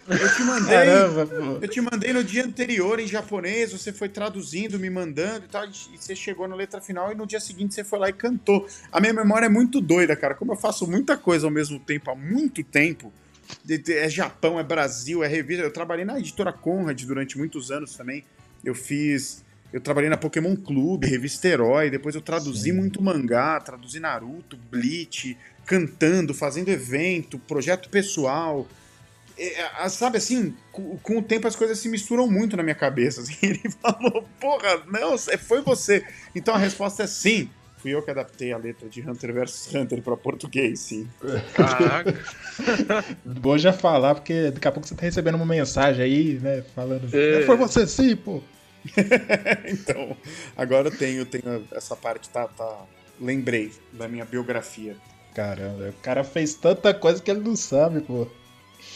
[0.08, 0.74] Eu te mandei.
[0.74, 1.58] Caramba.
[1.60, 5.64] Eu te mandei no dia anterior em japonês, você foi traduzindo, me mandando e tal,
[5.64, 8.66] e você chegou na letra final e no dia seguinte você foi lá e cantou.
[8.90, 10.34] A minha memória é muito doida, cara.
[10.34, 13.12] Como eu faço muita coisa ao mesmo tempo, há muito tempo.
[13.88, 15.62] É Japão, é Brasil, é revista.
[15.62, 18.24] Eu trabalhei na editora Conrad durante muitos anos também.
[18.64, 19.44] Eu fiz.
[19.72, 25.34] Eu trabalhei na Pokémon Clube, revista Herói, depois eu traduzi muito mangá, traduzi Naruto, Bleach,
[25.66, 28.66] cantando, fazendo evento, projeto pessoal.
[29.38, 32.74] É, é, sabe assim, com, com o tempo as coisas se misturam muito na minha
[32.74, 33.22] cabeça.
[33.22, 33.34] assim.
[33.42, 36.04] Ele falou, porra, não, é- foi você.
[36.34, 37.48] Então a resposta é sim.
[37.78, 41.08] Fui eu que adaptei a letra de Hunter vs Hunter para português, sim.
[41.52, 42.16] Caraca.
[43.26, 46.62] Bom já falar, porque daqui a pouco você tá recebendo uma mensagem aí, né?
[46.76, 47.08] Falando.
[47.12, 47.42] É.
[47.44, 48.40] Foi você sim, pô.
[49.66, 50.16] então,
[50.56, 52.84] agora eu tenho, tenho essa parte, tá, tá.
[53.20, 54.96] Lembrei da minha biografia.
[55.34, 58.26] Caramba, o cara fez tanta coisa que ele não sabe, pô.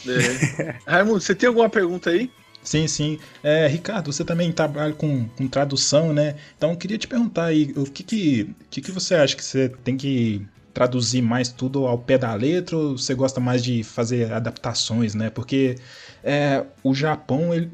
[0.07, 0.75] É.
[0.85, 2.29] Raimundo, você tem alguma pergunta aí?
[2.63, 3.19] Sim, sim.
[3.41, 6.35] É, Ricardo, você também trabalha com, com tradução, né?
[6.57, 9.69] Então eu queria te perguntar aí, o que que, que que você acha que você
[9.83, 10.45] tem que
[10.77, 15.31] traduzir mais tudo ao pé da letra ou você gosta mais de fazer adaptações, né?
[15.31, 15.75] Porque
[16.23, 17.71] é, o Japão, ele-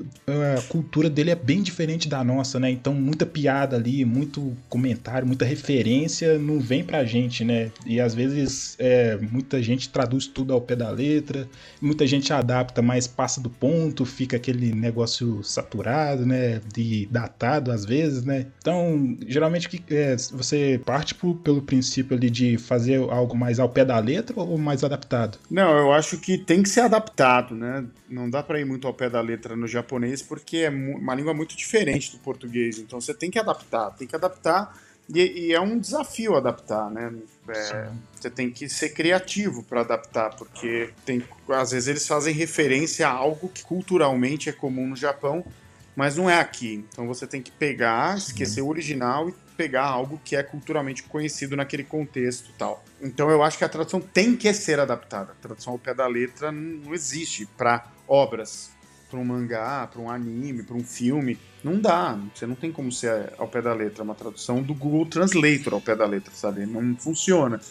[0.57, 2.71] a cultura dele é bem diferente da nossa, né?
[2.71, 7.73] Então muita piada ali, muito comentário, muita referência não vem pra gente, né?
[7.85, 11.49] E às vezes é, muita gente traduz tudo ao pé da letra,
[11.81, 16.61] muita gente adapta, mas passa do ponto, fica aquele negócio saturado, né?
[16.73, 18.47] De datado às vezes, né?
[18.59, 23.69] Então, geralmente é, você parte pro- pelo princípio ali de fazer fazer algo mais ao
[23.69, 25.37] pé da letra ou mais adaptado?
[25.49, 27.85] Não, eu acho que tem que ser adaptado, né?
[28.09, 31.33] Não dá pra ir muito ao pé da letra no japonês porque é uma língua
[31.33, 32.79] muito diferente do português.
[32.79, 34.77] Então você tem que adaptar, tem que adaptar
[35.09, 37.13] e, e é um desafio adaptar, né?
[37.49, 43.07] É, você tem que ser criativo para adaptar, porque tem, às vezes eles fazem referência
[43.07, 45.45] a algo que culturalmente é comum no Japão,
[45.93, 46.85] mas não é aqui.
[46.89, 51.55] Então você tem que pegar, esquecer o original e pegar algo que é culturalmente conhecido
[51.55, 52.83] naquele contexto tal.
[53.01, 55.31] Então eu acho que a tradução tem que ser adaptada.
[55.31, 58.71] A tradução ao pé da letra não existe para obras,
[59.09, 61.37] para um mangá, para um anime, para um filme.
[61.63, 62.19] Não dá.
[62.33, 64.01] Você não tem como ser ao pé da letra.
[64.01, 66.65] É uma tradução do Google Translator ao pé da letra, sabe?
[66.65, 67.61] Não funciona.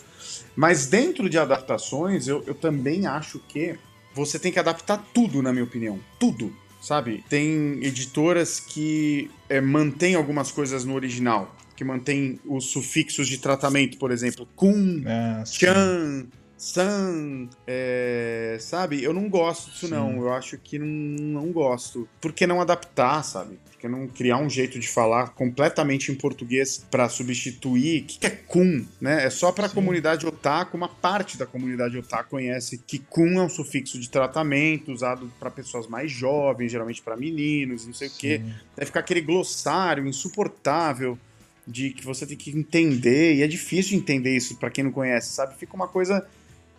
[0.55, 3.77] Mas dentro de adaptações, eu, eu também acho que
[4.15, 5.99] você tem que adaptar tudo, na minha opinião.
[6.19, 7.25] Tudo, sabe?
[7.29, 13.99] Tem editoras que é, mantêm algumas coisas no original, que mantêm os sufixos de tratamento,
[13.99, 15.59] por exemplo, kun, Ah, sim.
[15.67, 16.27] chan,
[16.57, 19.03] san, é, sabe?
[19.03, 20.17] Eu não gosto disso, não.
[20.17, 22.09] Eu acho que não, não gosto.
[22.21, 23.59] Por que não adaptar, sabe?
[23.65, 28.03] Por que não criar um jeito de falar completamente em português para substituir?
[28.03, 29.27] O que, que é kun, né?
[29.27, 33.43] É só para a comunidade otaku, uma parte da comunidade otaku conhece que kun é
[33.43, 38.13] um sufixo de tratamento usado para pessoas mais jovens, geralmente para meninos, não sei o
[38.13, 38.41] quê.
[38.77, 41.19] Deve ficar aquele glossário insuportável
[41.67, 44.93] de que você tem que entender, e é difícil de entender isso para quem não
[44.93, 45.57] conhece, sabe?
[45.57, 46.27] Fica uma coisa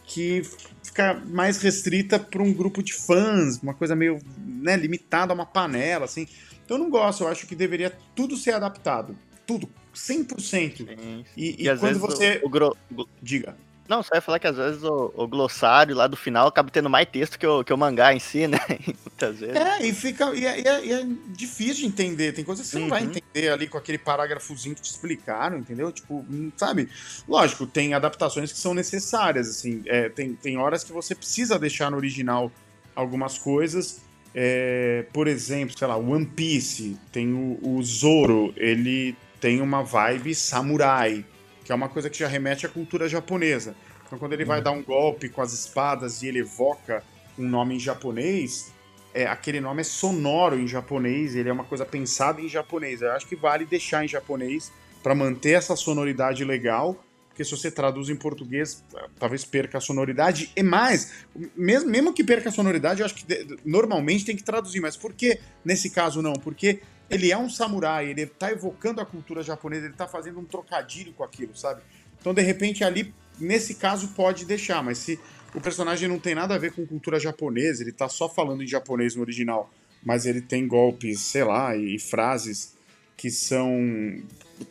[0.05, 0.41] que
[0.83, 5.45] fica mais restrita para um grupo de fãs, uma coisa meio né, limitada a uma
[5.45, 6.27] panela, assim.
[6.65, 9.15] Então eu não gosto, eu acho que deveria tudo ser adaptado.
[9.47, 10.87] Tudo, 100%.
[11.35, 12.39] E, e, E, às quando vezes você.
[12.43, 12.77] o, o gro-
[13.21, 13.55] Diga.
[13.87, 16.89] Não, só ia falar que às vezes o, o glossário lá do final acaba tendo
[16.89, 18.57] mais texto que o, que o mangá em si, né?
[18.87, 19.55] Muitas vezes.
[19.55, 20.33] É, e fica.
[20.33, 21.05] E é, e é- é
[21.35, 22.31] difícil de entender.
[22.31, 23.09] Tem coisas que você não vai Uhum.
[23.09, 25.91] entender ali com aquele parágrafozinho que te explicaram, entendeu?
[25.91, 26.87] Tipo, hum, sabe?
[27.27, 29.83] Lógico, tem adaptações que são necessárias, assim.
[29.85, 32.49] É, tem, tem horas que você precisa deixar no original
[32.95, 34.01] algumas coisas.
[34.33, 40.33] É, por exemplo, sei lá, One Piece, tem o, o Zoro, ele tem uma vibe
[40.33, 41.23] samurai,
[41.63, 43.75] que é uma coisa que já remete à cultura japonesa.
[44.05, 47.03] Então, quando ele vai dar um golpe com as espadas e ele evoca
[47.37, 48.71] um nome em japonês,
[49.13, 53.01] é, aquele nome é sonoro em japonês, ele é uma coisa pensada em japonês.
[53.01, 54.71] Eu acho que vale deixar em japonês
[55.01, 56.97] para manter essa sonoridade legal,
[57.29, 58.83] porque se você traduz em português,
[59.19, 60.51] talvez perca a sonoridade.
[60.55, 61.25] E mais,
[61.55, 64.79] mesmo, mesmo que perca a sonoridade, eu acho que normalmente tem que traduzir.
[64.79, 66.33] Mas por que nesse caso não?
[66.33, 70.45] Porque ele é um samurai, ele tá evocando a cultura japonesa, ele tá fazendo um
[70.45, 71.81] trocadilho com aquilo, sabe?
[72.19, 75.19] Então, de repente, ali, nesse caso, pode deixar, mas se
[75.53, 78.67] o personagem não tem nada a ver com cultura japonesa, ele tá só falando em
[78.67, 79.71] japonês no original,
[80.03, 82.75] mas ele tem golpes, sei lá, e frases
[83.15, 84.21] que são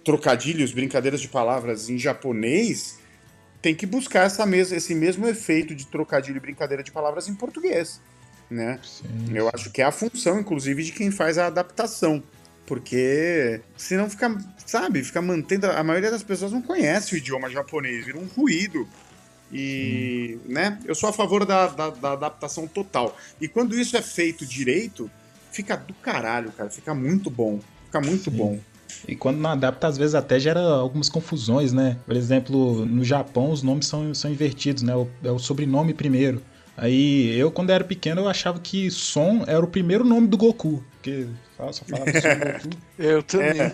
[0.04, 2.98] trocadilhos, brincadeiras de palavras em japonês,
[3.60, 7.34] tem que buscar essa mes esse mesmo efeito de trocadilho e brincadeira de palavras em
[7.34, 8.00] português,
[8.52, 8.78] né?
[9.34, 12.22] Eu acho que é a função, inclusive, de quem faz a adaptação.
[12.66, 15.66] Porque senão fica, sabe, fica mantendo.
[15.66, 18.86] A maioria das pessoas não conhece o idioma japonês, vira um ruído.
[19.52, 23.16] E, né, eu sou a favor da, da, da adaptação total.
[23.40, 25.10] E quando isso é feito direito,
[25.50, 26.70] fica do caralho, cara.
[26.70, 27.60] Fica muito bom.
[27.86, 28.58] Fica muito bom.
[29.06, 31.98] E quando não adapta, às vezes até gera algumas confusões, né?
[32.06, 34.94] Por exemplo, no Japão os nomes são, são invertidos, né?
[34.94, 36.42] O- É o sobrenome primeiro.
[36.76, 40.82] Aí eu, quando era pequeno, eu achava que Son era o primeiro nome do Goku.
[40.92, 41.26] Porque
[41.56, 42.76] fala- só falava Son Goku.
[42.98, 43.72] Eu É,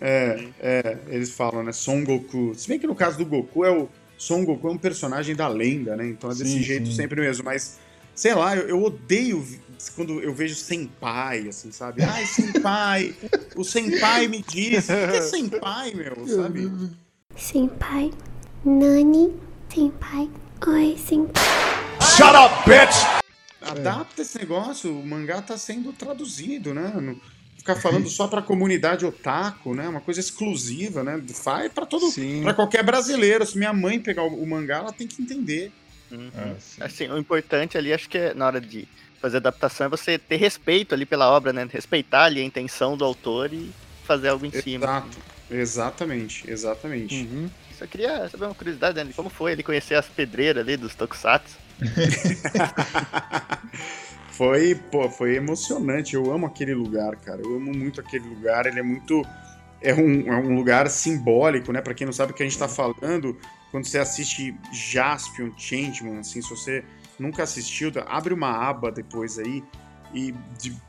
[0.00, 1.72] é, é, eles falam, né?
[1.72, 2.54] Son Goku.
[2.54, 3.88] Se bem que no caso do Goku é o.
[4.16, 6.06] Son Goku é um personagem da lenda, né?
[6.08, 6.94] Então é desse Sim, jeito sim.
[6.94, 7.44] sempre mesmo.
[7.44, 7.78] Mas,
[8.14, 9.46] sei lá, eu, eu odeio
[9.94, 12.02] quando eu vejo senpai, assim, sabe?
[12.02, 13.14] Ai, senpai!
[13.54, 14.92] o senpai me disse.
[14.92, 16.26] O que é senpai, meu?
[16.26, 16.70] Sabe?
[17.36, 18.10] Senpai,
[18.64, 19.32] Nani,
[19.72, 20.28] senpai,
[20.66, 21.69] oi, senpai.
[22.00, 23.22] Shut up, bitch!
[23.60, 26.92] Adapta esse negócio, o mangá tá sendo traduzido, né?
[27.00, 27.20] Não
[27.56, 29.86] ficar falando só pra comunidade otaku, né?
[29.86, 31.22] Uma coisa exclusiva, né?
[31.34, 32.06] Faz pra todo,
[32.42, 33.44] para qualquer brasileiro.
[33.46, 35.70] Se minha mãe pegar o o mangá, ela tem que entender.
[36.10, 36.56] Uhum.
[36.80, 38.88] Assim, o importante ali, acho que é, na hora de
[39.20, 41.68] fazer adaptação, é você ter respeito ali pela obra, né?
[41.70, 43.70] Respeitar ali a intenção do autor e
[44.04, 44.86] fazer algo em cima.
[44.86, 45.18] Exato.
[45.50, 47.50] Exatamente, exatamente.
[47.78, 49.12] Só queria saber uma curiosidade, né?
[49.14, 51.56] Como foi ele conhecer as pedreiras ali dos Tokusatsu?
[54.40, 56.14] Foi, pô, foi emocionante.
[56.14, 57.42] Eu amo aquele lugar, cara.
[57.42, 58.64] Eu amo muito aquele lugar.
[58.64, 59.22] Ele é muito.
[59.82, 61.82] É um, é um lugar simbólico, né?
[61.82, 63.36] Pra quem não sabe o que a gente tá falando,
[63.70, 66.82] quando você assiste Jaspion, Changeman, assim, se você
[67.18, 69.62] nunca assistiu, abre uma aba depois aí
[70.14, 70.34] e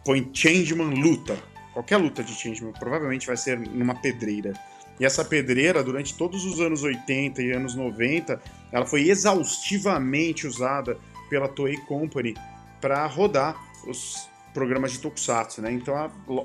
[0.06, 1.38] põe Changeman luta.
[1.74, 4.54] Qualquer luta de Changeman provavelmente vai ser numa pedreira.
[5.00, 8.40] E essa pedreira, durante todos os anos 80 e anos 90,
[8.72, 10.98] ela foi exaustivamente usada
[11.30, 12.36] pela Toei Company
[12.80, 13.56] para rodar
[13.88, 15.72] os programas de tokusatsu, né?
[15.72, 15.96] Então,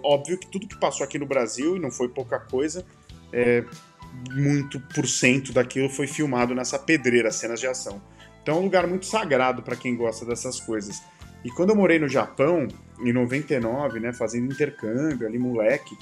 [0.02, 2.86] óbvio que tudo que passou aqui no Brasil, e não foi pouca coisa,
[3.32, 3.64] é,
[4.32, 8.00] muito por cento daquilo foi filmado nessa pedreira, cenas de ação.
[8.42, 11.02] Então é um lugar muito sagrado para quem gosta dessas coisas.
[11.44, 12.68] E quando eu morei no Japão,
[13.00, 15.96] em 99, né, fazendo intercâmbio ali, moleque,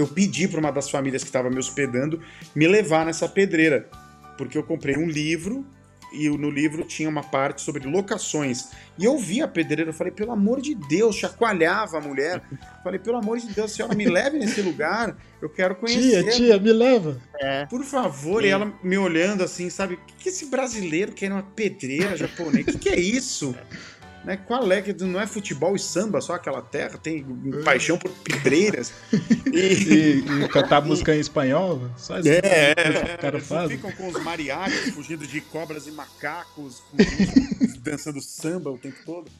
[0.00, 2.20] eu pedi para uma das famílias que estava me hospedando
[2.54, 3.88] me levar nessa pedreira,
[4.36, 5.66] porque eu comprei um livro
[6.12, 8.68] e no livro tinha uma parte sobre locações.
[8.98, 12.42] E eu vi a pedreira, eu falei, pelo amor de Deus, chacoalhava a mulher.
[12.82, 16.24] Falei, pelo amor de Deus, senhora, me leve nesse lugar, eu quero conhecer.
[16.24, 17.20] Tia, tia, me leva.
[17.68, 19.94] Por favor, e ela me olhando assim, sabe?
[19.94, 22.66] O que, que esse brasileiro quer numa pedreira japonês?
[22.66, 23.54] O que, que é isso?
[24.24, 24.36] Né?
[24.36, 24.82] Qual é?
[24.82, 26.98] que Não é futebol e samba, só aquela terra?
[26.98, 27.24] Tem
[27.64, 28.92] paixão por pedreiras.
[29.50, 31.90] E, e cantar música em espanhol?
[31.96, 32.80] Só isso É, que
[33.10, 33.70] é, o cara faz.
[33.70, 36.82] ficam com os mariachis fugindo de cobras e macacos,
[37.80, 39.30] dançando samba o tempo todo.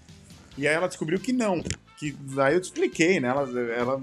[0.57, 1.63] E aí ela descobriu que não.
[1.97, 3.29] Que aí eu te expliquei, né?
[3.29, 4.03] Ela, ela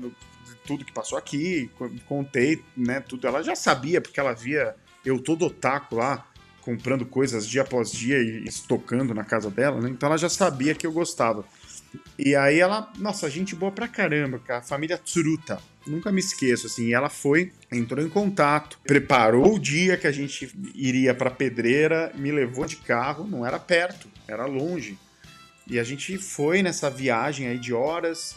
[0.65, 2.99] tudo que passou aqui, co- contei, né?
[2.99, 3.27] Tudo.
[3.27, 6.25] Ela já sabia, porque ela via eu todo otaku lá,
[6.65, 9.87] comprando coisas dia após dia e estocando na casa dela, né?
[9.87, 11.45] Então ela já sabia que eu gostava.
[12.17, 14.59] E aí ela, nossa, gente boa pra caramba, cara.
[14.59, 15.59] A família Tsuruta.
[15.85, 16.91] Nunca me esqueço, assim.
[16.91, 22.31] Ela foi, entrou em contato, preparou o dia que a gente iria pra pedreira, me
[22.31, 24.97] levou de carro, não era perto, era longe.
[25.67, 28.35] E a gente foi nessa viagem aí de horas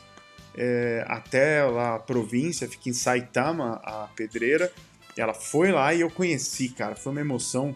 [0.55, 4.71] é, até lá a província, fica em Saitama, a pedreira.
[5.17, 6.95] Ela foi lá e eu conheci, cara.
[6.95, 7.75] Foi uma emoção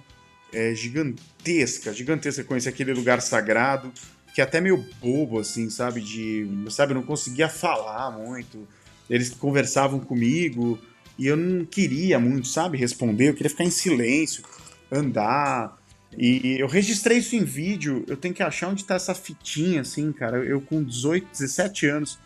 [0.53, 3.93] é, gigantesca, gigantesca conhecer aquele lugar sagrado,
[4.35, 6.01] que é até meio bobo, assim, sabe?
[6.01, 8.67] De, sabe, eu não conseguia falar muito.
[9.09, 10.79] Eles conversavam comigo
[11.19, 13.29] e eu não queria muito, sabe, responder.
[13.29, 14.43] Eu queria ficar em silêncio,
[14.91, 15.79] andar.
[16.17, 18.05] E eu registrei isso em vídeo.
[18.07, 20.39] Eu tenho que achar onde tá essa fitinha, assim, cara.
[20.39, 22.19] Eu com 18, 17 anos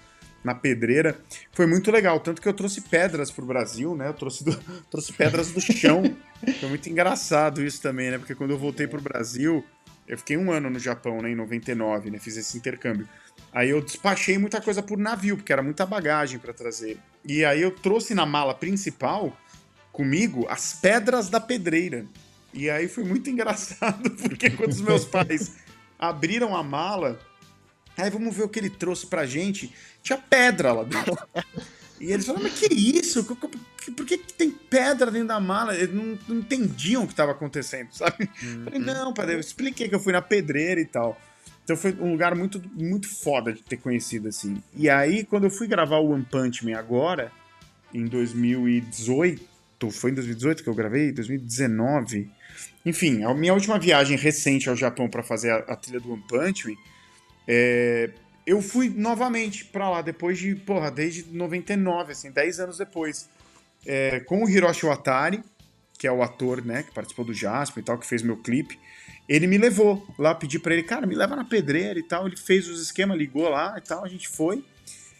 [0.47, 1.19] na pedreira.
[1.53, 2.21] Foi muito legal.
[2.21, 4.09] Tanto que eu trouxe pedras pro Brasil, né?
[4.09, 4.57] Eu trouxe, do-
[4.89, 6.03] trouxe pedras do chão.
[6.61, 8.19] Foi muito engraçado isso também, né?
[8.19, 9.65] Porque quando eu voltei pro Brasil,
[10.07, 11.31] eu fiquei um ano no Japão, né?
[11.31, 12.19] Em 99, né?
[12.21, 13.09] Fiz esse intercâmbio.
[13.53, 16.97] Aí eu despachei muita coisa por navio, porque era muita bagagem para trazer.
[17.25, 19.37] E aí eu trouxe na mala principal
[19.91, 22.07] comigo as pedras da pedreira.
[22.55, 25.57] E aí foi muito engraçado, porque quando os meus pais
[25.99, 27.19] abriram a mala,
[28.03, 31.17] aí vamos ver o que ele trouxe pra gente, tinha pedra lá dentro.
[32.01, 33.25] E eles falaram, mas que isso?
[33.25, 35.75] Por que, que tem pedra dentro da mala?
[35.75, 38.29] Eles não, não entendiam o que estava acontecendo, sabe?
[38.65, 41.19] Falei, não, pai, eu expliquei que eu fui na pedreira e tal.
[41.65, 44.63] Então foi um lugar muito, muito foda de ter conhecido, assim.
[44.75, 47.33] E aí, quando eu fui gravar o One Punch Man agora,
[47.93, 49.43] em 2018,
[49.91, 51.11] foi em 2018 que eu gravei?
[51.11, 52.31] 2019.
[52.85, 56.23] Enfim, a minha última viagem recente ao Japão para fazer a, a trilha do One
[56.29, 56.77] Punch Man,
[57.47, 58.11] é,
[58.47, 63.29] eu fui novamente pra lá, depois de, porra, desde 99, assim, 10 anos depois.
[63.85, 65.43] É, com o Hiroshi Watari,
[65.99, 68.79] que é o ator, né, que participou do Jasper e tal, que fez meu clipe.
[69.29, 72.27] Ele me levou lá, pedi pra ele, cara, me leva na pedreira e tal.
[72.27, 74.65] Ele fez os esquemas, ligou lá e tal, a gente foi.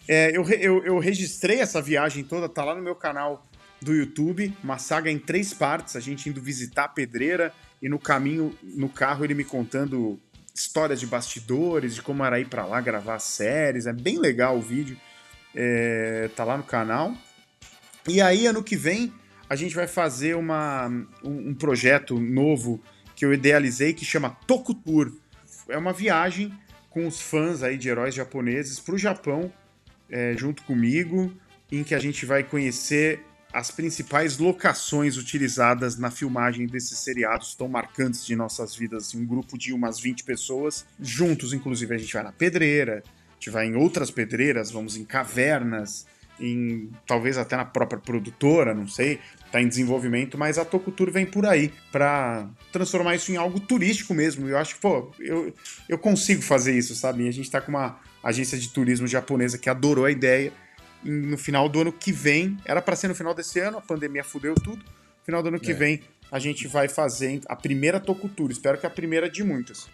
[0.09, 3.45] É, eu, eu, eu registrei essa viagem toda, tá lá no meu canal
[3.83, 7.99] do YouTube, uma saga em três partes, a gente indo visitar a pedreira e no
[7.99, 10.19] caminho, no carro, ele me contando
[10.57, 13.87] histórias de bastidores, de como era ir pra lá gravar séries.
[13.87, 14.97] É bem legal o vídeo,
[15.55, 17.15] é, tá lá no canal.
[18.09, 19.13] E aí, ano que vem,
[19.49, 20.89] a gente vai fazer uma,
[21.23, 22.81] um, um projeto novo
[23.15, 25.13] que eu idealizei que chama Tokutour.
[25.69, 26.53] É uma viagem
[26.89, 29.53] com os fãs aí de heróis japoneses pro Japão,
[30.09, 31.33] é, junto comigo,
[31.71, 33.21] em que a gente vai conhecer
[33.57, 39.15] as principais locações utilizadas na filmagem desses seriados tão marcantes de nossas vidas.
[39.15, 43.49] Um grupo de umas 20 pessoas, juntos, inclusive, a gente vai na pedreira, a gente
[43.49, 46.07] vai em outras pedreiras, vamos em cavernas,
[46.39, 49.21] em talvez até na própria produtora, não sei,
[49.51, 54.13] tá em desenvolvimento, mas a Tokutour vem por aí para transformar isso em algo turístico
[54.13, 54.47] mesmo.
[54.47, 55.55] Eu acho que, pô, eu,
[55.89, 57.25] eu consigo fazer isso, sabe?
[57.25, 60.53] E a gente tá com uma agência de turismo japonesa que adorou a ideia.
[61.03, 64.25] No final do ano que vem, era para ser no final desse ano, a pandemia
[64.25, 64.79] fudeu tudo.
[64.85, 65.75] No final do ano que É.
[65.75, 66.01] vem,
[66.31, 68.51] a gente vai fazer a primeira Tokutour.
[68.51, 69.89] Espero que a primeira de muitas.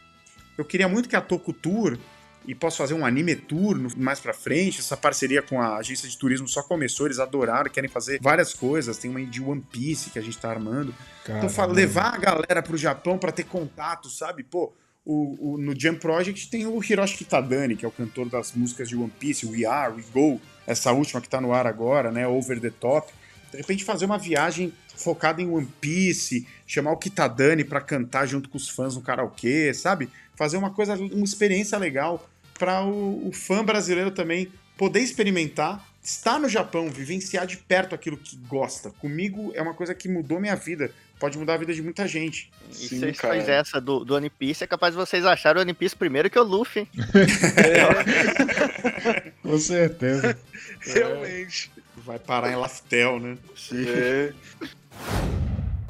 [0.57, 1.99] Eu queria muito que a Tokutour
[2.47, 4.81] e posso fazer um anime tour mais pra frente.
[4.81, 8.99] Essa parceria com a agência de turismo só começou, eles adoraram, querem fazer várias coisas.
[8.99, 10.95] Tem uma de One Piece que a gente tá armando.
[11.23, 11.73] Então, Caramba.
[11.73, 14.43] levar a galera pro Japão pra ter contato, sabe?
[14.43, 14.73] Pô,
[15.05, 18.89] o, o- no Jam Project tem o Hiroshi Kitadani, que é o cantor das músicas
[18.89, 22.27] de One Piece, We Are, We Go, essa última que tá no ar agora, né?
[22.27, 23.13] Over the Top.
[23.51, 28.49] De repente fazer uma viagem focada em One Piece, chamar o Kitadani pra cantar junto
[28.49, 30.09] com os fãs no karaokê, sabe?
[30.35, 32.29] Fazer uma coisa, uma experiência legal
[32.59, 38.17] para o, o fã brasileiro também poder experimentar, estar no Japão, vivenciar de perto aquilo
[38.17, 38.91] que gosta.
[38.91, 40.91] Comigo é uma coisa que mudou minha vida,
[41.23, 42.51] pode mudar a vida de muita gente.
[42.69, 45.63] E se vocês fazem essa do, do One Piece, é capaz de vocês acharem o
[45.63, 46.81] One Piece primeiro que o Luffy.
[46.81, 46.89] hein?
[49.41, 50.37] Com certeza.
[50.81, 51.71] Realmente.
[51.99, 53.39] Vai parar em Laftel, né?
[53.73, 54.33] É.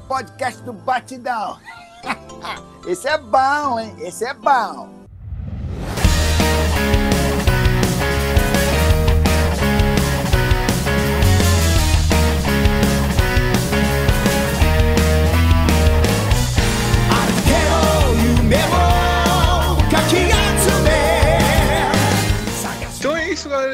[0.07, 1.59] Podcast do Batidão.
[2.87, 3.95] Esse é bom, hein?
[4.01, 5.02] Esse é bom.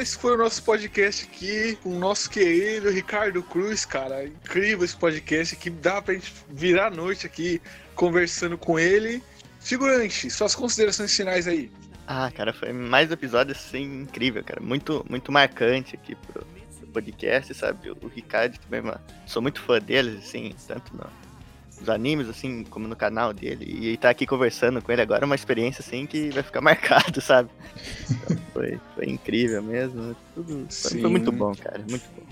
[0.10, 4.26] Esse foi o nosso podcast aqui com o nosso querido Ricardo Cruz, cara.
[4.26, 5.70] Incrível esse podcast aqui.
[5.70, 7.62] Dá pra gente virar a noite aqui
[7.94, 9.22] conversando com ele.
[9.60, 11.72] Figurante, suas considerações finais aí.
[12.08, 14.60] Ah, cara, foi mais um episódio assim incrível, cara.
[14.60, 17.92] Muito, muito marcante aqui pro, pro podcast, sabe?
[17.92, 19.02] O Ricardo também, mano.
[19.28, 21.08] Sou muito fã deles, assim, tanto no,
[21.80, 23.66] nos animes, assim, como no canal dele.
[23.68, 27.22] E estar aqui conversando com ele agora é uma experiência, assim, que vai ficar marcado,
[27.22, 27.50] sabe?
[28.10, 30.16] Então, foi, foi incrível mesmo.
[30.36, 31.80] Tudo, foi, foi muito bom, cara.
[31.90, 32.24] Muito bom.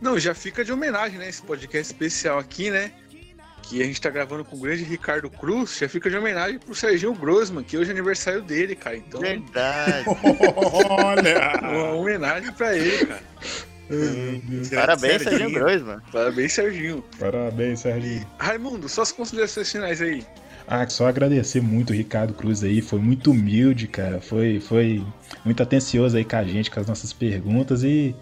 [0.00, 1.28] Não, já fica de homenagem, né?
[1.28, 2.92] Esse podcast especial aqui, né?
[3.62, 5.76] Que a gente tá gravando com o grande Ricardo Cruz.
[5.78, 8.96] Já fica de homenagem pro Serginho Grossman, que hoje é aniversário dele, cara.
[8.96, 10.06] Então, Verdade.
[10.88, 11.60] Olha!
[11.62, 13.22] uma homenagem pra ele, cara.
[14.74, 16.02] Parabéns, Serginho.
[16.12, 17.04] Parabéns, Serginho.
[17.18, 18.26] Parabéns, Serginho.
[18.38, 20.22] Raimundo, suas considerações finais aí.
[20.66, 25.02] Ah, que só agradecer muito o Ricardo Cruz aí, foi muito humilde, cara, foi, foi
[25.42, 28.14] muito atencioso aí com a gente, com as nossas perguntas e,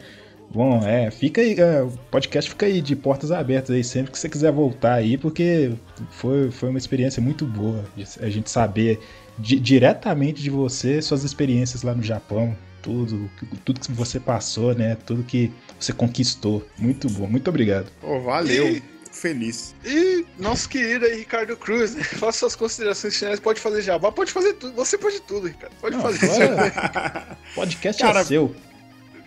[0.54, 4.18] bom, é, fica aí, é, o podcast fica aí de portas abertas aí, sempre que
[4.18, 5.72] você quiser voltar aí, porque
[6.12, 7.84] foi, foi uma experiência muito boa,
[8.20, 9.00] a gente saber
[9.36, 12.56] di- diretamente de você, suas experiências lá no Japão,
[12.86, 13.28] tudo,
[13.64, 17.90] tudo que você passou, né, tudo que você conquistou, muito bom, muito obrigado.
[18.00, 18.68] Pô, valeu.
[18.68, 19.74] E- Feliz.
[19.82, 22.04] E nosso querido aí, Ricardo Cruz, né?
[22.20, 24.74] Faça suas considerações finais, pode fazer jabá, pode fazer tudo.
[24.74, 25.72] Você pode tudo, Ricardo.
[25.80, 26.42] Pode Não, fazer.
[26.42, 28.54] agora- podcast Cara, é seu.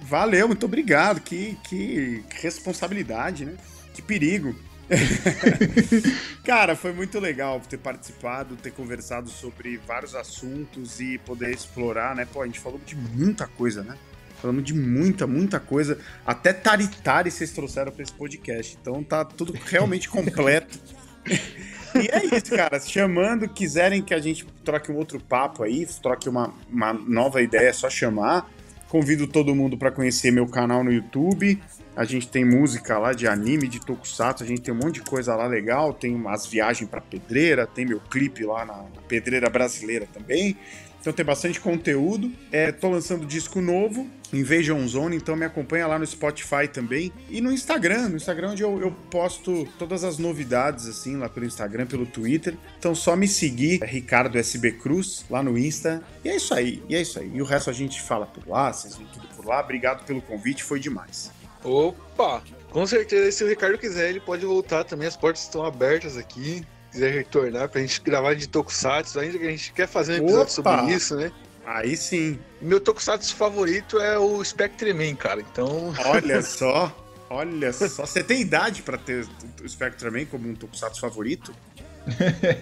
[0.01, 1.19] Valeu, muito obrigado.
[1.19, 3.53] Que, que responsabilidade, né?
[3.93, 4.55] Que perigo.
[6.43, 12.27] Cara, foi muito legal ter participado, ter conversado sobre vários assuntos e poder explorar, né?
[12.31, 13.95] Pô, a gente falou de muita coisa, né?
[14.41, 15.99] Falamos de muita, muita coisa.
[16.25, 18.77] Até Taritari vocês trouxeram pra esse podcast.
[18.81, 20.79] Então tá tudo realmente completo.
[21.95, 22.79] E é isso, cara.
[22.79, 27.69] Chamando, quiserem que a gente troque um outro papo aí, troque uma, uma nova ideia,
[27.69, 28.49] é só chamar.
[28.87, 31.61] Convido todo mundo para conhecer meu canal no YouTube.
[31.95, 35.01] A gente tem música lá de anime, de tokusatsu, a gente tem um monte de
[35.01, 35.93] coisa lá legal.
[35.93, 40.57] Tem umas viagens para pedreira, tem meu clipe lá na, pedreira brasileira também.
[41.01, 42.31] Então tem bastante conteúdo.
[42.51, 47.11] É, tô lançando disco novo, Invasion Zone, então me acompanha lá no Spotify também.
[47.29, 51.45] E no Instagram, no Instagram onde eu, eu posto todas as novidades, assim, lá pelo
[51.45, 52.55] Instagram, pelo Twitter.
[52.77, 56.03] Então só me seguir, é Ricardo SB Cruz, lá no Insta.
[56.23, 57.31] E é isso aí, e é isso aí.
[57.33, 59.61] E o resto a gente fala por lá, vocês vêm tudo por lá.
[59.61, 61.31] Obrigado pelo convite, foi demais.
[61.63, 62.41] Opa!
[62.71, 65.07] Com certeza, se o Ricardo quiser, ele pode voltar também.
[65.07, 66.63] As portas estão abertas aqui.
[66.91, 70.25] Se quiser retornar pra gente gravar de Tokusatsu, ainda que a gente quer fazer um
[70.25, 70.77] episódio Opa!
[70.77, 71.31] sobre isso, né?
[71.65, 72.39] Aí sim.
[72.61, 75.41] Meu Tokusatsu favorito é o Spectreman, cara.
[75.41, 75.93] Então.
[76.05, 76.95] Olha só,
[77.29, 78.05] olha só.
[78.05, 79.27] Você tem idade pra ter
[79.63, 81.53] o Spectreman como um tokusatsu favorito?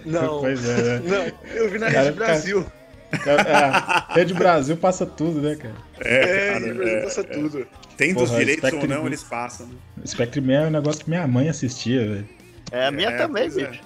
[0.06, 0.42] Não.
[0.42, 1.02] Pois é, né?
[1.06, 2.64] Não, eu vi na Cara, Rede Brasil.
[2.64, 2.77] Cara,
[3.12, 5.76] é, Rede Brasil passa tudo, né, cara?
[6.00, 7.24] É, cara, Rede Brasil é, passa é.
[7.24, 7.68] tudo.
[7.96, 9.66] Tendo os Porra, direitos ou Spectre- não, eles passam.
[9.68, 9.74] né?
[10.06, 12.30] Spectre Man é um negócio que minha mãe assistia, velho.
[12.72, 13.68] É, a minha É, também, pois é.
[13.70, 13.82] bicho.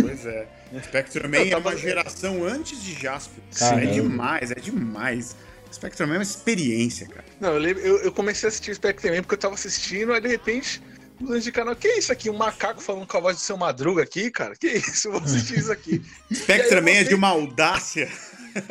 [0.00, 0.46] Pois é.
[0.82, 3.42] Spectreman é uma geração antes de Jasper.
[3.58, 3.82] Caramba.
[3.82, 5.36] É demais, é demais.
[5.72, 7.24] Spectreman é uma experiência, cara.
[7.40, 10.20] Não, eu, lembro, eu, eu comecei a assistir o Spectreman porque eu tava assistindo, aí
[10.20, 10.82] de repente,
[11.18, 12.28] mudando de canal, que é isso aqui?
[12.28, 14.54] Um macaco falando com a voz do seu Madruga aqui, cara?
[14.56, 15.08] Que isso?
[15.08, 16.02] Eu vou assistir isso aqui.
[16.32, 18.08] Spectreman E aí é de uma audácia.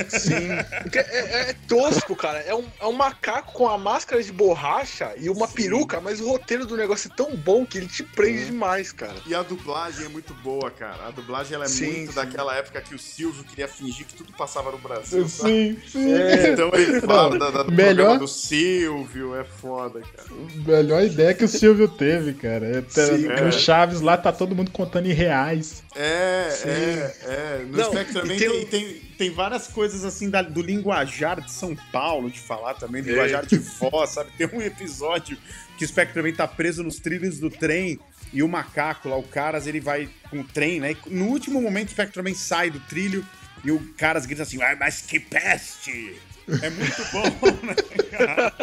[0.09, 0.47] Sim.
[0.84, 2.39] Porque é, é tosco, cara.
[2.39, 6.27] É um, é um macaco com a máscara de borracha e uma peruca, mas o
[6.30, 9.15] roteiro do negócio é tão bom que ele te prende demais, cara.
[9.26, 11.07] E a dublagem é muito boa, cara.
[11.07, 12.15] A dublagem ela é Sim, muito sim.
[12.15, 15.27] daquela época que o Silvio queria fingir que tudo passava no Brasil.
[15.27, 15.49] sabe?
[15.49, 16.14] Sim, sim.
[16.14, 20.27] É, então ele fala Não, da, da, do melhor- do Silvio, é foda, cara.
[20.65, 22.65] Melhor ideia que o Silvio teve, cara.
[22.65, 23.51] É, tá- Sim, no.
[23.51, 25.84] Chaves lá tá todo mundo contando em reais.
[25.95, 26.69] É, Sim.
[26.69, 27.65] é, é.
[27.68, 31.52] No Não, Spectreman e tem tem, tem, tem várias coisas assim da- do linguajar de
[31.52, 34.31] São Paulo, de falar também, do linguajar de voz, sabe?
[34.38, 35.38] Tem um episódio
[35.77, 37.99] que o também tá preso nos trilhos do trem
[38.34, 40.91] e o macaco lá, o Caras, ele vai com o trem, né?
[41.06, 43.26] E no último momento o Spectre também sai do trilho
[43.64, 46.15] e o Caras grita assim, ah, mas que peste!
[46.61, 47.23] É muito bom,
[47.68, 47.76] né,
[48.10, 48.53] cara?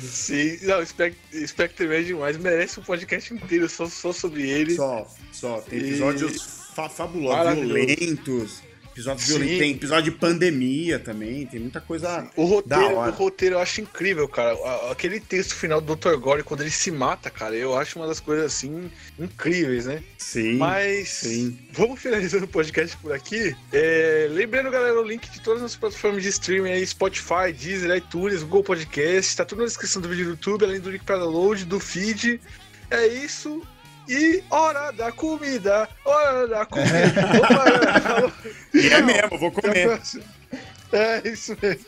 [0.00, 4.74] Sim, não, Spectre, Spectre é demais, merece um podcast inteiro só, só sobre ele.
[4.74, 5.60] Só, só.
[5.60, 8.62] Tem E- episódios fa fabulosos, violentos.
[8.92, 9.32] Episódios Sim.
[9.32, 9.58] violentos.
[9.58, 11.46] Tem episódio de pandemia também.
[11.46, 14.56] Tem muita coisa O roteiro, o roteiro eu acho incrível, cara.
[14.90, 16.16] Aquele texto final do Dr.
[16.16, 20.02] Gore, quando ele se mata, cara, eu acho uma das coisas assim incríveis, né?
[20.16, 20.56] Sim.
[20.56, 21.58] Mas sim.
[21.72, 23.56] vamos finalizando o podcast por aqui.
[23.72, 28.42] É, lembrando, galera, o link de todas as plataformas de streaming aí, Spotify, Deezer, iTunes,
[28.42, 31.64] Google Podcast, tá tudo na descrição do vídeo do YouTube, além do link para download,
[31.64, 32.40] do feed.
[32.90, 33.62] É isso.
[34.08, 35.86] E hora da comida!
[36.04, 37.20] Hora da comida!
[37.36, 38.32] Opa, falou.
[38.72, 40.00] E é mesmo, vou comer.
[40.92, 41.84] É isso mesmo.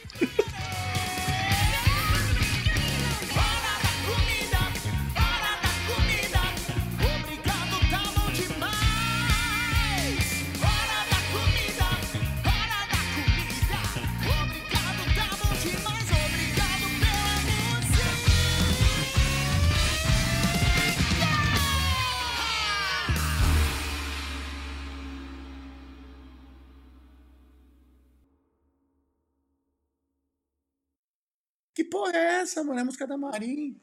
[32.00, 32.80] Porra é essa, mano?
[32.80, 33.80] É música da Marim.